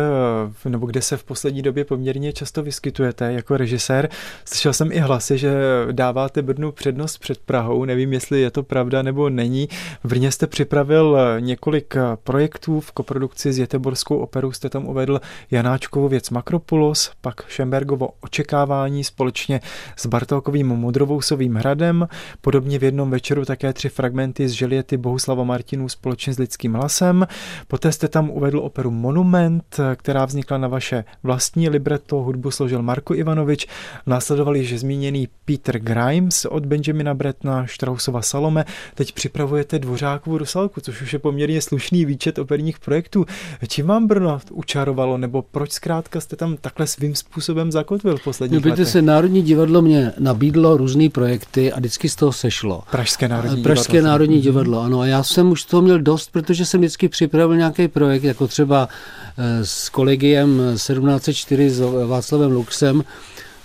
eh, 0.65 0.69
nebo 0.69 0.87
kde 0.87 1.01
se 1.01 1.17
v 1.17 1.23
poslední 1.23 1.61
době 1.61 1.85
poměrně 1.85 2.33
často 2.33 2.63
vyskytujete 2.63 3.33
jako 3.33 3.57
režisér. 3.57 4.09
Slyšel 4.45 4.73
jsem 4.73 4.91
i 4.91 4.99
hlasy, 4.99 5.37
že 5.37 5.53
dáváte 5.91 6.41
Brnu 6.41 6.71
přednost 6.71 7.17
před 7.17 7.37
Prahou. 7.37 7.85
Nevím, 7.85 8.13
jestli 8.13 8.41
je 8.41 8.51
to 8.51 8.63
pravda 8.63 9.01
nebo 9.01 9.29
není. 9.29 9.67
V 10.03 10.07
Brně 10.07 10.31
jste 10.31 10.47
připravil 10.47 11.17
eh, 11.17 11.41
několik 11.41 11.95
projektů 12.23 12.79
v 12.79 12.91
koprodukci 12.91 13.53
s 13.53 13.59
Jeteborskou 13.59 14.17
operou. 14.17 14.51
Jste 14.51 14.69
tam 14.69 14.85
uvedl 14.85 15.21
Janáčkovu 15.51 16.07
věc 16.07 16.29
Makropulos, 16.29 17.11
pak 17.21 17.47
Šembergovo 17.47 18.09
očekávání 18.21 19.03
společně 19.03 19.61
s 19.95 20.05
Bartolkovým 20.05 20.67
Modrovousovým 20.67 21.55
hradem. 21.55 22.07
Podobně 22.41 22.79
v 22.79 22.83
jednom 22.83 23.09
večeru 23.09 23.45
také 23.45 23.73
tři 23.73 23.89
fragmenty 23.89 24.49
z 24.49 24.51
Želiety 24.51 24.97
Bohuslava 24.97 25.43
Martinů 25.43 25.89
společně 25.89 26.33
s 26.33 26.39
lidským 26.39 26.73
hlasem. 26.73 27.25
Poté 27.67 27.91
jste 27.91 28.07
tam 28.07 28.29
uvedl 28.29 28.59
operu 28.59 28.91
Monument, 28.91 29.79
která 29.95 30.25
vznikla 30.25 30.57
na 30.57 30.67
vaše 30.67 31.03
vlastní 31.23 31.69
libretto, 31.69 32.15
hudbu 32.15 32.51
složil 32.51 32.81
Marko 32.81 33.15
Ivanovič, 33.15 33.67
následoval 34.05 34.55
již 34.55 34.79
zmíněný 34.79 35.27
Peter 35.45 35.79
Grimes 35.79 36.45
od 36.45 36.65
Benjamina 36.65 37.13
Bretna, 37.13 37.65
Straussova 37.67 38.21
Salome, 38.21 38.65
teď 38.95 39.11
připravujete 39.11 39.79
Dvořákovu 39.79 40.37
Rusalku, 40.37 40.81
což 40.81 41.01
už 41.01 41.13
je 41.13 41.19
poměrně 41.19 41.61
slušný 41.61 42.05
výčet 42.05 42.39
operních 42.39 42.79
projektů. 42.79 43.25
Čím 43.67 43.87
vám 43.87 44.07
Brno 44.07 44.39
učarovalo, 44.51 45.17
nebo 45.17 45.41
proč 45.41 45.71
zkrátka 45.71 46.21
jste 46.21 46.35
tam 46.35 46.57
takhle 46.57 46.87
svým 46.87 47.15
způsobem 47.15 47.71
zakotvil 47.71 48.17
v 48.17 48.23
posledních 48.23 48.65
no, 48.65 48.71
letech? 48.71 48.87
se, 48.87 49.01
Národní 49.01 49.41
divadlo 49.41 49.81
mě 49.81 50.13
nabídlo 50.19 50.77
různé 50.77 51.09
projekty 51.09 51.73
a 51.73 51.79
vždycky 51.79 52.09
z 52.09 52.15
toho 52.15 52.31
sešlo. 52.31 52.83
Pražské 52.91 53.27
národní 53.27 53.63
Pražské 53.63 53.93
divadlo. 53.93 54.09
národní 54.09 54.41
divadlo, 54.41 54.81
ano. 54.81 54.99
A 54.99 55.05
já 55.05 55.23
jsem 55.23 55.51
už 55.51 55.63
toho 55.63 55.81
měl 55.81 55.99
dost, 55.99 56.31
protože 56.31 56.65
jsem 56.65 56.79
vždycky 56.81 57.09
připravil 57.27 57.57
nějaký 57.57 57.87
projekt, 57.87 58.23
jako 58.23 58.47
třeba 58.47 58.89
eh, 59.37 59.65
s 59.65 59.89
kolegiem 59.89 60.61
1704 60.73 61.69
s 61.69 61.79
Václavem 62.07 62.51
Luxem, 62.51 63.03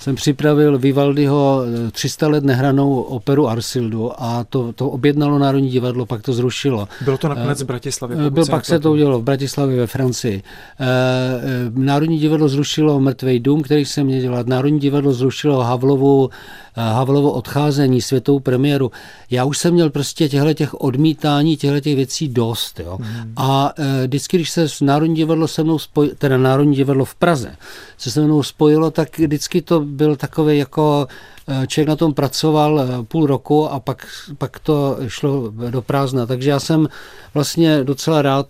jsem 0.01 0.15
připravil 0.15 0.79
Vivaldiho 0.79 1.63
300 1.93 2.29
let 2.29 2.45
nehranou 2.45 3.01
operu 3.01 3.49
Arsildu 3.49 4.23
a 4.23 4.45
to, 4.45 4.73
to 4.73 4.91
objednalo 4.91 5.39
Národní 5.39 5.69
divadlo, 5.69 6.07
pak 6.07 6.23
to 6.23 6.33
zrušilo. 6.33 6.89
Bylo 7.05 7.19
to 7.19 7.29
nakonec 7.29 7.63
v 7.63 7.67
Bratislavě? 7.67 8.17
Eh, 8.27 8.31
Byl, 8.31 8.47
pak 8.47 8.65
se 8.65 8.81
to 8.81 8.93
udělalo 8.93 9.21
v 9.21 9.25
Bratislavě 9.25 9.77
ve 9.77 9.87
Francii. 9.87 10.43
Eh, 10.81 10.87
Národní 11.75 12.19
divadlo 12.19 12.49
zrušilo 12.49 13.01
Mrtvej 13.01 13.41
dům, 13.41 13.63
který 13.63 13.85
se 13.85 14.05
měl 14.05 14.21
dělat. 14.21 14.47
Národní 14.47 14.79
divadlo 14.79 15.13
zrušilo 15.13 15.61
Havlovu 15.61 16.31
Havlovo 16.75 17.33
odcházení, 17.33 18.03
světovou 18.03 18.41
premiéru. 18.41 18.91
Já 19.31 19.45
už 19.45 19.59
jsem 19.59 19.75
měl 19.75 19.91
prostě 19.91 20.29
těchto 20.29 20.55
těch 20.55 20.75
odmítání, 20.75 21.57
těchto 21.57 21.81
těch 21.81 21.97
věcí 21.97 22.29
dost. 22.29 22.81
Jo. 22.81 22.99
Mm. 23.01 23.33
A 23.37 23.73
e, 23.77 24.07
vždycky, 24.07 24.37
když 24.37 24.51
se 24.51 24.67
Národní 24.81 25.17
divadlo 25.17 25.49
se 25.49 25.65
mnou 25.65 25.79
spojilo, 25.79 26.15
teda 26.19 26.39
Národní 26.39 26.77
divadlo 26.77 27.05
v 27.05 27.15
Praze 27.15 27.57
se 27.99 28.11
se 28.11 28.21
mnou 28.21 28.43
spojilo, 28.43 28.91
tak 28.91 29.19
vždycky 29.19 29.63
to 29.63 29.81
byl 29.81 30.17
takový 30.17 30.59
jako 30.59 31.07
člověk 31.67 31.89
na 31.89 31.97
tom 31.97 32.15
pracoval 32.15 32.81
e, 32.81 32.87
půl 33.03 33.27
roku 33.27 33.69
a 33.69 33.81
pak, 33.81 34.07
pak 34.39 34.59
to 34.59 34.97
šlo 35.07 35.53
do 35.71 35.83
prázdna. 35.83 36.27
Takže 36.27 36.51
já 36.51 36.61
jsem 36.61 36.89
vlastně 37.35 37.85
docela 37.85 38.23
rád 38.23 38.49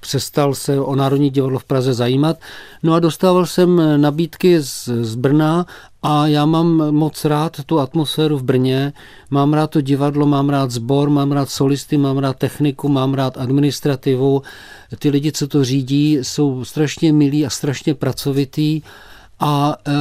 přestal 0.00 0.54
se 0.54 0.80
o 0.80 0.96
Národní 0.96 1.30
divadlo 1.30 1.58
v 1.58 1.64
Praze 1.64 1.94
zajímat. 1.94 2.36
No 2.82 2.94
a 2.94 3.00
dostával 3.00 3.46
jsem 3.46 4.00
nabídky 4.00 4.60
z, 4.60 4.88
z 4.88 5.14
Brna 5.14 5.66
a 6.02 6.26
já 6.26 6.46
mám 6.46 6.90
moc 6.90 7.24
rád 7.24 7.64
tu 7.66 7.80
atmosféru 7.80 8.38
v 8.38 8.42
Brně, 8.42 8.92
mám 9.30 9.52
rád 9.52 9.70
to 9.70 9.80
divadlo, 9.80 10.26
mám 10.26 10.50
rád 10.50 10.70
sbor, 10.70 11.10
mám 11.10 11.32
rád 11.32 11.50
solisty, 11.50 11.96
mám 11.96 12.18
rád 12.18 12.36
techniku, 12.36 12.88
mám 12.88 13.14
rád 13.14 13.38
administrativu. 13.38 14.42
Ty 14.98 15.10
lidi, 15.10 15.32
co 15.32 15.48
to 15.48 15.64
řídí, 15.64 16.18
jsou 16.22 16.64
strašně 16.64 17.12
milí 17.12 17.46
a 17.46 17.50
strašně 17.50 17.94
pracovitý. 17.94 18.82
A 19.42 19.76
e, 19.86 19.92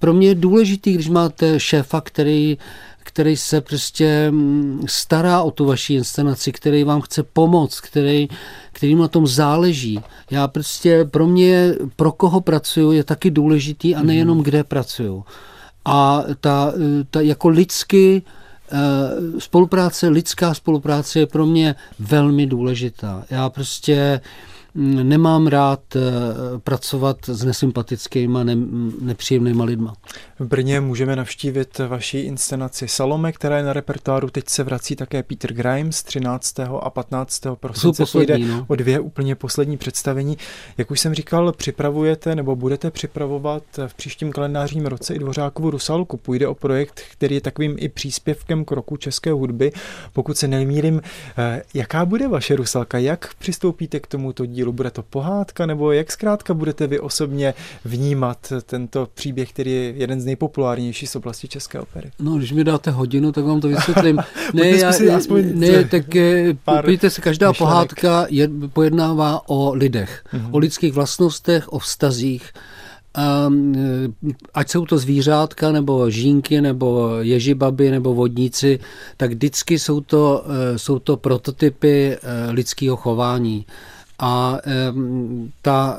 pro 0.00 0.12
mě 0.14 0.28
je 0.28 0.34
důležitý, 0.34 0.92
když 0.92 1.08
máte 1.08 1.60
šéfa, 1.60 2.00
který 2.00 2.58
který 3.04 3.36
se 3.36 3.60
prostě 3.60 4.30
mm, 4.30 4.84
stará 4.88 5.42
o 5.42 5.50
tu 5.50 5.64
vaši 5.64 5.94
inscenaci, 5.94 6.52
který 6.52 6.84
vám 6.84 7.00
chce 7.00 7.22
pomoct, 7.22 7.80
který, 7.80 8.28
který 8.72 8.94
na 8.94 9.08
tom 9.08 9.26
záleží. 9.26 10.00
Já 10.30 10.48
prostě, 10.48 11.04
pro 11.04 11.26
mě, 11.26 11.74
pro 11.96 12.12
koho 12.12 12.40
pracuju, 12.40 12.92
je 12.92 13.04
taky 13.04 13.30
důležitý 13.30 13.94
a 13.94 14.02
nejenom 14.02 14.36
mm. 14.36 14.44
kde 14.44 14.64
pracuju. 14.64 15.24
A 15.84 16.24
ta, 16.40 16.72
ta 17.10 17.20
jako 17.20 17.48
lidsky, 17.48 18.22
eh, 18.72 18.78
spolupráce, 19.40 20.08
lidská 20.08 20.54
spolupráce 20.54 21.18
je 21.18 21.26
pro 21.26 21.46
mě 21.46 21.74
velmi 21.98 22.46
důležitá. 22.46 23.24
Já 23.30 23.50
prostě 23.50 24.20
nemám 24.74 25.46
rád 25.46 25.96
eh, 25.96 26.00
pracovat 26.58 27.16
s 27.26 27.44
nesympatickými, 27.44 28.38
ne, 28.42 28.56
nepříjemnými 29.00 29.62
lidma. 29.62 29.94
V 30.38 30.46
Brně 30.46 30.80
můžeme 30.80 31.16
navštívit 31.16 31.78
vaši 31.78 32.18
inscenaci 32.18 32.88
Salome, 32.88 33.32
která 33.32 33.56
je 33.56 33.62
na 33.62 33.72
repertoáru. 33.72 34.30
Teď 34.30 34.48
se 34.48 34.62
vrací 34.62 34.96
také 34.96 35.22
Peter 35.22 35.52
Grimes 35.52 36.02
13. 36.02 36.60
a 36.60 36.90
15. 36.90 37.42
prosince. 37.54 38.02
Poslední, 38.02 38.44
no. 38.44 38.64
o 38.68 38.76
dvě 38.76 39.00
úplně 39.00 39.34
poslední 39.34 39.76
představení. 39.76 40.38
Jak 40.78 40.90
už 40.90 41.00
jsem 41.00 41.14
říkal, 41.14 41.52
připravujete 41.52 42.34
nebo 42.34 42.56
budete 42.56 42.90
připravovat 42.90 43.62
v 43.86 43.94
příštím 43.94 44.32
kalendářním 44.32 44.86
roce 44.86 45.14
i 45.14 45.18
Dvořákovu 45.18 45.70
Rusalku. 45.70 46.16
Půjde 46.16 46.48
o 46.48 46.54
projekt, 46.54 47.00
který 47.12 47.34
je 47.34 47.40
takovým 47.40 47.76
i 47.78 47.88
příspěvkem 47.88 48.64
k 48.64 48.70
roku 48.70 48.96
české 48.96 49.32
hudby. 49.32 49.72
Pokud 50.12 50.36
se 50.38 50.48
nemýlím, 50.48 51.02
eh, 51.38 51.62
jaká 51.74 52.04
bude 52.04 52.28
vaše 52.28 52.56
Rusalka? 52.56 52.98
Jak 52.98 53.34
přistoupíte 53.34 54.00
k 54.00 54.06
tomuto 54.06 54.46
dílu? 54.46 54.61
Bude 54.70 54.90
to 54.90 55.02
pohádka 55.02 55.66
nebo 55.66 55.92
jak 55.92 56.12
zkrátka 56.12 56.54
budete 56.54 56.86
vy 56.86 57.00
osobně 57.00 57.54
vnímat 57.84 58.52
tento 58.66 59.08
příběh, 59.14 59.50
který 59.52 59.70
je 59.70 59.90
jeden 59.90 60.20
z 60.20 60.24
nejpopulárnějších 60.24 61.08
z 61.08 61.16
oblasti 61.16 61.48
české 61.48 61.80
opery? 61.80 62.10
No, 62.18 62.34
když 62.34 62.52
mi 62.52 62.64
dáte 62.64 62.90
hodinu, 62.90 63.32
tak 63.32 63.44
vám 63.44 63.60
to 63.60 63.68
vysvětlím. 63.68 64.18
ne, 64.54 64.68
já, 64.68 64.92
ne, 65.54 65.84
tak 65.84 66.16
eh, 66.16 66.54
pár 66.64 66.86
víte 66.86 67.10
se, 67.10 67.20
každá 67.20 67.48
myšlenek. 67.48 67.58
pohádka 67.58 68.26
je, 68.28 68.50
pojednává 68.72 69.48
o 69.48 69.74
lidech, 69.74 70.24
mm-hmm. 70.32 70.48
o 70.50 70.58
lidských 70.58 70.92
vlastnostech, 70.92 71.72
o 71.72 71.78
vztazích. 71.78 72.52
Um, 73.46 73.74
ať 74.54 74.70
jsou 74.70 74.86
to 74.86 74.98
zvířátka, 74.98 75.72
nebo 75.72 76.10
žínky, 76.10 76.60
nebo 76.60 77.10
ježibaby, 77.20 77.90
nebo 77.90 78.14
vodníci, 78.14 78.78
tak 79.16 79.30
vždycky 79.30 79.78
jsou 79.78 80.00
to, 80.00 80.44
uh, 80.46 80.76
jsou 80.76 80.98
to 80.98 81.16
prototypy 81.16 82.16
lidského 82.50 82.96
chování. 82.96 83.66
A 84.22 84.58
ta, 85.62 85.98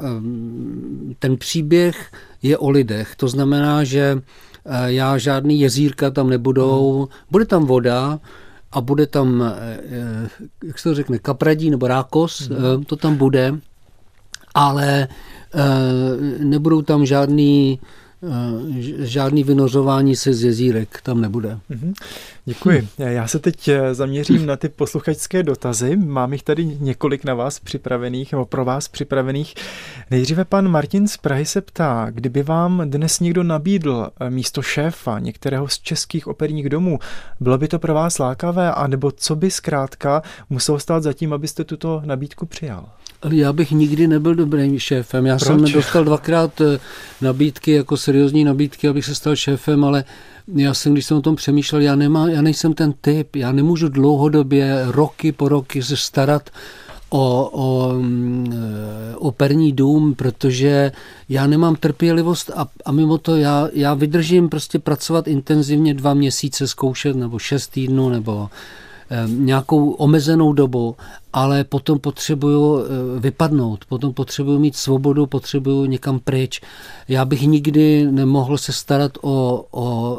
ten 1.19 1.37
příběh 1.37 2.11
je 2.41 2.57
o 2.57 2.69
lidech. 2.69 3.15
To 3.15 3.27
znamená, 3.27 3.83
že 3.83 4.15
uh, 4.15 4.21
já 4.85 5.17
žádný 5.17 5.59
jezírka 5.59 6.11
tam 6.11 6.29
nebudou, 6.29 6.99
hmm. 6.99 7.07
bude 7.31 7.45
tam 7.45 7.65
voda, 7.65 8.19
a 8.71 8.81
bude 8.81 9.07
tam, 9.07 9.53
jak 10.63 10.79
se 10.79 10.89
to 10.89 10.95
řekne, 10.95 11.19
kapradí 11.19 11.69
nebo 11.69 11.87
rákos, 11.87 12.49
hmm. 12.49 12.83
to 12.83 12.95
tam 12.95 13.15
bude, 13.15 13.59
ale 14.53 15.07
nebudou 16.39 16.81
tam 16.81 17.05
žádný 17.05 17.79
žádný 18.99 19.43
vynořování 19.43 20.15
se 20.15 20.33
z 20.33 20.43
jezírek 20.43 21.01
tam 21.03 21.21
nebude. 21.21 21.59
Mhm. 21.69 21.93
Děkuji. 22.45 22.87
Já 22.97 23.27
se 23.27 23.39
teď 23.39 23.67
eh, 23.67 23.93
zaměřím 23.93 24.45
na 24.45 24.55
ty 24.55 24.69
posluchačské 24.69 25.43
dotazy. 25.43 25.95
Mám 25.95 26.33
jich 26.33 26.43
tady 26.43 26.65
několik 26.65 27.25
na 27.25 27.33
vás 27.33 27.59
připravených, 27.59 28.31
nebo 28.31 28.45
pro 28.45 28.65
vás 28.65 28.87
připravených. 28.87 29.55
Nejdříve 30.11 30.45
pan 30.45 30.67
Martin 30.67 31.07
z 31.07 31.17
Prahy 31.17 31.45
se 31.45 31.61
ptá, 31.61 32.07
kdyby 32.09 32.43
vám 32.43 32.89
dnes 32.89 33.19
někdo 33.19 33.43
nabídl 33.43 34.09
místo 34.29 34.61
šéfa 34.61 35.19
některého 35.19 35.67
z 35.67 35.79
českých 35.79 36.27
operních 36.27 36.69
domů, 36.69 36.99
bylo 37.39 37.57
by 37.57 37.67
to 37.67 37.79
pro 37.79 37.93
vás 37.93 38.19
lákavé, 38.19 38.71
anebo 38.71 39.11
co 39.11 39.35
by 39.35 39.51
zkrátka 39.51 40.21
muselo 40.49 40.79
stát 40.79 41.03
zatím, 41.03 41.33
abyste 41.33 41.63
tuto 41.63 42.01
nabídku 42.05 42.45
přijal? 42.45 42.89
Ale 43.23 43.35
já 43.35 43.53
bych 43.53 43.71
nikdy 43.71 44.07
nebyl 44.07 44.35
dobrým 44.35 44.79
šéfem. 44.79 45.25
Já 45.25 45.37
Proč? 45.37 45.47
jsem 45.47 45.73
dostal 45.73 46.03
dvakrát 46.03 46.61
eh, 46.61 46.79
nabídky, 47.21 47.71
jako 47.71 47.97
seriózní 47.97 48.43
nabídky, 48.43 48.87
abych 48.87 49.05
se 49.05 49.15
stal 49.15 49.35
šéfem, 49.35 49.83
ale 49.83 50.03
já 50.55 50.73
jsem, 50.73 50.93
když 50.93 51.05
jsem 51.05 51.17
o 51.17 51.21
tom 51.21 51.35
přemýšlel, 51.35 51.81
já, 51.81 51.95
nemá, 51.95 52.29
já 52.29 52.41
nejsem 52.41 52.73
ten 52.73 52.93
typ, 53.01 53.35
já 53.35 53.51
nemůžu 53.51 53.89
dlouhodobě, 53.89 54.85
roky 54.85 55.31
po 55.31 55.49
roky 55.49 55.83
se 55.83 55.97
starat 55.97 56.49
o, 57.09 57.49
o 57.53 57.93
mm, 57.93 58.53
eh, 58.53 59.15
operní 59.15 59.71
dům, 59.71 60.15
protože 60.15 60.91
já 61.29 61.47
nemám 61.47 61.75
trpělivost 61.75 62.51
a, 62.55 62.67
a 62.85 62.91
mimo 62.91 63.17
to 63.17 63.35
já, 63.35 63.69
já 63.73 63.93
vydržím 63.93 64.49
prostě 64.49 64.79
pracovat 64.79 65.27
intenzivně 65.27 65.93
dva 65.93 66.13
měsíce, 66.13 66.67
zkoušet 66.67 67.15
nebo 67.15 67.39
šest 67.39 67.67
týdnů 67.67 68.09
nebo 68.09 68.49
eh, 69.09 69.23
nějakou 69.27 69.91
omezenou 69.91 70.53
dobu 70.53 70.95
ale 71.33 71.63
potom 71.63 71.99
potřebuju 71.99 72.79
eh, 72.79 73.19
vypadnout, 73.19 73.85
potom 73.85 74.13
potřebuju 74.13 74.59
mít 74.59 74.75
svobodu, 74.75 75.25
potřebuju 75.25 75.85
někam 75.85 76.19
pryč. 76.19 76.61
Já 77.07 77.25
bych 77.25 77.41
nikdy 77.41 78.11
nemohl 78.11 78.57
se 78.57 78.73
starat 78.73 79.11
o, 79.21 79.65
o 79.71 80.17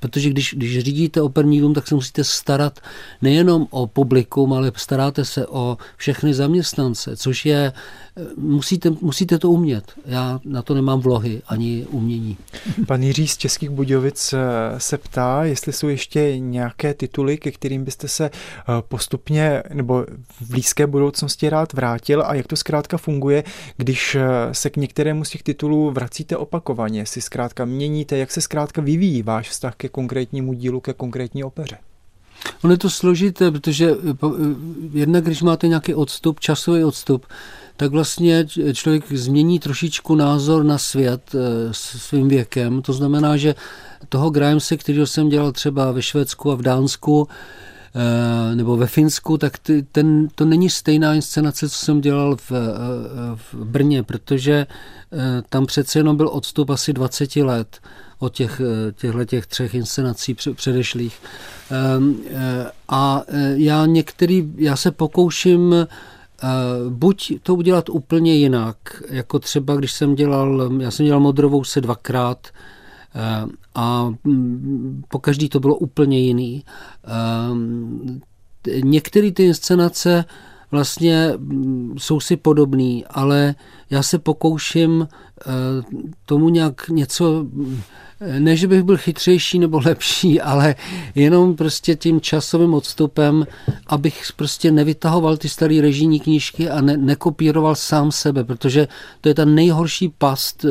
protože 0.00 0.30
když, 0.30 0.54
když 0.54 0.78
řídíte 0.78 1.22
operní 1.22 1.60
dům, 1.60 1.74
tak 1.74 1.88
se 1.88 1.94
musíte 1.94 2.24
starat 2.24 2.80
nejenom 3.22 3.66
o 3.70 3.86
publikum, 3.86 4.52
ale 4.52 4.72
staráte 4.76 5.24
se 5.24 5.46
o 5.46 5.78
všechny 5.96 6.34
zaměstnance, 6.34 7.16
což 7.16 7.46
je, 7.46 7.72
eh, 8.16 8.22
musíte, 8.36 8.90
musíte 9.00 9.38
to 9.38 9.50
umět. 9.50 9.92
Já 10.06 10.40
na 10.44 10.62
to 10.62 10.74
nemám 10.74 11.00
vlohy 11.00 11.42
ani 11.46 11.86
umění. 11.90 12.36
Pan 12.86 13.02
Jiří 13.02 13.28
z 13.28 13.36
Českých 13.36 13.70
Budějovic 13.70 14.32
eh, 14.32 14.38
se 14.80 14.98
ptá, 14.98 15.44
jestli 15.44 15.72
jsou 15.72 15.88
ještě 15.88 16.38
nějaké 16.38 16.94
tituly, 16.94 17.38
ke 17.38 17.50
kterým 17.50 17.84
byste 17.84 18.08
se 18.08 18.30
postupně 18.88 19.62
nebo 19.74 20.06
v 20.40 20.50
blízké 20.50 20.86
budoucnosti 20.86 21.48
rád 21.48 21.72
vrátil 21.72 22.22
a 22.26 22.34
jak 22.34 22.46
to 22.46 22.56
zkrátka 22.56 22.98
funguje, 22.98 23.44
když 23.76 24.14
eh, 24.14 24.24
se 24.52 24.70
k 24.70 24.76
některému 24.76 25.24
z 25.24 25.30
těch 25.30 25.42
titulů 25.42 25.90
vracíte 25.90 26.36
opakovaně, 26.36 27.06
si 27.06 27.20
zkrátka 27.20 27.64
měníte, 27.64 28.18
jak 28.18 28.30
se 28.30 28.40
zkrátka 28.40 28.82
vyvíjí 28.82 29.22
váš 29.22 29.48
vztah 29.48 29.74
ke 29.76 29.88
konkrétnímu 29.88 30.52
dílu, 30.52 30.80
ke 30.80 30.92
konkrétní 30.92 31.44
opeře? 31.44 31.78
Ono 32.64 32.72
je 32.72 32.78
to 32.78 32.90
složité, 32.90 33.50
protože 33.50 33.90
eh, 33.90 33.94
eh, 34.24 34.28
jednak, 34.92 35.24
když 35.24 35.42
máte 35.42 35.68
nějaký 35.68 35.94
odstup, 35.94 36.40
časový 36.40 36.84
odstup, 36.84 37.26
tak 37.76 37.90
vlastně 37.90 38.46
člověk 38.72 39.12
změní 39.12 39.58
trošičku 39.58 40.14
názor 40.14 40.64
na 40.64 40.78
svět 40.78 41.34
svým 41.72 42.28
věkem. 42.28 42.82
To 42.82 42.92
znamená, 42.92 43.36
že 43.36 43.54
toho 44.08 44.30
Grimese, 44.30 44.76
kterého 44.76 45.06
jsem 45.06 45.28
dělal 45.28 45.52
třeba 45.52 45.92
ve 45.92 46.02
Švédsku 46.02 46.52
a 46.52 46.54
v 46.54 46.62
Dánsku, 46.62 47.28
nebo 48.54 48.76
ve 48.76 48.86
Finsku, 48.86 49.38
tak 49.38 49.58
ty, 49.58 49.82
ten, 49.82 50.28
to 50.34 50.44
není 50.44 50.70
stejná 50.70 51.14
inscenace, 51.14 51.68
co 51.68 51.76
jsem 51.76 52.00
dělal 52.00 52.36
v, 52.36 52.52
eh, 52.52 52.56
v 53.52 53.64
Brně, 53.64 54.02
protože 54.02 54.66
eh, 55.12 55.42
tam 55.48 55.66
přece 55.66 55.98
jenom 55.98 56.16
byl 56.16 56.28
odstup 56.28 56.70
asi 56.70 56.92
20 56.92 57.36
let 57.36 57.78
od 58.18 58.34
těch, 58.34 58.60
těchto 58.94 59.24
těch 59.24 59.46
třech 59.46 59.74
inscenací 59.74 60.36
předešlých. 60.54 61.18
Ehm, 61.70 62.16
a 62.88 63.22
já 63.54 63.86
některý, 63.86 64.52
já 64.56 64.76
se 64.76 64.90
pokouším 64.90 65.74
buď 66.88 67.32
to 67.42 67.54
udělat 67.54 67.88
úplně 67.88 68.34
jinak, 68.34 68.76
jako 69.08 69.38
třeba 69.38 69.76
když 69.76 69.92
jsem 69.92 70.14
dělal, 70.14 70.70
já 70.80 70.90
jsem 70.90 71.06
dělal 71.06 71.20
Modrovou 71.20 71.64
se 71.64 71.80
dvakrát, 71.80 72.48
Eh, 72.48 72.79
a 73.74 74.10
mm, 74.24 75.02
po 75.08 75.18
každý 75.18 75.48
to 75.48 75.60
bylo 75.60 75.76
úplně 75.76 76.18
jiný. 76.18 76.64
Eh, 77.06 78.80
některé 78.80 79.32
ty 79.32 79.44
inscenace 79.44 80.24
vlastně 80.70 81.32
mm, 81.36 81.94
jsou 81.98 82.20
si 82.20 82.36
podobný, 82.36 83.04
ale 83.10 83.54
já 83.90 84.02
se 84.02 84.18
pokouším 84.18 85.08
eh, 85.10 85.44
tomu 86.26 86.48
nějak 86.48 86.88
něco, 86.88 87.46
ne, 88.38 88.56
že 88.56 88.68
bych 88.68 88.82
byl 88.82 88.96
chytřejší 88.96 89.58
nebo 89.58 89.80
lepší, 89.84 90.40
ale 90.40 90.74
jenom 91.14 91.56
prostě 91.56 91.96
tím 91.96 92.20
časovým 92.20 92.74
odstupem, 92.74 93.46
abych 93.86 94.22
prostě 94.36 94.70
nevytahoval 94.70 95.36
ty 95.36 95.48
staré 95.48 95.80
režijní 95.80 96.20
knížky 96.20 96.70
a 96.70 96.80
ne, 96.80 96.96
nekopíroval 96.96 97.74
sám 97.74 98.12
sebe, 98.12 98.44
protože 98.44 98.88
to 99.20 99.28
je 99.28 99.34
ta 99.34 99.44
nejhorší 99.44 100.08
past 100.08 100.64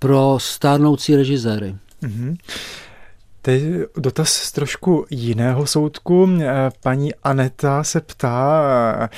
pro 0.00 0.38
stárnoucí 0.40 1.16
režiséry. 1.16 1.76
Mm-hmm. 2.02 2.36
Teď 3.42 3.62
dotaz 3.96 4.32
z 4.32 4.52
trošku 4.52 5.06
jiného 5.10 5.66
soudku. 5.66 6.28
Paní 6.82 7.14
Aneta 7.14 7.84
se 7.84 8.00
ptá, 8.00 9.08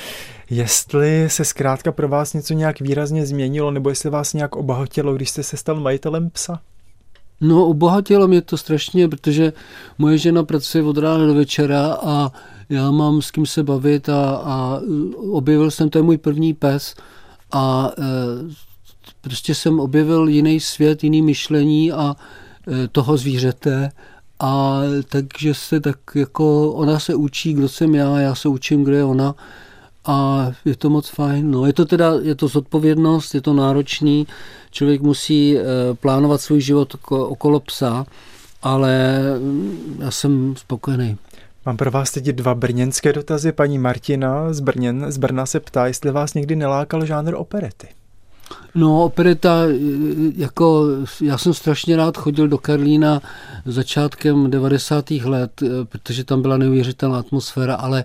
jestli 0.49 1.29
se 1.29 1.45
zkrátka 1.45 1.91
pro 1.91 2.07
vás 2.07 2.33
něco 2.33 2.53
nějak 2.53 2.79
výrazně 2.79 3.25
změnilo, 3.25 3.71
nebo 3.71 3.89
jestli 3.89 4.09
vás 4.09 4.33
nějak 4.33 4.55
obohatilo, 4.55 5.13
když 5.13 5.29
jste 5.29 5.43
se 5.43 5.57
stal 5.57 5.79
majitelem 5.79 6.29
psa? 6.29 6.59
No, 7.41 7.67
obohatilo 7.67 8.27
mě 8.27 8.41
to 8.41 8.57
strašně, 8.57 9.07
protože 9.07 9.53
moje 9.97 10.17
žena 10.17 10.43
pracuje 10.43 10.83
od 10.83 10.97
rána 10.97 11.25
do 11.25 11.33
večera 11.33 11.97
a 12.01 12.31
já 12.69 12.91
mám 12.91 13.21
s 13.21 13.31
kým 13.31 13.45
se 13.45 13.63
bavit 13.63 14.09
a, 14.09 14.35
a 14.35 14.79
objevil 15.31 15.71
jsem, 15.71 15.89
to 15.89 15.97
je 15.97 16.03
můj 16.03 16.17
první 16.17 16.53
pes 16.53 16.95
a 17.51 17.91
e, 17.97 18.03
prostě 19.23 19.55
jsem 19.55 19.79
objevil 19.79 20.27
jiný 20.27 20.59
svět, 20.59 21.03
jiný 21.03 21.21
myšlení 21.21 21.91
a 21.91 22.15
e, 22.67 22.87
toho 22.87 23.17
zvířete 23.17 23.89
a 24.39 24.81
takže 25.09 25.53
se 25.53 25.79
tak 25.79 25.97
jako, 26.15 26.71
ona 26.71 26.99
se 26.99 27.15
učí, 27.15 27.53
kdo 27.53 27.69
jsem 27.69 27.95
já, 27.95 28.19
já 28.19 28.35
se 28.35 28.49
učím, 28.49 28.83
kdo 28.83 28.95
je 28.95 29.03
ona 29.03 29.35
a 30.05 30.47
je 30.65 30.75
to 30.75 30.89
moc 30.89 31.09
fajn. 31.09 31.51
No, 31.51 31.65
je 31.65 31.73
to 31.73 31.85
teda, 31.85 32.13
je 32.21 32.35
to 32.35 32.47
zodpovědnost, 32.47 33.35
je 33.35 33.41
to 33.41 33.53
náročný, 33.53 34.27
člověk 34.71 35.01
musí 35.01 35.57
e, 35.57 35.63
plánovat 35.93 36.41
svůj 36.41 36.61
život 36.61 36.95
okolo 37.09 37.59
psa, 37.59 38.05
ale 38.61 39.21
mm, 39.39 39.97
já 39.99 40.11
jsem 40.11 40.55
spokojený. 40.57 41.17
Mám 41.65 41.77
pro 41.77 41.91
vás 41.91 42.11
teď 42.11 42.25
dva 42.25 42.55
brněnské 42.55 43.13
dotazy. 43.13 43.51
Paní 43.51 43.79
Martina 43.79 44.53
z, 44.53 44.59
Brněn, 44.59 45.05
z 45.11 45.17
Brna 45.17 45.45
se 45.45 45.59
ptá, 45.59 45.87
jestli 45.87 46.11
vás 46.11 46.33
někdy 46.33 46.55
nelákal 46.55 47.05
žánr 47.05 47.35
operety. 47.35 47.87
No, 48.75 49.03
opereta, 49.03 49.61
jako 50.35 50.85
já 51.21 51.37
jsem 51.37 51.53
strašně 51.53 51.95
rád 51.95 52.17
chodil 52.17 52.47
do 52.47 52.57
Karlína 52.57 53.21
začátkem 53.65 54.51
90. 54.51 55.11
let, 55.11 55.63
protože 55.83 56.23
tam 56.23 56.41
byla 56.41 56.57
neuvěřitelná 56.57 57.19
atmosféra, 57.19 57.75
ale 57.75 58.03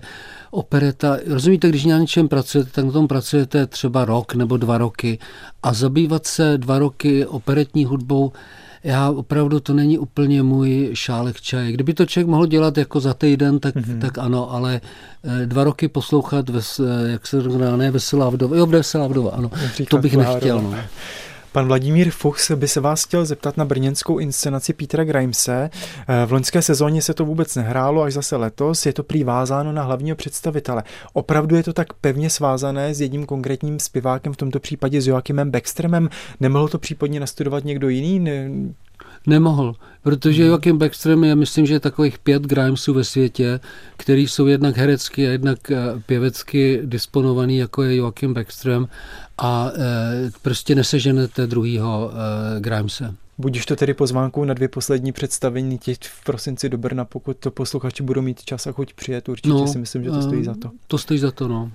opereta, 0.51 1.17
rozumíte, 1.27 1.69
když 1.69 1.85
na 1.85 1.97
něčem 1.97 2.27
pracujete, 2.27 2.71
tak 2.71 2.85
na 2.85 2.91
tom 2.91 3.07
pracujete 3.07 3.67
třeba 3.67 4.05
rok 4.05 4.35
nebo 4.35 4.57
dva 4.57 4.77
roky 4.77 5.19
a 5.63 5.73
zabývat 5.73 6.25
se 6.25 6.57
dva 6.57 6.79
roky 6.79 7.25
operetní 7.25 7.85
hudbou, 7.85 8.31
já 8.83 9.09
opravdu 9.09 9.59
to 9.59 9.73
není 9.73 9.97
úplně 9.97 10.43
můj 10.43 10.89
šálek 10.93 11.41
čaje. 11.41 11.71
Kdyby 11.71 11.93
to 11.93 12.05
člověk 12.05 12.27
mohl 12.27 12.47
dělat 12.47 12.77
jako 12.77 12.99
za 12.99 13.13
týden, 13.13 13.59
tak, 13.59 13.75
mm-hmm. 13.75 13.99
tak 13.99 14.17
ano, 14.17 14.53
ale 14.53 14.81
eh, 15.23 15.45
dva 15.45 15.63
roky 15.63 15.87
poslouchat, 15.87 16.49
ves, 16.49 16.79
eh, 16.79 17.11
jak 17.11 17.27
se 17.27 17.41
říká, 17.41 17.77
ne, 17.77 17.91
veselá 17.91 18.29
vdova, 18.29 18.57
jo, 18.57 18.65
veselá 18.65 19.07
vdova, 19.07 19.31
ano, 19.31 19.51
to 19.89 19.97
bych 19.97 20.17
nechtěl. 20.17 20.61
No. 20.61 20.75
Pan 21.51 21.67
Vladimír 21.67 22.11
Fuchs 22.11 22.51
by 22.51 22.67
se 22.67 22.79
vás 22.79 23.03
chtěl 23.03 23.25
zeptat 23.25 23.57
na 23.57 23.65
brněnskou 23.65 24.17
inscenaci 24.17 24.73
Petra 24.73 25.03
Grimese. 25.03 25.69
Eh, 26.07 26.25
v 26.25 26.31
loňské 26.31 26.61
sezóně 26.61 27.01
se 27.01 27.13
to 27.13 27.25
vůbec 27.25 27.55
nehrálo, 27.55 28.01
až 28.01 28.13
zase 28.13 28.35
letos. 28.35 28.85
Je 28.85 28.93
to 28.93 29.03
prý 29.03 29.23
vázáno 29.23 29.71
na 29.71 29.83
hlavního 29.83 30.15
představitele. 30.15 30.83
Opravdu 31.13 31.55
je 31.55 31.63
to 31.63 31.73
tak 31.73 31.93
pevně 31.93 32.29
svázané 32.29 32.93
s 32.93 33.01
jedním 33.01 33.25
konkrétním 33.25 33.79
zpěvákem, 33.79 34.33
v 34.33 34.37
tomto 34.37 34.59
případě 34.59 35.01
s 35.01 35.07
Joachimem 35.07 35.51
Beckstremem? 35.51 36.09
Nemohl 36.39 36.67
to 36.67 36.79
případně 36.79 37.19
nastudovat 37.19 37.63
někdo 37.63 37.89
jiný? 37.89 38.19
Nemohl, 39.27 39.75
protože 40.03 40.43
hmm. 40.43 40.51
Joachim 40.51 40.77
Beckström 40.77 41.23
je, 41.23 41.35
myslím, 41.35 41.65
že 41.65 41.79
takových 41.79 42.19
pět 42.19 42.43
Grimesů 42.43 42.93
ve 42.93 43.03
světě, 43.03 43.59
který 43.97 44.27
jsou 44.27 44.47
jednak 44.47 44.77
herecky 44.77 45.27
a 45.27 45.31
jednak 45.31 45.71
eh, 45.71 45.77
pěvecky 46.05 46.81
disponovaný, 46.83 47.57
jako 47.57 47.83
je 47.83 47.95
Joachim 47.95 48.33
Beckström 48.33 48.87
a 49.39 49.71
e, 49.75 50.31
prostě 50.41 50.75
neseženete 50.75 51.47
druhýho 51.47 52.11
e, 52.11 52.59
Grimese. 52.59 53.15
Budíš 53.37 53.65
to 53.65 53.75
tedy 53.75 53.93
pozvánkou 53.93 54.45
na 54.45 54.53
dvě 54.53 54.67
poslední 54.67 55.11
představení 55.11 55.77
teď 55.77 55.99
v 56.03 56.23
prosinci 56.23 56.69
do 56.69 56.77
Brna, 56.77 57.05
pokud 57.05 57.37
to 57.37 57.51
posluchači 57.51 58.03
budou 58.03 58.21
mít 58.21 58.43
čas 58.43 58.67
a 58.67 58.71
chuť 58.71 58.93
přijet, 58.93 59.29
určitě 59.29 59.49
no, 59.49 59.67
si 59.67 59.77
myslím, 59.77 60.03
že 60.03 60.11
to 60.11 60.21
stojí 60.21 60.43
za 60.43 60.55
to. 60.61 60.71
To 60.87 60.97
stojí 60.97 61.19
za 61.19 61.31
to, 61.31 61.47
no. 61.47 61.71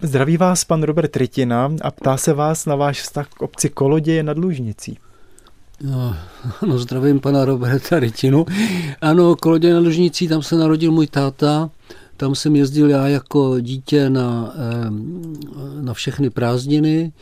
Zdraví 0.00 0.36
vás 0.36 0.64
pan 0.64 0.82
Robert 0.82 1.16
Rytina 1.16 1.72
a 1.82 1.90
ptá 1.90 2.16
se 2.16 2.32
vás 2.32 2.66
na 2.66 2.74
váš 2.74 3.02
vztah 3.02 3.28
k 3.28 3.42
obci 3.42 3.68
Koloděje 3.68 4.22
nad 4.22 4.38
Lužnicí. 4.38 4.98
No, 5.80 6.16
no, 6.66 6.78
zdravím 6.78 7.20
pana 7.20 7.44
Roberta 7.44 7.98
Rytinu. 7.98 8.46
Ano, 9.00 9.36
Kolodě 9.36 9.74
na 9.74 9.80
Lužnicí, 9.80 10.28
tam 10.28 10.42
se 10.42 10.56
narodil 10.56 10.92
můj 10.92 11.06
táta, 11.06 11.70
tam 12.16 12.34
jsem 12.34 12.56
jezdil 12.56 12.90
já 12.90 13.08
jako 13.08 13.60
dítě 13.60 14.10
na, 14.10 14.54
na 15.80 15.94
všechny 15.94 16.30
prázdniny 16.30 17.12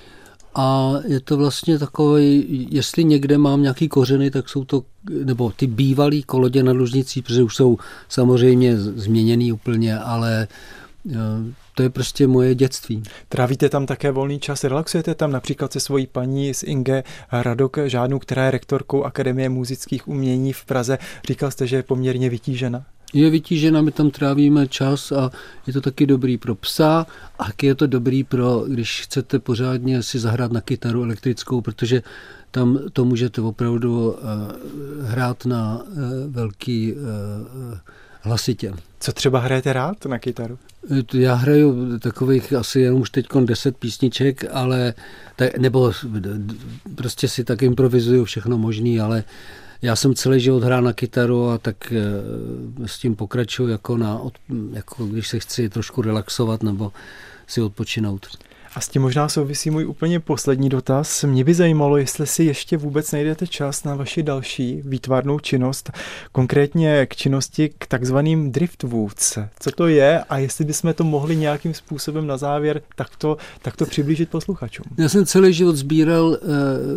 a 0.54 0.92
je 1.06 1.20
to 1.20 1.36
vlastně 1.36 1.78
takový, 1.78 2.46
jestli 2.70 3.04
někde 3.04 3.38
mám 3.38 3.62
nějaký 3.62 3.88
kořeny, 3.88 4.30
tak 4.30 4.48
jsou 4.48 4.64
to, 4.64 4.82
nebo 5.24 5.52
ty 5.56 5.66
bývalý 5.66 6.22
kolodě 6.22 6.62
na 6.62 6.72
Lužnicí, 6.72 7.22
protože 7.22 7.42
už 7.42 7.56
jsou 7.56 7.78
samozřejmě 8.08 8.78
změněný 8.78 9.52
úplně, 9.52 9.98
ale 9.98 10.48
to 11.74 11.82
je 11.82 11.90
prostě 11.90 12.26
moje 12.26 12.54
dětství. 12.54 13.02
Trávíte 13.28 13.68
tam 13.68 13.86
také 13.86 14.10
volný 14.10 14.40
čas, 14.40 14.64
relaxujete 14.64 15.14
tam 15.14 15.32
například 15.32 15.72
se 15.72 15.80
svojí 15.80 16.06
paní 16.06 16.54
z 16.54 16.62
Inge 16.62 17.02
Radok 17.32 17.76
Žádnou, 17.86 18.18
která 18.18 18.44
je 18.44 18.50
rektorkou 18.50 19.04
Akademie 19.04 19.48
muzických 19.48 20.08
umění 20.08 20.52
v 20.52 20.64
Praze. 20.64 20.98
Říkal 21.28 21.50
jste, 21.50 21.66
že 21.66 21.76
je 21.76 21.82
poměrně 21.82 22.30
vytížena? 22.30 22.84
Je 23.14 23.30
vytížena, 23.30 23.82
my 23.82 23.92
tam 23.92 24.10
trávíme 24.10 24.68
čas 24.68 25.12
a 25.12 25.30
je 25.66 25.72
to 25.72 25.80
taky 25.80 26.06
dobrý 26.06 26.38
pro 26.38 26.54
psa 26.54 27.06
a 27.38 27.44
je 27.62 27.74
to 27.74 27.86
dobrý 27.86 28.24
pro, 28.24 28.64
když 28.68 29.00
chcete 29.00 29.38
pořádně 29.38 30.02
si 30.02 30.18
zahrát 30.18 30.52
na 30.52 30.60
kytaru 30.60 31.02
elektrickou, 31.02 31.60
protože 31.60 32.02
tam 32.50 32.78
to 32.92 33.04
můžete 33.04 33.40
opravdu 33.40 34.10
uh, 34.10 34.16
hrát 35.06 35.46
na 35.46 35.82
uh, 35.82 35.94
velký 36.28 36.92
uh, 36.92 36.98
hlasitě. 38.20 38.72
Co 39.04 39.12
třeba 39.12 39.38
hrajete 39.38 39.72
rád 39.72 40.04
na 40.06 40.18
kytaru? 40.18 40.58
Já 41.14 41.34
hraju 41.34 41.98
takových 41.98 42.52
asi 42.52 42.80
jenom 42.80 43.00
už 43.00 43.10
teď 43.10 43.26
deset 43.44 43.76
písniček, 43.76 44.44
ale 44.52 44.94
tak, 45.36 45.58
nebo 45.58 45.92
prostě 46.94 47.28
si 47.28 47.44
tak 47.44 47.62
improvizuju 47.62 48.24
všechno 48.24 48.58
možný, 48.58 49.00
ale 49.00 49.24
já 49.82 49.96
jsem 49.96 50.14
celý 50.14 50.40
život 50.40 50.62
hrál 50.62 50.82
na 50.82 50.92
kytaru 50.92 51.48
a 51.48 51.58
tak 51.58 51.92
eh, 51.92 52.88
s 52.88 52.98
tím 52.98 53.16
pokračuju 53.16 53.68
jako, 53.68 53.96
na, 53.96 54.20
jako 54.72 55.06
když 55.06 55.28
se 55.28 55.38
chci 55.38 55.68
trošku 55.68 56.02
relaxovat 56.02 56.62
nebo 56.62 56.92
si 57.46 57.62
odpočinout. 57.62 58.26
A 58.74 58.80
s 58.80 58.88
tím 58.88 59.02
možná 59.02 59.28
souvisí 59.28 59.70
můj 59.70 59.86
úplně 59.86 60.20
poslední 60.20 60.68
dotaz. 60.68 61.24
Mě 61.24 61.44
by 61.44 61.54
zajímalo, 61.54 61.96
jestli 61.96 62.26
si 62.26 62.44
ještě 62.44 62.76
vůbec 62.76 63.12
najdete 63.12 63.46
čas 63.46 63.84
na 63.84 63.94
vaši 63.94 64.22
další 64.22 64.82
výtvarnou 64.84 65.38
činnost, 65.38 65.90
konkrétně 66.32 67.06
k 67.06 67.16
činnosti 67.16 67.70
k 67.78 67.86
takzvaným 67.86 68.52
driftwoods. 68.52 69.38
Co 69.60 69.70
to 69.70 69.86
je 69.86 70.24
a 70.28 70.38
jestli 70.38 70.64
bychom 70.64 70.94
to 70.94 71.04
mohli 71.04 71.36
nějakým 71.36 71.74
způsobem 71.74 72.26
na 72.26 72.36
závěr 72.36 72.80
takto, 72.96 73.36
takto 73.62 73.86
přiblížit 73.86 74.28
posluchačům? 74.28 74.86
Já 74.98 75.08
jsem 75.08 75.26
celý 75.26 75.52
život 75.52 75.76
sbíral 75.76 76.36
eh, 76.36 76.46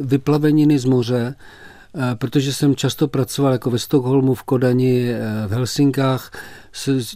vyplaveniny 0.02 0.80
z 0.80 0.86
moře, 0.86 1.36
eh, 1.96 2.16
protože 2.16 2.54
jsem 2.54 2.76
často 2.76 3.08
pracoval 3.08 3.52
jako 3.52 3.70
ve 3.70 3.80
Stockholmu, 3.80 4.34
v 4.34 4.44
Kodani, 4.44 5.10
eh, 5.10 5.48
v 5.48 5.52
Helsinkách, 5.52 6.32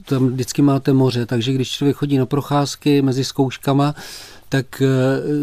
tam 0.05 0.27
vždycky 0.27 0.61
máte 0.61 0.93
moře, 0.93 1.25
takže 1.25 1.53
když 1.53 1.71
člověk 1.71 1.97
chodí 1.97 2.17
na 2.17 2.25
procházky 2.25 3.01
mezi 3.01 3.23
zkouškama, 3.23 3.95
tak 4.51 4.81
eh, 4.81 4.87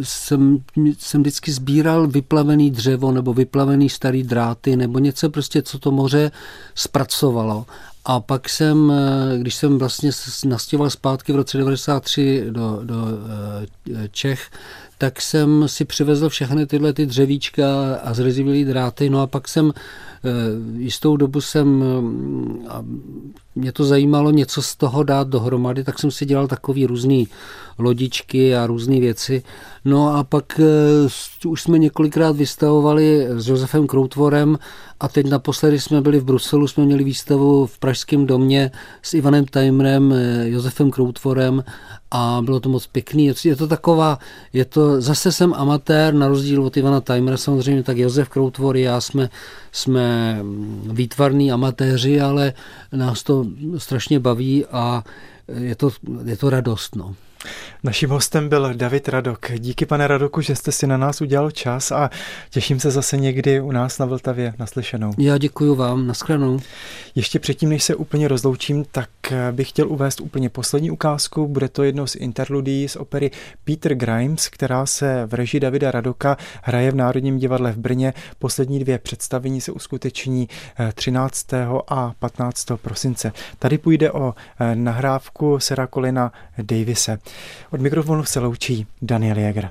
jsem, 0.03 0.59
jsem 0.99 1.21
vždycky 1.21 1.53
sbíral 1.53 2.07
vyplavený 2.07 2.71
dřevo 2.71 3.13
nebo 3.13 3.35
vyplavený 3.35 3.89
starý 3.89 4.23
dráty 4.23 4.77
nebo 4.77 4.99
něco 4.99 5.31
prostě, 5.31 5.63
co 5.63 5.79
to 5.79 5.91
moře 5.91 6.31
zpracovalo. 6.75 7.67
A 8.05 8.21
pak 8.21 8.49
jsem, 8.49 8.93
eh, 8.93 9.39
když 9.39 9.55
jsem 9.55 9.79
vlastně 9.79 10.11
nastěval 10.45 10.91
zpátky 10.91 11.33
v 11.33 11.37
roce 11.37 11.59
93 11.59 12.45
do, 12.51 12.81
do 12.85 12.97
eh, 13.95 14.09
Čech, 14.11 14.51
tak 14.99 15.23
jsem 15.23 15.69
si 15.69 15.85
přivezl 15.85 16.29
všechny 16.29 16.67
tyhle 16.67 16.93
ty 16.93 17.07
dřevíčka 17.07 17.95
a 17.95 18.15
zrezivělý 18.15 18.65
dráty, 18.65 19.11
no 19.11 19.21
a 19.21 19.27
pak 19.27 19.49
jsem 19.49 19.73
jistou 20.77 21.17
dobu 21.17 21.41
jsem, 21.41 21.85
a 22.69 22.85
mě 23.55 23.73
to 23.73 23.85
zajímalo 23.85 24.31
něco 24.31 24.63
z 24.63 24.77
toho 24.77 25.03
dát 25.03 25.29
dohromady, 25.29 25.85
tak 25.85 25.99
jsem 25.99 26.11
si 26.11 26.27
dělal 26.27 26.49
takový 26.49 26.87
různý 26.87 27.29
lodičky 27.79 28.57
a 28.57 28.67
různé 28.67 29.01
věci. 29.01 29.43
No 29.85 30.17
a 30.17 30.25
pak 30.25 30.61
uh, 31.45 31.51
už 31.51 31.63
jsme 31.63 31.79
několikrát 31.79 32.37
vystavovali 32.37 33.27
s 33.31 33.49
Josefem 33.49 33.87
Kroutvorem 33.87 34.59
a 35.01 35.09
teď 35.09 35.27
naposledy 35.27 35.81
jsme 35.81 36.01
byli 36.01 36.21
v 36.21 36.25
Bruselu, 36.25 36.69
jsme 36.69 36.85
měli 36.85 37.05
výstavu 37.05 37.67
v 37.67 37.79
Pražském 37.79 38.27
domě 38.27 38.71
s 39.03 39.15
Ivanem 39.15 39.45
Tajmrem, 39.45 40.13
eh, 40.13 40.49
Josefem 40.49 40.91
Kroutvorem 40.91 41.65
a 42.11 42.41
bylo 42.45 42.61
to 42.61 42.69
moc 42.69 42.87
pěkný. 42.87 43.33
Je 43.45 43.57
to 43.57 43.67
taková, 43.67 44.19
je 44.53 44.65
to, 44.65 45.01
zase 45.01 45.33
jsem 45.33 45.55
amatér, 45.55 46.15
na 46.15 46.29
rozdíl 46.29 46.65
od 46.65 46.77
Ivana 46.77 47.01
Tajmera 47.01 47.37
samozřejmě, 47.37 47.83
tak 47.83 47.97
Josef 47.97 48.29
Kroutvor 48.29 48.77
já 48.77 49.01
jsme, 49.01 49.31
jsme 49.73 50.39
výtvarní 50.93 51.53
amatéři, 51.53 52.21
ale 52.21 52.53
nás 52.93 53.23
to 53.23 53.47
strašně 53.79 54.21
baví 54.21 54.67
a 54.67 55.05
je 55.49 55.75
to, 55.75 55.91
je 56.25 56.37
to 56.37 56.51
radost. 56.51 56.97
No. 56.97 57.15
Naším 57.83 58.11
hostem 58.11 58.49
byl 58.49 58.75
David 58.75 59.09
Radok. 59.09 59.47
Díky, 59.59 59.87
pane 59.87 60.07
Radoku, 60.07 60.41
že 60.41 60.57
jste 60.57 60.73
si 60.73 60.87
na 60.87 60.97
nás 60.97 61.21
udělal 61.21 61.51
čas 61.51 61.93
a 61.93 62.11
těším 62.51 62.81
se 62.81 62.91
zase 62.91 63.17
někdy 63.17 63.61
u 63.61 63.73
nás 63.73 63.99
na 63.99 64.07
Vltavě 64.07 64.55
naslyšenou. 64.59 65.13
Já 65.19 65.39
děkuji 65.39 65.75
vám, 65.75 66.07
nashledanou. 66.07 66.61
Ještě 67.15 67.39
předtím, 67.39 67.69
než 67.69 67.85
se 67.85 67.95
úplně 67.95 68.29
rozloučím, 68.29 68.85
tak 68.91 69.09
bych 69.53 69.69
chtěl 69.69 69.89
uvést 69.89 70.21
úplně 70.21 70.49
poslední 70.49 70.91
ukázku. 70.91 71.49
Bude 71.49 71.69
to 71.69 71.83
jedno 71.83 72.07
z 72.07 72.15
interludí 72.15 72.89
z 72.89 72.97
opery 72.97 73.31
Peter 73.65 73.95
Grimes, 73.95 74.49
která 74.49 74.87
se 74.87 75.27
v 75.27 75.35
režii 75.35 75.61
Davida 75.61 75.91
Radoka 75.91 76.37
hraje 76.63 76.91
v 76.91 76.95
Národním 76.95 77.39
divadle 77.39 77.73
v 77.73 77.79
Brně. 77.79 78.15
Poslední 78.39 78.79
dvě 78.79 78.99
představení 78.99 79.61
se 79.61 79.73
uskuteční 79.73 80.49
13. 80.95 81.53
Eh, 81.53 81.67
a 81.89 82.13
15. 82.19 82.67
prosince. 82.77 83.33
Tady 83.59 83.79
půjde 83.79 84.13
o 84.13 84.35
eh, 84.61 84.75
nahrávku 84.75 85.59
Sera 85.59 85.87
Colina 85.87 86.33
Davise. 86.63 87.19
Od 87.71 87.81
mikrofonu 87.81 88.25
se 88.25 88.41
loučí 88.41 88.87
Daniel 89.03 89.39
Jäger. 89.39 89.71